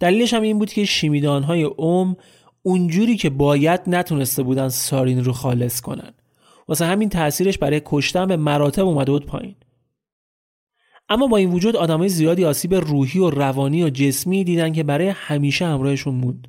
دلیلش 0.00 0.34
هم 0.34 0.42
این 0.42 0.58
بود 0.58 0.72
که 0.72 0.84
شیمیدانهای 0.84 1.62
اوم 1.62 2.16
اونجوری 2.62 3.16
که 3.16 3.30
باید 3.30 3.80
نتونسته 3.86 4.42
بودن 4.42 4.68
سارین 4.68 5.24
رو 5.24 5.32
خالص 5.32 5.80
کنن. 5.80 6.14
واسه 6.68 6.84
همین 6.84 7.08
تاثیرش 7.08 7.58
برای 7.58 7.82
کشتن 7.84 8.26
به 8.26 8.36
مراتب 8.36 8.86
اومده 8.86 9.12
بود 9.12 9.26
پایین. 9.26 9.56
اما 11.08 11.26
با 11.26 11.36
این 11.36 11.50
وجود 11.52 11.76
آدمای 11.76 12.08
زیادی 12.08 12.44
آسیب 12.44 12.74
روحی 12.74 13.20
و 13.20 13.30
روانی 13.30 13.84
و 13.84 13.90
جسمی 13.90 14.44
دیدن 14.44 14.72
که 14.72 14.82
برای 14.82 15.08
همیشه 15.08 15.66
همراهشون 15.66 16.14
موند. 16.14 16.48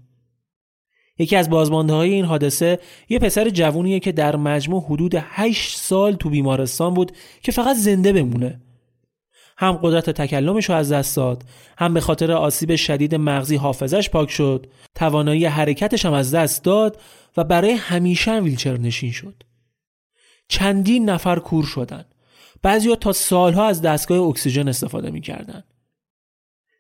یکی 1.18 1.36
از 1.36 1.50
بازمانده 1.50 1.94
های 1.94 2.14
این 2.14 2.26
حادثه 2.26 2.80
یه 3.10 3.20
پسر 3.20 3.50
جوونیه 3.50 4.00
که 4.00 4.12
در 4.12 4.36
مجموع 4.36 4.84
حدود 4.86 5.16
8 5.18 5.78
سال 5.78 6.14
تو 6.14 6.30
بیمارستان 6.30 6.94
بود 6.94 7.12
که 7.42 7.52
فقط 7.52 7.76
زنده 7.76 8.14
بمونه. 8.14 8.62
هم 9.58 9.72
قدرت 9.72 10.10
تکلمش 10.10 10.70
رو 10.70 10.76
از 10.76 10.92
دست 10.92 11.16
داد، 11.16 11.44
هم 11.78 11.94
به 11.94 12.02
خاطر 12.02 12.32
آسیب 12.32 12.76
شدید 12.76 13.16
مغزی 13.16 13.56
حافظش 13.56 14.10
پاک 14.10 14.32
شد، 14.32 14.68
توانایی 14.96 15.46
حرکتش 15.46 16.06
هم 16.06 16.14
از 16.14 16.34
دست 16.34 16.64
داد 16.64 17.02
و 17.38 17.44
برای 17.44 17.72
همیشه 17.72 18.40
ویلچر 18.40 18.78
نشین 18.78 19.12
شد. 19.12 19.44
چندین 20.48 21.10
نفر 21.10 21.40
کور 21.40 21.66
شدن. 21.66 22.06
بعضیا 22.64 22.96
تا 22.96 23.12
سالها 23.12 23.66
از 23.68 23.82
دستگاه 23.82 24.20
اکسیژن 24.20 24.68
استفاده 24.68 25.12
می‌کردند. 25.12 25.64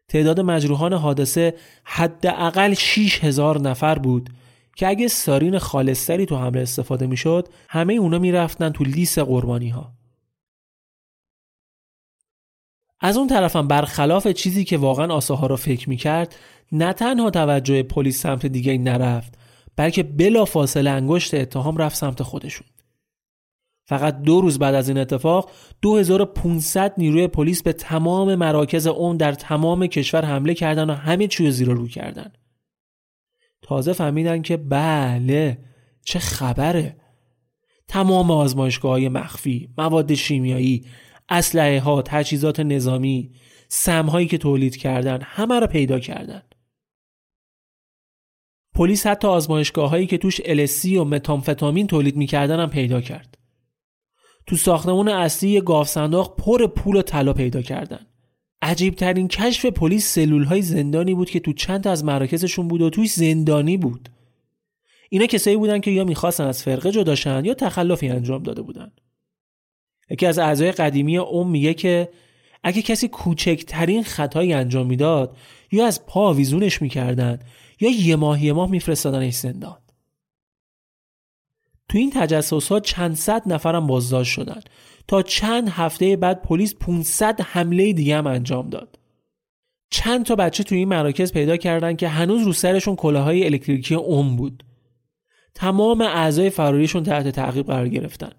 تعداد 0.08 0.40
مجروحان 0.40 0.94
حادثه 0.94 1.54
حداقل 1.84 2.74
6 2.74 3.24
هزار 3.24 3.62
نفر 3.62 4.00
بود 4.00 4.30
که 4.76 4.88
اگه 4.88 5.08
سارین 5.08 5.60
خالصتری 5.60 6.26
تو 6.26 6.38
حمله 6.38 6.62
استفاده 6.62 7.08
می‌شد 7.08 7.48
همه 7.70 7.94
اونا 7.94 8.20
می‌رفتن 8.20 8.70
تو 8.70 8.84
لیست 8.84 9.20
قربانی 9.20 9.70
ها. 9.70 9.94
از 13.02 13.18
اون 13.18 13.28
طرفم 13.28 13.68
برخلاف 13.68 14.28
چیزی 14.28 14.64
که 14.64 14.78
واقعا 14.78 15.14
آساها 15.14 15.48
را 15.48 15.56
فکر 15.56 15.90
می‌کرد 15.90 16.36
نه 16.72 16.94
تنها 16.94 17.30
توجه 17.30 17.84
پلیس 17.84 18.22
سمت 18.22 18.46
دیگه 18.46 18.78
نرفت 18.78 19.38
بلکه 19.76 20.04
بلا 20.04 20.46
فاصله 20.46 20.90
انگشت 20.90 21.34
اتهام 21.34 21.78
رفت 21.78 21.96
سمت 21.96 22.24
خودشون 22.24 22.68
فقط 23.86 24.22
دو 24.22 24.42
روز 24.42 24.60
بعد 24.60 24.76
از 24.76 24.90
این 24.90 24.98
اتفاق 24.98 25.52
2500 25.82 26.94
نیروی 26.98 27.28
پلیس 27.28 27.64
به 27.64 27.74
تمام 27.74 28.36
مراکز 28.36 28.88
اون 28.88 29.18
در 29.18 29.34
تمام 29.34 29.88
کشور 29.88 30.26
حمله 30.26 30.54
کردن 30.54 30.90
و 30.90 30.94
همه 30.94 31.28
چیو 31.28 31.52
زیر 31.52 31.68
رو 31.68 31.88
کردن. 31.88 32.32
تازه 33.62 33.94
فهمیدن 33.94 34.42
که 34.42 34.58
بله 34.58 35.58
چه 36.06 36.20
خبره. 36.20 36.98
تمام 37.88 38.32
آزمایشگاه 38.32 38.92
های 38.92 39.10
مخفی 39.10 39.70
مواد 39.78 40.14
شیمیایی 40.14 40.86
اسلحه 41.30 41.80
ها 41.80 42.02
تجهیزات 42.02 42.60
نظامی 42.60 43.32
سم 43.68 44.06
هایی 44.06 44.28
که 44.28 44.38
تولید 44.38 44.78
کردن 44.78 45.20
همه 45.22 45.60
رو 45.60 45.68
پیدا 45.68 46.00
کردن. 46.00 46.44
پلیس 48.76 49.08
حتی 49.08 49.28
آزمایشگاه 49.28 49.90
هایی 49.90 50.08
که 50.08 50.18
توش 50.18 50.42
السی 50.46 50.98
و 50.98 51.04
متامفتامین 51.04 51.88
تولید 51.88 52.16
می‌کردن 52.16 52.60
هم 52.60 52.70
پیدا 52.70 53.02
کرد. 53.02 53.43
تو 54.48 54.56
ساختمون 54.56 55.10
اصلی 55.10 55.50
یه 55.50 55.62
گاف 55.62 55.98
پر 56.38 56.68
پول 56.68 56.96
و 56.96 57.02
طلا 57.02 57.34
پیدا 57.34 57.62
کردن. 57.62 58.06
عجیب 58.62 58.96
ترین 58.96 59.28
کشف 59.28 59.66
پلیس 59.66 60.14
سلول 60.14 60.44
های 60.44 60.62
زندانی 60.62 61.14
بود 61.14 61.30
که 61.30 61.40
تو 61.40 61.54
چند 61.54 61.88
از 61.88 62.04
مراکزشون 62.04 62.68
بود 62.68 62.82
و 62.82 62.90
توش 62.90 63.12
زندانی 63.12 63.78
بود. 63.78 64.10
اینا 65.10 65.26
کسایی 65.26 65.58
بودن 65.58 65.80
که 65.80 65.92
یا 65.92 66.04
می‌خواستن 66.04 66.44
از 66.44 66.64
فرقه 66.64 66.92
جداشن 66.92 67.46
یا 67.46 67.54
تخلفی 67.54 68.10
انجام 68.10 68.44
داده 68.44 68.62
بودن. 68.62 68.92
یکی 70.10 70.26
از 70.26 70.40
اعضای 70.40 70.72
قدیمی 70.72 71.18
اوم 71.18 71.50
میگه 71.50 71.74
که 71.74 72.10
اگه 72.64 72.82
کسی 72.82 73.08
کوچکترین 73.08 74.04
خطایی 74.04 74.54
انجام 74.54 74.88
می‌داد 74.88 75.38
یا 75.72 75.88
از 75.88 76.06
پا 76.06 76.34
ویزونش 76.34 76.82
می‌کردن 76.82 77.40
یا 77.80 77.90
یه 77.90 78.16
ماه 78.16 78.44
یه 78.44 78.54
ماه 78.54 78.72
میفرستادنش 78.72 79.34
زندان. 79.34 79.78
تو 81.94 82.00
این 82.00 82.10
تجسس 82.10 82.68
ها 82.68 82.80
چند 82.80 83.16
صد 83.16 83.42
نفرم 83.46 83.88
بازداشت 83.88 84.32
شدن. 84.32 84.62
تا 85.08 85.22
چند 85.22 85.70
هفته 85.70 86.16
بعد 86.16 86.42
پلیس 86.42 86.76
500 86.76 87.42
حمله 87.42 87.94
دیگه 87.94 88.18
هم 88.18 88.28
انجام 88.28 88.70
داد. 88.70 89.00
چند 89.90 90.26
تا 90.26 90.36
بچه 90.36 90.64
توی 90.64 90.78
این 90.78 90.88
مراکز 90.88 91.34
پیدا 91.34 91.58
کردن 91.58 91.96
که 91.96 92.08
هنوز 92.08 92.44
رو 92.44 92.54
سرشون 92.54 92.96
کلاهای 92.96 93.46
الکتریکی 93.46 93.96
اوم 93.96 94.36
بود. 94.36 94.64
تمام 95.56 96.02
اعضای 96.02 96.50
فراریشون 96.50 97.04
تحت 97.04 97.30
تعقیب 97.30 97.68
قرار 97.68 97.88
گرفتن. 97.88 98.32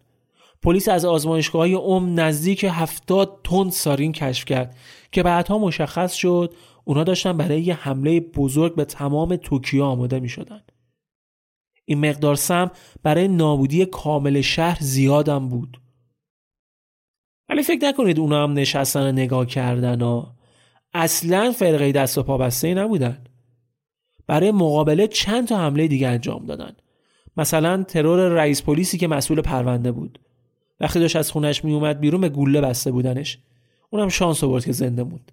پلیس 0.63 0.89
از 0.89 1.05
آزمایشگاه 1.05 1.67
اوم 1.67 2.21
نزدیک 2.21 2.65
70 2.65 3.41
تن 3.45 3.71
سارین 3.71 4.13
کشف 4.13 4.45
کرد 4.45 4.77
که 5.13 5.23
بعدها 5.23 5.59
مشخص 5.59 6.13
شد 6.13 6.55
اونا 6.85 7.05
داشتن 7.05 7.37
برای 7.37 7.63
یه 7.63 7.75
حمله 7.75 8.21
بزرگ 8.21 8.75
به 8.75 8.85
تمام 8.85 9.37
توکیو 9.37 9.85
آماده 9.85 10.21
می 10.21 10.29
شدن. 10.29 10.61
این 11.85 12.07
مقدار 12.09 12.35
سم 12.35 12.71
برای 13.03 13.29
نابودی 13.29 13.87
کامل 13.87 14.41
شهر 14.41 14.79
زیادم 14.81 15.49
بود. 15.49 15.81
ولی 17.49 17.63
فکر 17.63 17.85
نکنید 17.85 18.19
اونا 18.19 18.43
هم 18.43 18.53
نشستن 18.53 19.13
نگاه 19.13 19.47
کردن 19.47 20.03
و 20.03 20.27
اصلا 20.93 21.53
فرقه 21.53 21.93
دست 21.93 22.19
و 22.19 22.23
پا 22.23 22.39
بسته 22.39 22.75
نبودن. 22.75 23.25
برای 24.27 24.51
مقابله 24.51 25.07
چند 25.07 25.49
تا 25.49 25.59
حمله 25.59 25.89
دیگه 25.89 26.09
انجام 26.09 26.47
دادن. 26.47 26.77
مثلا 27.37 27.83
ترور 27.83 28.29
رئیس 28.29 28.63
پلیسی 28.63 28.99
که 28.99 29.09
مسئول 29.09 29.41
پرونده 29.41 29.93
بود. 29.93 30.21
وقتی 30.81 31.01
داشت 31.01 31.17
از 31.17 31.31
خونش 31.31 31.65
می 31.65 31.73
اومد 31.73 32.01
بیرون 32.01 32.21
به 32.21 32.29
گوله 32.29 32.61
بسته 32.61 32.91
بودنش. 32.91 33.39
اونم 33.91 34.09
شانس 34.09 34.45
آورد 34.45 34.65
که 34.65 34.73
زنده 34.73 35.03
موند. 35.03 35.33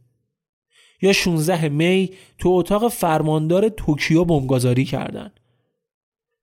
یا 1.01 1.13
16 1.13 1.69
می 1.69 2.09
تو 2.37 2.49
اتاق 2.49 2.87
فرماندار 2.87 3.69
توکیو 3.69 4.25
بمبگذاری 4.25 4.85
کردند. 4.85 5.40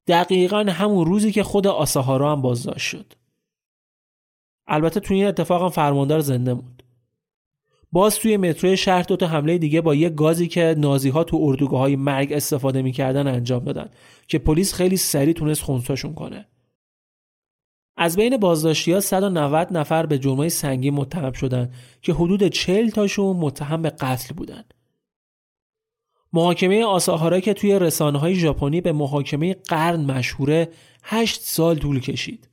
دقیقا 0.08 0.64
همون 0.68 1.06
روزی 1.06 1.32
که 1.32 1.42
خود 1.42 1.66
آساهارا 1.66 2.32
هم 2.32 2.42
بازداشت 2.42 2.86
شد. 2.90 3.12
البته 4.66 5.00
توی 5.00 5.16
این 5.16 5.26
اتفاق 5.26 5.62
هم 5.62 5.68
فرماندار 5.68 6.20
زنده 6.20 6.54
موند. 6.54 6.82
باز 7.92 8.18
توی 8.18 8.36
مترو 8.36 8.76
شهر 8.76 9.02
دو 9.02 9.26
حمله 9.26 9.58
دیگه 9.58 9.80
با 9.80 9.94
یه 9.94 10.08
گازی 10.08 10.48
که 10.48 10.74
نازی 10.78 11.08
ها 11.08 11.24
تو 11.24 11.38
اردوگاه 11.42 11.80
های 11.80 11.96
مرگ 11.96 12.32
استفاده 12.32 12.82
می‌کردن 12.82 13.26
انجام 13.26 13.64
دادن 13.64 13.90
که 14.28 14.38
پلیس 14.38 14.74
خیلی 14.74 14.96
سریع 14.96 15.34
تونست 15.34 15.62
خونساشون 15.62 16.14
کنه. 16.14 16.46
از 17.96 18.16
بین 18.16 18.36
بازداشتی 18.36 18.92
ها 18.92 19.00
190 19.00 19.68
نفر 19.76 20.06
به 20.06 20.18
جرمای 20.18 20.50
سنگین 20.50 20.94
متهم 20.94 21.32
شدند 21.32 21.74
که 22.02 22.12
حدود 22.12 22.48
40 22.48 22.90
تاشون 22.90 23.36
متهم 23.36 23.82
به 23.82 23.90
قتل 23.90 24.34
بودند. 24.34 24.74
محاکمه 26.32 26.84
آساهارا 26.84 27.40
که 27.40 27.54
توی 27.54 27.78
رسانه 27.78 28.18
های 28.18 28.34
ژاپنی 28.34 28.80
به 28.80 28.92
محاکمه 28.92 29.54
قرن 29.54 30.00
مشهوره 30.00 30.68
8 31.02 31.40
سال 31.40 31.78
طول 31.78 32.00
کشید. 32.00 32.48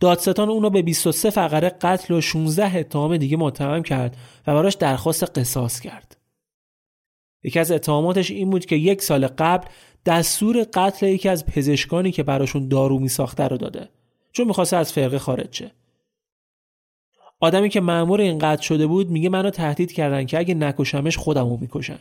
دادستان 0.00 0.48
اونو 0.48 0.70
به 0.70 0.82
23 0.82 1.30
فقره 1.30 1.68
قتل 1.68 2.14
و 2.14 2.20
16 2.20 2.78
اتهام 2.78 3.16
دیگه 3.16 3.36
متهم 3.36 3.82
کرد 3.82 4.16
و 4.46 4.54
براش 4.54 4.74
درخواست 4.74 5.38
قصاص 5.38 5.80
کرد. 5.80 6.16
یکی 7.42 7.58
از 7.58 7.70
اتهاماتش 7.70 8.30
این 8.30 8.50
بود 8.50 8.66
که 8.66 8.76
یک 8.76 9.02
سال 9.02 9.26
قبل 9.26 9.68
دستور 10.06 10.66
قتل 10.74 11.06
یکی 11.06 11.28
از 11.28 11.46
پزشکانی 11.46 12.12
که 12.12 12.22
براشون 12.22 12.68
دارو 12.68 12.98
می 12.98 13.08
ساخته 13.08 13.48
رو 13.48 13.56
داده. 13.56 13.88
چون 14.32 14.46
می‌خواسته 14.46 14.76
از 14.76 14.92
فرقه 14.92 15.18
خارج 15.18 15.54
شه 15.54 15.72
آدمی 17.40 17.68
که 17.68 17.80
مأمور 17.80 18.20
این 18.20 18.38
قتل 18.38 18.62
شده 18.62 18.86
بود 18.86 19.10
میگه 19.10 19.28
منو 19.28 19.50
تهدید 19.50 19.92
کردن 19.92 20.26
که 20.26 20.38
اگه 20.38 20.54
نکشمش 20.54 21.16
خودمو 21.16 21.56
می‌کشن 21.56 22.00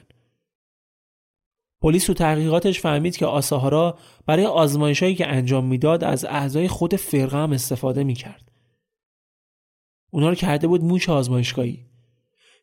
پلیس 1.82 2.06
تو 2.06 2.14
تحقیقاتش 2.14 2.80
فهمید 2.80 3.18
که 3.18 3.26
آساهارا 3.26 3.98
برای 4.26 4.46
آزمایشهایی 4.46 5.16
که 5.16 5.28
انجام 5.28 5.66
می‌داد 5.66 6.04
از 6.04 6.26
اعضای 6.26 6.68
خود 6.68 6.96
فرقه 6.96 7.38
هم 7.38 7.52
استفاده 7.52 8.04
می‌کرد. 8.04 8.52
اونا 10.12 10.30
رو 10.30 10.36
کرده 10.36 10.68
بود 10.68 10.84
موش 10.84 11.10
آزمایشگاهی. 11.10 11.86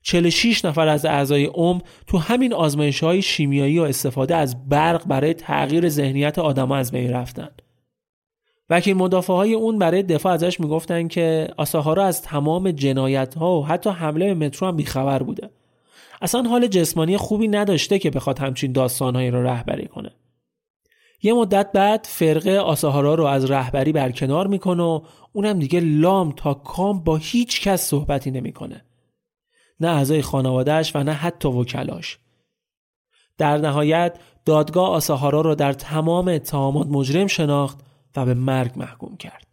46 0.02 0.64
نفر 0.64 0.88
از 0.88 1.04
اعضای 1.04 1.44
اوم 1.44 1.80
تو 2.06 2.18
همین 2.18 2.52
آزمایش 2.52 3.02
های 3.02 3.22
شیمیایی 3.22 3.78
و 3.78 3.82
استفاده 3.82 4.36
از 4.36 4.68
برق 4.68 5.06
برای 5.06 5.34
تغییر 5.34 5.88
ذهنیت 5.88 6.38
آدما 6.38 6.76
از 6.76 6.92
بین 6.92 7.10
رفتن. 7.10 7.48
وکیل 8.70 8.96
مدافع 8.96 9.32
های 9.32 9.54
اون 9.54 9.78
برای 9.78 10.02
دفاع 10.02 10.32
ازش 10.32 10.60
می‌گفتن 10.60 11.08
که 11.08 11.48
آساهارا 11.56 12.04
از 12.04 12.22
تمام 12.22 12.70
جنایت 12.70 13.34
ها 13.34 13.60
و 13.60 13.66
حتی 13.66 13.90
حمله 13.90 14.34
به 14.34 14.46
مترو 14.46 14.68
هم 14.68 14.76
بیخبر 14.76 15.22
بوده 15.22 15.50
اصلا 16.22 16.42
حال 16.42 16.66
جسمانی 16.66 17.16
خوبی 17.16 17.48
نداشته 17.48 17.98
که 17.98 18.10
بخواد 18.10 18.38
همچین 18.38 18.72
داستانهایی 18.72 19.30
رو 19.30 19.42
رهبری 19.42 19.86
کنه. 19.86 20.10
یه 21.22 21.32
مدت 21.32 21.72
بعد 21.72 22.06
فرقه 22.10 22.58
آساهارا 22.58 23.14
رو 23.14 23.24
از 23.24 23.50
رهبری 23.50 23.92
برکنار 23.92 24.46
می‌کنه 24.46 24.82
و 24.82 25.00
اونم 25.32 25.58
دیگه 25.58 25.80
لام 25.80 26.32
تا 26.32 26.54
کام 26.54 27.04
با 27.04 27.16
هیچ 27.16 27.62
کس 27.62 27.82
صحبتی 27.82 28.30
نمی‌کنه. 28.30 28.84
نه 29.80 29.88
اعضای 29.88 30.22
خانوادهش 30.22 30.96
و 30.96 31.02
نه 31.02 31.12
حتی 31.12 31.48
وکلاش 31.48 32.18
در 33.38 33.58
نهایت 33.58 34.18
دادگاه 34.44 34.88
آساهارا 34.88 35.40
رو 35.40 35.54
در 35.54 35.72
تمام 35.72 36.28
اتهامات 36.28 36.86
مجرم 36.86 37.26
شناخت 37.26 37.78
و 38.16 38.24
به 38.24 38.34
مرگ 38.34 38.72
محکوم 38.76 39.16
کرد. 39.16 39.45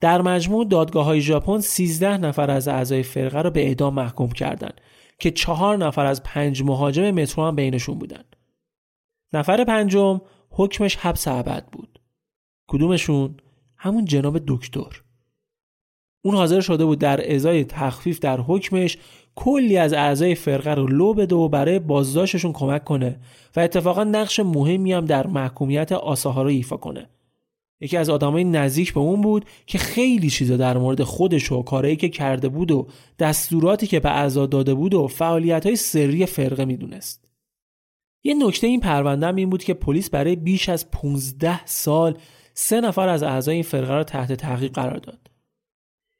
در 0.00 0.22
مجموع 0.22 0.64
دادگاه 0.64 1.04
های 1.04 1.20
ژاپن 1.20 1.60
13 1.60 2.16
نفر 2.16 2.50
از 2.50 2.68
اعضای 2.68 3.02
فرقه 3.02 3.42
را 3.42 3.50
به 3.50 3.66
اعدام 3.66 3.94
محکوم 3.94 4.30
کردند 4.30 4.80
که 5.18 5.30
چهار 5.30 5.76
نفر 5.76 6.06
از 6.06 6.22
پنج 6.22 6.62
مهاجم 6.62 7.10
مترو 7.10 7.44
هم 7.44 7.56
بینشون 7.56 7.98
بودند. 7.98 8.36
نفر 9.32 9.64
پنجم 9.64 10.20
حکمش 10.50 10.96
حبس 10.96 11.28
ابد 11.28 11.66
بود. 11.72 12.00
کدومشون؟ 12.68 13.36
همون 13.76 14.04
جناب 14.04 14.38
دکتر. 14.46 15.02
اون 16.24 16.34
حاضر 16.34 16.60
شده 16.60 16.84
بود 16.84 16.98
در 16.98 17.34
ازای 17.34 17.64
تخفیف 17.64 18.18
در 18.18 18.40
حکمش 18.40 18.98
کلی 19.34 19.76
از 19.76 19.92
اعضای 19.92 20.34
فرقه 20.34 20.74
رو 20.74 20.86
لو 20.86 21.14
بده 21.14 21.34
و 21.34 21.48
برای 21.48 21.78
بازداشتشون 21.78 22.52
کمک 22.52 22.84
کنه 22.84 23.20
و 23.56 23.60
اتفاقا 23.60 24.04
نقش 24.04 24.40
مهمی 24.40 24.92
هم 24.92 25.04
در 25.04 25.26
محکومیت 25.26 25.92
آساها 25.92 26.42
رو 26.42 26.48
ایفا 26.48 26.76
کنه 26.76 27.08
یکی 27.80 27.96
از 27.96 28.10
آدمای 28.10 28.44
نزدیک 28.44 28.94
به 28.94 29.00
اون 29.00 29.20
بود 29.20 29.44
که 29.66 29.78
خیلی 29.78 30.30
چیزا 30.30 30.56
در 30.56 30.78
مورد 30.78 31.02
خودش 31.02 31.52
و 31.52 31.62
کارهایی 31.62 31.96
که 31.96 32.08
کرده 32.08 32.48
بود 32.48 32.70
و 32.70 32.86
دستوراتی 33.18 33.86
که 33.86 34.00
به 34.00 34.10
اعضا 34.10 34.46
داده 34.46 34.74
بود 34.74 34.94
و 34.94 35.06
فعالیت 35.06 35.66
های 35.66 35.76
سری 35.76 36.26
فرقه 36.26 36.64
می‌دونست. 36.64 37.26
یه 38.24 38.34
نکته 38.34 38.66
این 38.66 38.80
پرونده 38.80 39.34
این 39.36 39.50
بود 39.50 39.64
که 39.64 39.74
پلیس 39.74 40.10
برای 40.10 40.36
بیش 40.36 40.68
از 40.68 40.90
15 40.90 41.66
سال 41.66 42.18
سه 42.54 42.80
نفر 42.80 43.08
از 43.08 43.22
اعضای 43.22 43.54
این 43.54 43.64
فرقه 43.64 43.94
را 43.94 44.04
تحت 44.04 44.32
تحقیق 44.32 44.72
قرار 44.72 44.96
داد. 44.96 45.30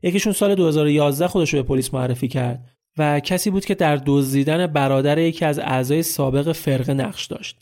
یکیشون 0.03 0.33
سال 0.33 0.55
2011 0.55 1.27
خودش 1.27 1.55
رو 1.55 1.63
به 1.63 1.69
پلیس 1.69 1.95
معرفی 1.95 2.29
کرد 2.29 2.71
و 2.99 3.21
کسی 3.21 3.51
بود 3.51 3.65
که 3.65 3.75
در 3.75 4.03
دزدیدن 4.07 4.67
برادر 4.67 5.19
یکی 5.19 5.45
از 5.45 5.59
اعضای 5.59 6.03
سابق 6.03 6.53
فرقه 6.53 6.95
نقش 6.95 7.27
داشت. 7.27 7.57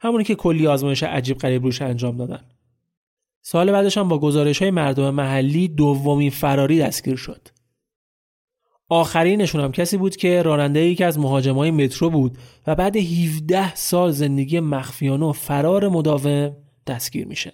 همونی 0.00 0.24
که 0.24 0.34
کلی 0.34 0.66
آزمایش 0.66 1.02
عجیب 1.02 1.38
غریب 1.38 1.62
روش 1.62 1.82
انجام 1.82 2.16
دادن. 2.16 2.40
سال 3.42 3.72
بعدش 3.72 3.98
هم 3.98 4.08
با 4.08 4.18
گزارش 4.18 4.62
های 4.62 4.70
مردم 4.70 5.10
محلی 5.10 5.68
دومین 5.68 6.30
فراری 6.30 6.78
دستگیر 6.78 7.16
شد. 7.16 7.48
آخرینشون 8.88 9.60
هم 9.60 9.72
کسی 9.72 9.96
بود 9.96 10.16
که 10.16 10.42
راننده 10.42 10.80
یکی 10.80 11.04
از 11.04 11.18
مهاجمای 11.18 11.70
مترو 11.70 12.10
بود 12.10 12.38
و 12.66 12.74
بعد 12.74 12.96
17 12.96 13.74
سال 13.74 14.10
زندگی 14.10 14.60
مخفیانه 14.60 15.26
و 15.26 15.32
فرار 15.32 15.88
مداوم 15.88 16.56
دستگیر 16.86 17.26
میشه. 17.26 17.52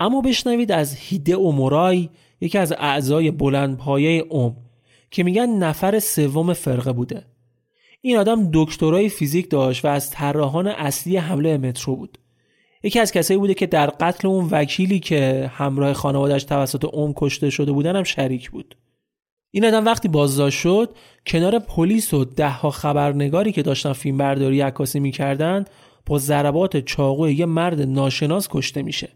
اما 0.00 0.20
بشنوید 0.20 0.72
از 0.72 0.94
هیده 0.94 1.32
اومورای 1.32 2.08
یکی 2.40 2.58
از 2.58 2.72
اعضای 2.72 3.30
بلند 3.30 3.76
پایه 3.76 4.24
اوم 4.28 4.56
که 5.10 5.22
میگن 5.22 5.46
نفر 5.46 5.98
سوم 5.98 6.52
فرقه 6.52 6.92
بوده. 6.92 7.26
این 8.00 8.16
آدم 8.16 8.50
دکترای 8.54 9.08
فیزیک 9.08 9.50
داشت 9.50 9.84
و 9.84 9.88
از 9.88 10.10
طراحان 10.10 10.66
اصلی 10.66 11.16
حمله 11.16 11.58
مترو 11.58 11.96
بود. 11.96 12.18
یکی 12.82 13.00
از 13.00 13.12
کسایی 13.12 13.38
بوده 13.38 13.54
که 13.54 13.66
در 13.66 13.86
قتل 13.86 14.28
اون 14.28 14.48
وکیلی 14.50 14.98
که 14.98 15.50
همراه 15.54 15.92
خانوادش 15.92 16.44
توسط 16.44 16.84
اوم 16.84 17.12
کشته 17.16 17.50
شده 17.50 17.72
بودن 17.72 17.96
هم 17.96 18.04
شریک 18.04 18.50
بود. 18.50 18.76
این 19.50 19.64
آدم 19.64 19.84
وقتی 19.84 20.08
بازداشت 20.08 20.58
شد 20.58 20.94
کنار 21.26 21.58
پلیس 21.58 22.14
و 22.14 22.24
دهها 22.24 22.70
خبرنگاری 22.70 23.52
که 23.52 23.62
داشتن 23.62 23.92
فیلم 23.92 24.18
برداری 24.18 24.60
عکاسی 24.60 25.00
می‌کردن 25.00 25.64
با 26.06 26.18
ضربات 26.18 26.76
چاقو 26.76 27.28
یه 27.28 27.46
مرد 27.46 27.82
ناشناس 27.82 28.48
کشته 28.50 28.82
میشه. 28.82 29.08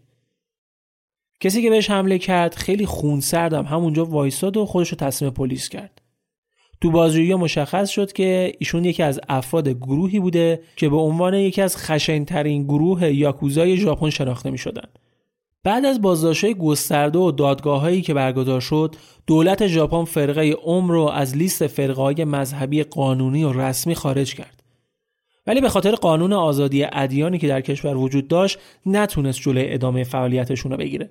کسی 1.39 1.61
که 1.61 1.69
بهش 1.69 1.89
حمله 1.89 2.19
کرد 2.19 2.55
خیلی 2.55 2.85
خونسردم 2.85 3.63
همونجا 3.63 4.05
وایساد 4.05 4.57
و 4.57 4.65
خودش 4.65 4.89
رو 4.89 4.97
تصمیم 4.97 5.31
پلیس 5.31 5.69
کرد. 5.69 6.02
تو 6.83 6.91
بازجویی 6.91 7.35
مشخص 7.35 7.89
شد 7.89 8.11
که 8.11 8.51
ایشون 8.59 8.85
یکی 8.85 9.03
از 9.03 9.19
افراد 9.29 9.69
گروهی 9.69 10.19
بوده 10.19 10.61
که 10.75 10.89
به 10.89 10.95
عنوان 10.95 11.33
یکی 11.33 11.61
از 11.61 11.77
خشنترین 11.77 12.63
گروه 12.63 13.07
یاکوزای 13.07 13.77
ژاپن 13.77 14.09
شناخته 14.09 14.51
می 14.51 14.57
شدن. 14.57 14.87
بعد 15.63 15.85
از 15.85 16.01
بازداشت‌های 16.01 16.53
گسترده 16.53 17.19
و 17.19 17.31
دادگاههایی 17.31 18.01
که 18.01 18.13
برگزار 18.13 18.61
شد، 18.61 18.95
دولت 19.27 19.67
ژاپن 19.67 20.03
فرقه 20.03 20.51
عمر 20.51 20.91
رو 20.91 21.01
از 21.03 21.37
لیست 21.37 21.67
فرقه 21.67 22.25
مذهبی 22.25 22.83
قانونی 22.83 23.43
و 23.43 23.53
رسمی 23.53 23.95
خارج 23.95 24.35
کرد. 24.35 24.63
ولی 25.47 25.61
به 25.61 25.69
خاطر 25.69 25.91
قانون 25.91 26.33
آزادی 26.33 26.85
ادیانی 26.91 27.37
که 27.37 27.47
در 27.47 27.61
کشور 27.61 27.97
وجود 27.97 28.27
داشت، 28.27 28.59
نتونست 28.85 29.41
جلوی 29.41 29.73
ادامه 29.73 30.03
فعالیتشون 30.03 30.71
رو 30.71 30.77
بگیره. 30.77 31.09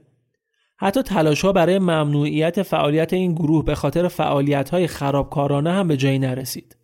حتی 0.82 1.02
تلاش 1.02 1.42
ها 1.44 1.52
برای 1.52 1.78
ممنوعیت 1.78 2.62
فعالیت 2.62 3.12
این 3.12 3.34
گروه 3.34 3.64
به 3.64 3.74
خاطر 3.74 4.08
فعالیت 4.08 4.70
های 4.70 4.86
خرابکارانه 4.86 5.72
هم 5.72 5.88
به 5.88 5.96
جایی 5.96 6.18
نرسید. 6.18 6.76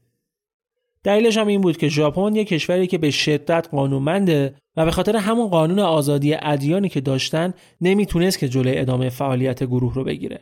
دلیلش 1.04 1.36
هم 1.38 1.46
این 1.46 1.60
بود 1.60 1.76
که 1.76 1.88
ژاپن 1.88 2.34
یک 2.34 2.48
کشوری 2.48 2.86
که 2.86 2.98
به 2.98 3.10
شدت 3.10 3.68
قانونمنده 3.70 4.54
و 4.76 4.84
به 4.84 4.90
خاطر 4.90 5.16
همون 5.16 5.48
قانون 5.48 5.78
آزادی 5.78 6.34
ادیانی 6.42 6.88
که 6.88 7.00
داشتن 7.00 7.54
نمی‌تونست 7.80 8.38
که 8.38 8.48
جلوی 8.48 8.78
ادامه 8.78 9.08
فعالیت 9.08 9.64
گروه 9.64 9.94
رو 9.94 10.04
بگیره. 10.04 10.40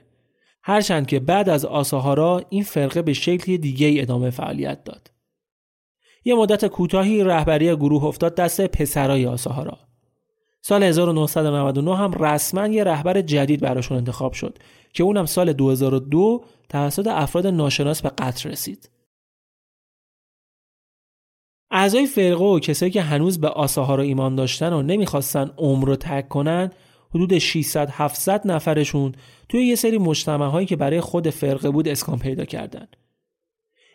هرچند 0.63 1.07
که 1.07 1.21
بعد 1.21 1.49
از 1.49 1.65
آساهارا 1.65 2.43
این 2.51 2.63
فرقه 2.63 3.03
به 3.03 3.13
شکلی 3.13 3.59
دیگه 3.59 4.03
ادامه 4.03 4.31
فعالیت 4.31 4.85
داد. 4.85 5.11
یه 6.25 6.35
مدت 6.35 6.67
کوتاهی 6.67 7.25
رهبری 7.25 7.77
گروه 7.77 8.05
افتاد 8.05 8.35
دست 8.35 8.67
پسرای 8.67 9.27
آساهارا. 9.27 9.86
سال 10.69 10.83
1999 10.83 11.97
هم 11.97 12.13
رسما 12.13 12.67
یه 12.67 12.85
رهبر 12.85 13.21
جدید 13.21 13.61
براشون 13.61 13.97
انتخاب 13.97 14.33
شد 14.33 14.59
که 14.93 15.03
اونم 15.03 15.27
سال 15.27 15.53
2002 15.53 16.45
توسط 16.69 17.07
افراد 17.07 17.47
ناشناس 17.47 18.03
به 18.03 18.09
قتل 18.09 18.51
رسید. 18.51 18.91
اعضای 21.71 22.07
فرقه 22.07 22.45
و 22.45 22.59
کسایی 22.59 22.93
که 22.93 23.03
هنوز 23.03 23.41
به 23.41 23.49
آساها 23.49 23.95
رو 23.95 24.03
ایمان 24.03 24.37
داشتن 24.37 24.73
و 24.73 24.83
نمی‌خواستن 24.83 25.51
عمر 25.59 25.87
رو 25.87 25.97
ترک 25.97 26.29
کنن 26.29 26.71
حدود 27.15 27.39
600 27.39 27.89
700 27.93 28.47
نفرشون 28.47 29.15
توی 29.49 29.67
یه 29.67 29.75
سری 29.75 29.99
مجتمع 29.99 30.47
هایی 30.47 30.67
که 30.67 30.77
برای 30.77 31.01
خود 31.01 31.31
فرقه 31.31 31.71
بود 31.71 31.89
اسکان 31.89 32.19
پیدا 32.19 32.45
کردن. 32.45 32.89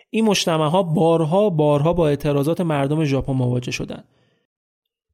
این 0.09 0.25
مجتمع 0.25 0.67
ها 0.67 0.83
بارها 0.83 1.49
بارها 1.49 1.93
با 1.93 2.07
اعتراضات 2.07 2.61
مردم 2.61 3.03
ژاپن 3.03 3.33
مواجه 3.33 3.71
شدند 3.71 4.07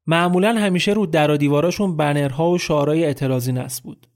معمولا 0.08 0.54
همیشه 0.54 0.94
رو 0.94 1.06
در 1.06 1.32
و 1.32 1.38
دیواراشون 1.38 1.98
بنرها 1.98 2.50
و 2.50 2.58
شعارهای 2.58 3.06
اعتراضی 3.06 3.52
نصب 3.52 3.84
بود. 3.84 4.08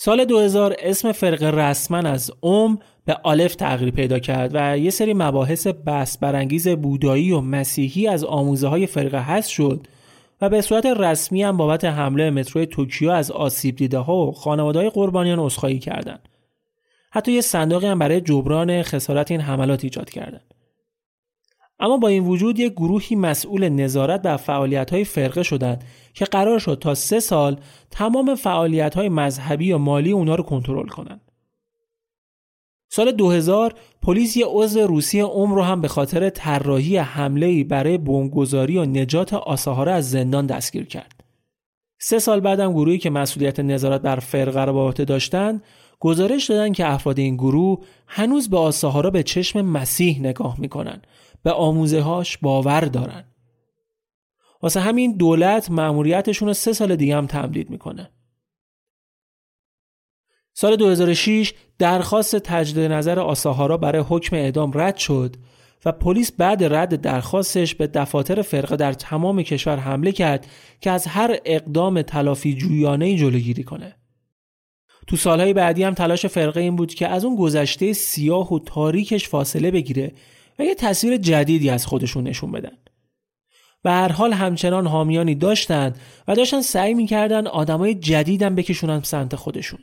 سال 0.00 0.24
2000 0.24 0.76
اسم 0.78 1.12
فرقه 1.12 1.50
رسما 1.50 1.98
از 1.98 2.30
اوم 2.40 2.78
به 3.04 3.16
آلف 3.22 3.54
تغییر 3.54 3.90
پیدا 3.90 4.18
کرد 4.18 4.50
و 4.54 4.78
یه 4.78 4.90
سری 4.90 5.14
مباحث 5.14 5.66
بحث 5.86 6.18
برانگیز 6.18 6.68
بودایی 6.68 7.32
و 7.32 7.40
مسیحی 7.40 8.08
از 8.08 8.24
آموزه 8.24 8.68
های 8.68 8.86
فرقه 8.86 9.20
هست 9.20 9.48
شد 9.48 9.86
و 10.40 10.48
به 10.48 10.60
صورت 10.60 10.86
رسمی 10.86 11.42
هم 11.42 11.56
بابت 11.56 11.84
حمله 11.84 12.30
متروی 12.30 12.66
توکیو 12.66 13.10
از 13.10 13.30
آسیب 13.30 13.76
دیده 13.76 13.98
ها 13.98 14.26
و 14.26 14.32
خانواده 14.32 14.90
قربانیان 14.90 15.38
عذرخواهی 15.38 15.78
کردند. 15.78 16.28
حتی 17.10 17.32
یه 17.32 17.40
صندوقی 17.40 17.86
هم 17.86 17.98
برای 17.98 18.20
جبران 18.20 18.82
خسارت 18.82 19.30
این 19.30 19.40
حملات 19.40 19.84
ایجاد 19.84 20.10
کردند. 20.10 20.54
اما 21.80 21.96
با 21.96 22.08
این 22.08 22.24
وجود 22.24 22.58
یک 22.58 22.72
گروهی 22.72 23.16
مسئول 23.16 23.68
نظارت 23.68 24.22
بر 24.22 24.36
فعالیت 24.36 24.90
های 24.90 25.04
فرقه 25.04 25.42
شدند 25.42 25.84
که 26.14 26.24
قرار 26.24 26.58
شد 26.58 26.78
تا 26.80 26.94
سه 26.94 27.20
سال 27.20 27.60
تمام 27.90 28.34
فعالیت 28.34 28.94
های 28.94 29.08
مذهبی 29.08 29.72
و 29.72 29.78
مالی 29.78 30.12
اونا 30.12 30.34
رو 30.34 30.44
کنترل 30.44 30.88
کنند. 30.88 31.20
سال 32.90 33.12
2000 33.12 33.74
پلیس 34.02 34.36
یه 34.36 34.46
عضو 34.46 34.80
روسی 34.80 35.20
عمر 35.20 35.54
رو 35.54 35.62
هم 35.62 35.80
به 35.80 35.88
خاطر 35.88 36.30
طراحی 36.30 36.96
حمله 36.96 37.64
برای 37.64 37.98
بمبگذاری 37.98 38.78
و 38.78 38.84
نجات 38.84 39.34
آساهاره 39.34 39.92
از 39.92 40.10
زندان 40.10 40.46
دستگیر 40.46 40.84
کرد. 40.84 41.24
سه 42.00 42.18
سال 42.18 42.40
بعدم 42.40 42.72
گروهی 42.72 42.98
که 42.98 43.10
مسئولیت 43.10 43.60
نظارت 43.60 44.00
بر 44.00 44.16
فرقه 44.16 44.64
را 44.64 44.90
به 44.90 45.04
داشتند 45.04 45.62
گزارش 46.00 46.50
دادن 46.50 46.72
که 46.72 46.92
افراد 46.92 47.18
این 47.18 47.36
گروه 47.36 47.84
هنوز 48.06 48.50
به 48.50 48.58
آساهارا 48.58 49.10
به 49.10 49.22
چشم 49.22 49.60
مسیح 49.60 50.20
نگاه 50.20 50.60
می‌کنن 50.60 51.02
به 51.42 51.52
آموزه 51.52 52.00
هاش 52.00 52.38
باور 52.38 52.80
دارن 52.80 53.24
واسه 54.62 54.80
همین 54.80 55.16
دولت 55.16 55.70
مأموریتشون 55.70 56.48
رو 56.48 56.54
سه 56.54 56.72
سال 56.72 56.96
دیگه 56.96 57.16
هم 57.16 57.26
تمدید 57.26 57.70
می‌کنه 57.70 58.10
سال 60.54 60.76
2006 60.76 61.52
درخواست 61.78 62.36
تجدید 62.36 62.92
نظر 62.92 63.18
آساهارا 63.20 63.76
برای 63.76 64.04
حکم 64.08 64.36
اعدام 64.36 64.70
رد 64.74 64.96
شد 64.96 65.36
و 65.84 65.92
پلیس 65.92 66.32
بعد 66.32 66.64
رد 66.64 67.00
درخواستش 67.00 67.74
به 67.74 67.86
دفاتر 67.86 68.42
فرقه 68.42 68.76
در 68.76 68.92
تمام 68.92 69.42
کشور 69.42 69.76
حمله 69.76 70.12
کرد 70.12 70.46
که 70.80 70.90
از 70.90 71.06
هر 71.06 71.38
اقدام 71.44 72.02
تلافی 72.02 72.54
جویانه 72.54 73.16
جلوگیری 73.16 73.64
کنه. 73.64 73.96
تو 75.06 75.16
سالهای 75.16 75.52
بعدی 75.52 75.82
هم 75.82 75.94
تلاش 75.94 76.26
فرقه 76.26 76.60
این 76.60 76.76
بود 76.76 76.94
که 76.94 77.08
از 77.08 77.24
اون 77.24 77.36
گذشته 77.36 77.92
سیاه 77.92 78.54
و 78.54 78.58
تاریکش 78.58 79.28
فاصله 79.28 79.70
بگیره 79.70 80.12
و 80.58 80.62
یه 80.62 80.74
تصویر 80.74 81.16
جدیدی 81.16 81.70
از 81.70 81.86
خودشون 81.86 82.24
نشون 82.24 82.52
بدن. 82.52 82.76
و 83.84 83.90
هر 83.90 84.12
حال 84.12 84.32
همچنان 84.32 84.86
حامیانی 84.86 85.34
داشتند 85.34 86.00
و 86.28 86.34
داشتن 86.34 86.60
سعی 86.60 86.94
می‌کردن 86.94 87.46
آدمای 87.46 87.94
جدیدم 87.94 88.54
بکشونن 88.54 89.02
سمت 89.02 89.36
خودشون. 89.36 89.80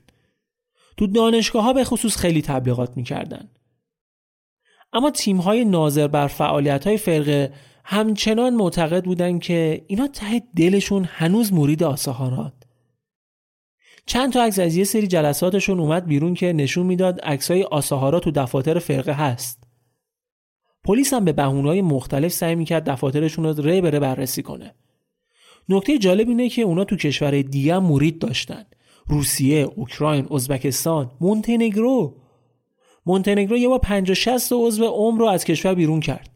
تو 0.97 1.07
دانشگاه 1.07 1.63
ها 1.63 1.73
به 1.73 1.83
خصوص 1.83 2.17
خیلی 2.17 2.41
تبلیغات 2.41 2.97
می‌کردن. 2.97 3.49
اما 4.93 5.11
تیم 5.11 5.37
های 5.37 5.65
ناظر 5.65 6.07
بر 6.07 6.27
فعالیت 6.27 6.87
های 6.87 6.97
فرقه 6.97 7.53
همچنان 7.83 8.53
معتقد 8.53 9.03
بودن 9.03 9.39
که 9.39 9.85
اینا 9.87 10.07
ته 10.07 10.41
دلشون 10.55 11.05
هنوز 11.11 11.53
مرید 11.53 11.83
آساهارات. 11.83 12.53
چند 14.05 14.33
تا 14.33 14.43
عکس 14.43 14.59
از 14.59 14.75
یه 14.75 14.83
سری 14.83 15.07
جلساتشون 15.07 15.79
اومد 15.79 16.05
بیرون 16.05 16.33
که 16.33 16.53
نشون 16.53 16.85
می‌داد 16.85 17.19
عکسای 17.21 17.63
آساهارا 17.63 18.19
تو 18.19 18.31
دفاتر 18.31 18.79
فرقه 18.79 19.13
هست. 19.13 19.64
پلیس 20.85 21.13
هم 21.13 21.25
به 21.25 21.31
بهونه‌های 21.31 21.81
مختلف 21.81 22.31
سعی 22.31 22.55
می‌کرد 22.55 22.89
دفاترشون 22.89 23.45
رو 23.45 23.61
ری 23.61 23.81
بره 23.81 23.99
بررسی 23.99 24.43
کنه. 24.43 24.75
نکته 25.69 25.97
جالب 25.97 26.27
اینه 26.29 26.49
که 26.49 26.61
اونا 26.61 26.83
تو 26.83 26.95
کشور 26.95 27.41
دیگه 27.41 27.79
مرید 27.79 28.19
داشتن. 28.19 28.65
روسیه، 29.07 29.67
اوکراین، 29.75 30.27
ازبکستان، 30.31 31.11
مونتنگرو. 31.21 32.15
مونتنگرو 33.05 33.57
یه 33.57 33.67
بار 33.67 33.79
50 33.79 34.15
60 34.15 34.53
عضو 34.53 34.85
عمر 34.85 35.19
رو 35.19 35.25
از 35.25 35.45
کشور 35.45 35.73
بیرون 35.73 35.99
کرد. 35.99 36.29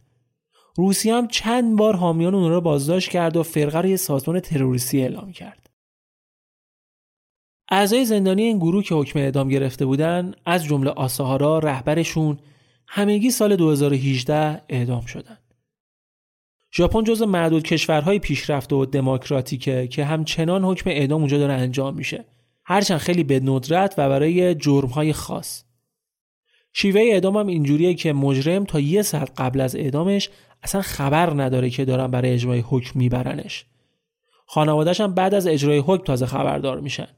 روسیه 0.76 1.14
هم 1.14 1.28
چند 1.28 1.76
بار 1.76 1.96
حامیان 1.96 2.34
اون 2.34 2.50
رو 2.50 2.60
بازداشت 2.60 3.10
کرد 3.10 3.36
و 3.36 3.42
فرقه 3.42 3.78
رو 3.78 3.88
یه 3.88 3.96
سازمان 3.96 4.40
تروریستی 4.40 5.00
اعلام 5.00 5.32
کرد. 5.32 5.70
اعضای 7.70 8.04
زندانی 8.04 8.42
این 8.42 8.58
گروه 8.58 8.84
که 8.84 8.94
حکم 8.94 9.18
اعدام 9.18 9.48
گرفته 9.48 9.86
بودن 9.86 10.32
از 10.46 10.64
جمله 10.64 10.90
آساهارا 10.90 11.58
رهبرشون 11.58 12.38
همگی 12.92 13.30
سال 13.30 13.56
2018 13.56 14.62
اعدام 14.68 15.06
شدند. 15.06 15.54
ژاپن 16.72 17.04
جزو 17.04 17.26
معدود 17.26 17.62
کشورهای 17.62 18.18
پیشرفته 18.18 18.76
و 18.76 18.84
دموکراتیکه 18.84 19.88
که 19.88 20.04
همچنان 20.04 20.64
حکم 20.64 20.90
اعدام 20.90 21.20
اونجا 21.20 21.38
داره 21.38 21.52
انجام 21.52 21.94
میشه. 21.94 22.24
هرچند 22.64 22.98
خیلی 22.98 23.24
به 23.24 23.40
ندرت 23.40 23.94
و 23.98 24.08
برای 24.08 24.54
جرمهای 24.54 25.12
خاص. 25.12 25.64
شیوه 26.72 27.00
اعدام 27.00 27.36
هم 27.36 27.46
اینجوریه 27.46 27.94
که 27.94 28.12
مجرم 28.12 28.64
تا 28.64 28.80
یه 28.80 29.02
ساعت 29.02 29.32
قبل 29.36 29.60
از 29.60 29.76
اعدامش 29.76 30.30
اصلا 30.62 30.82
خبر 30.82 31.42
نداره 31.42 31.70
که 31.70 31.84
دارن 31.84 32.06
برای 32.06 32.32
اجرای 32.32 32.60
حکم 32.60 32.98
میبرنش. 32.98 33.66
خانوادهش 34.46 35.00
هم 35.00 35.14
بعد 35.14 35.34
از 35.34 35.46
اجرای 35.46 35.78
حکم 35.78 36.04
تازه 36.04 36.26
خبردار 36.26 36.80
میشن. 36.80 37.08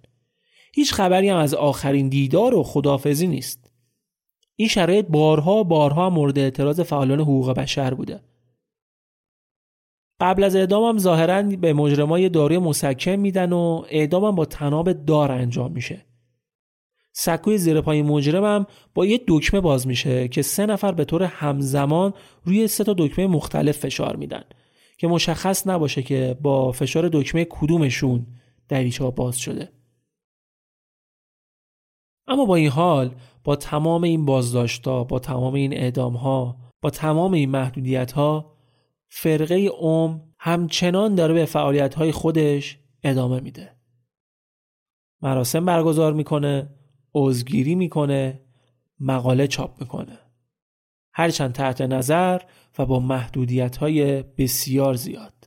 هیچ 0.74 0.92
خبری 0.92 1.28
هم 1.28 1.36
از 1.36 1.54
آخرین 1.54 2.08
دیدار 2.08 2.54
و 2.54 2.62
خدافزی 2.62 3.26
نیست. 3.26 3.71
این 4.56 4.68
شرایط 4.68 5.06
بارها 5.06 5.62
بارها 5.62 6.10
مورد 6.10 6.38
اعتراض 6.38 6.80
فعالان 6.80 7.20
حقوق 7.20 7.50
بشر 7.50 7.94
بوده. 7.94 8.20
قبل 10.20 10.44
از 10.44 10.56
اعدام 10.56 10.84
هم 10.84 10.98
ظاهرا 10.98 11.42
به 11.42 11.72
مجرمای 11.72 12.28
داروی 12.28 12.58
مسکن 12.58 13.16
میدن 13.16 13.52
و 13.52 13.84
اعدام 13.88 14.24
هم 14.24 14.34
با 14.34 14.44
تناب 14.44 14.92
دار 14.92 15.32
انجام 15.32 15.72
میشه. 15.72 16.06
سکوی 17.12 17.58
زیر 17.58 17.80
پای 17.80 18.02
مجرمم 18.02 18.66
با 18.94 19.06
یه 19.06 19.20
دکمه 19.28 19.60
باز 19.60 19.86
میشه 19.86 20.28
که 20.28 20.42
سه 20.42 20.66
نفر 20.66 20.92
به 20.92 21.04
طور 21.04 21.22
همزمان 21.22 22.14
روی 22.44 22.68
سه 22.68 22.84
تا 22.84 22.94
دکمه 22.98 23.26
مختلف 23.26 23.78
فشار 23.78 24.16
میدن 24.16 24.44
که 24.98 25.08
مشخص 25.08 25.66
نباشه 25.66 26.02
که 26.02 26.36
با 26.42 26.72
فشار 26.72 27.10
دکمه 27.12 27.46
کدومشون 27.50 28.26
دریچه 28.68 29.10
باز 29.10 29.38
شده. 29.38 29.72
اما 32.26 32.44
با 32.44 32.56
این 32.56 32.68
حال 32.68 33.14
با 33.44 33.56
تمام 33.56 34.02
این 34.02 34.24
بازداشتا 34.24 35.04
با 35.04 35.18
تمام 35.18 35.54
این 35.54 35.72
اعدام 35.72 36.16
ها 36.16 36.56
با 36.82 36.90
تمام 36.90 37.32
این 37.32 37.50
محدودیت 37.50 38.12
ها 38.12 38.56
فرقه 39.08 39.54
اوم 39.54 40.34
همچنان 40.38 41.14
داره 41.14 41.34
به 41.34 41.44
فعالیت 41.44 41.94
های 41.94 42.12
خودش 42.12 42.78
ادامه 43.02 43.40
میده. 43.40 43.76
مراسم 45.22 45.64
برگزار 45.64 46.12
می‌کنه 46.12 46.70
عضگیری 47.14 47.74
می‌کنه 47.74 48.40
مقاله 49.00 49.46
چاپ 49.46 49.80
می‌کنه. 49.80 50.18
هرچند 51.14 51.52
تحت 51.52 51.80
نظر 51.80 52.40
و 52.78 52.86
با 52.86 53.00
محدودیت 53.00 53.76
های 53.76 54.22
بسیار 54.22 54.94
زیاد. 54.94 55.41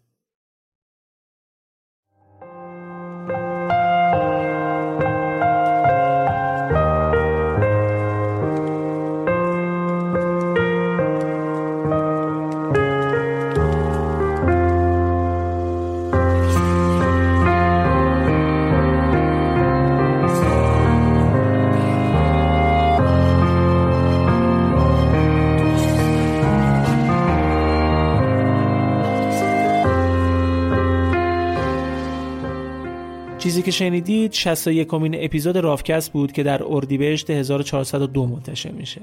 چیزی 33.56 33.66
که 33.66 33.72
شنیدید 33.72 34.32
61 34.32 34.88
کمین 34.88 35.16
اپیزود 35.26 35.58
رافکست 35.58 36.12
بود 36.12 36.32
که 36.32 36.43
در 36.43 36.64
اردیبهشت 36.64 37.30
1402 37.30 38.26
منتشر 38.26 38.72
میشه. 38.72 39.01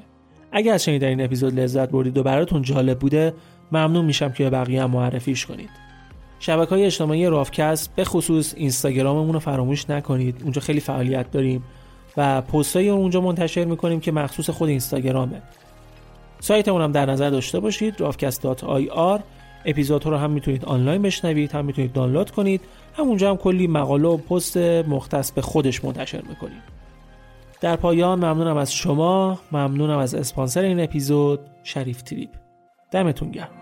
اگر 0.52 0.74
از 0.74 0.84
شنیدن 0.84 1.06
این 1.08 1.20
اپیزود 1.20 1.60
لذت 1.60 1.90
بردید 1.90 2.18
و 2.18 2.22
براتون 2.22 2.62
جالب 2.62 2.98
بوده 2.98 3.34
ممنون 3.72 4.04
میشم 4.04 4.32
که 4.32 4.44
به 4.44 4.50
بقیه 4.50 4.82
هم 4.82 4.90
معرفیش 4.90 5.46
کنید. 5.46 5.70
شبکه 6.38 6.70
های 6.70 6.84
اجتماعی 6.84 7.26
رافکست 7.26 7.94
به 7.96 8.04
خصوص 8.04 8.54
اینستاگراممون 8.56 9.32
رو 9.32 9.38
فراموش 9.38 9.90
نکنید. 9.90 10.40
اونجا 10.42 10.60
خیلی 10.60 10.80
فعالیت 10.80 11.30
داریم 11.30 11.64
و 12.16 12.40
پستایی 12.40 12.88
اونجا 12.88 13.20
منتشر 13.20 13.64
می‌کنیم 13.64 14.00
که 14.00 14.12
مخصوص 14.12 14.50
خود 14.50 14.68
اینستاگرامه. 14.68 15.42
سایتمون 16.40 16.82
هم 16.82 16.92
در 16.92 17.06
نظر 17.06 17.30
داشته 17.30 17.60
باشید 17.60 17.94
rafcast.ir 17.94 19.20
اپیزودها 19.64 20.10
رو 20.10 20.16
هم 20.16 20.30
می‌تونید 20.30 20.64
آنلاین 20.64 21.02
بشنوید 21.02 21.52
هم 21.52 21.64
می‌تونید 21.64 21.92
دانلود 21.92 22.30
کنید. 22.30 22.60
همونجا 22.96 23.30
هم 23.30 23.36
کلی 23.36 23.66
مقاله 23.66 24.08
و 24.08 24.16
پست 24.16 24.56
مختص 24.56 25.32
به 25.32 25.42
خودش 25.42 25.84
منتشر 25.84 26.22
می‌کنیم. 26.28 26.62
در 27.60 27.76
پایان 27.76 28.18
ممنونم 28.18 28.56
از 28.56 28.74
شما. 28.74 29.38
ممنونم 29.52 29.98
از 29.98 30.14
اسپانسر 30.14 30.62
این 30.62 30.80
اپیزود 30.80 31.40
شریف 31.62 32.02
تریپ. 32.02 32.30
دمتون 32.90 33.30
گرم. 33.30 33.61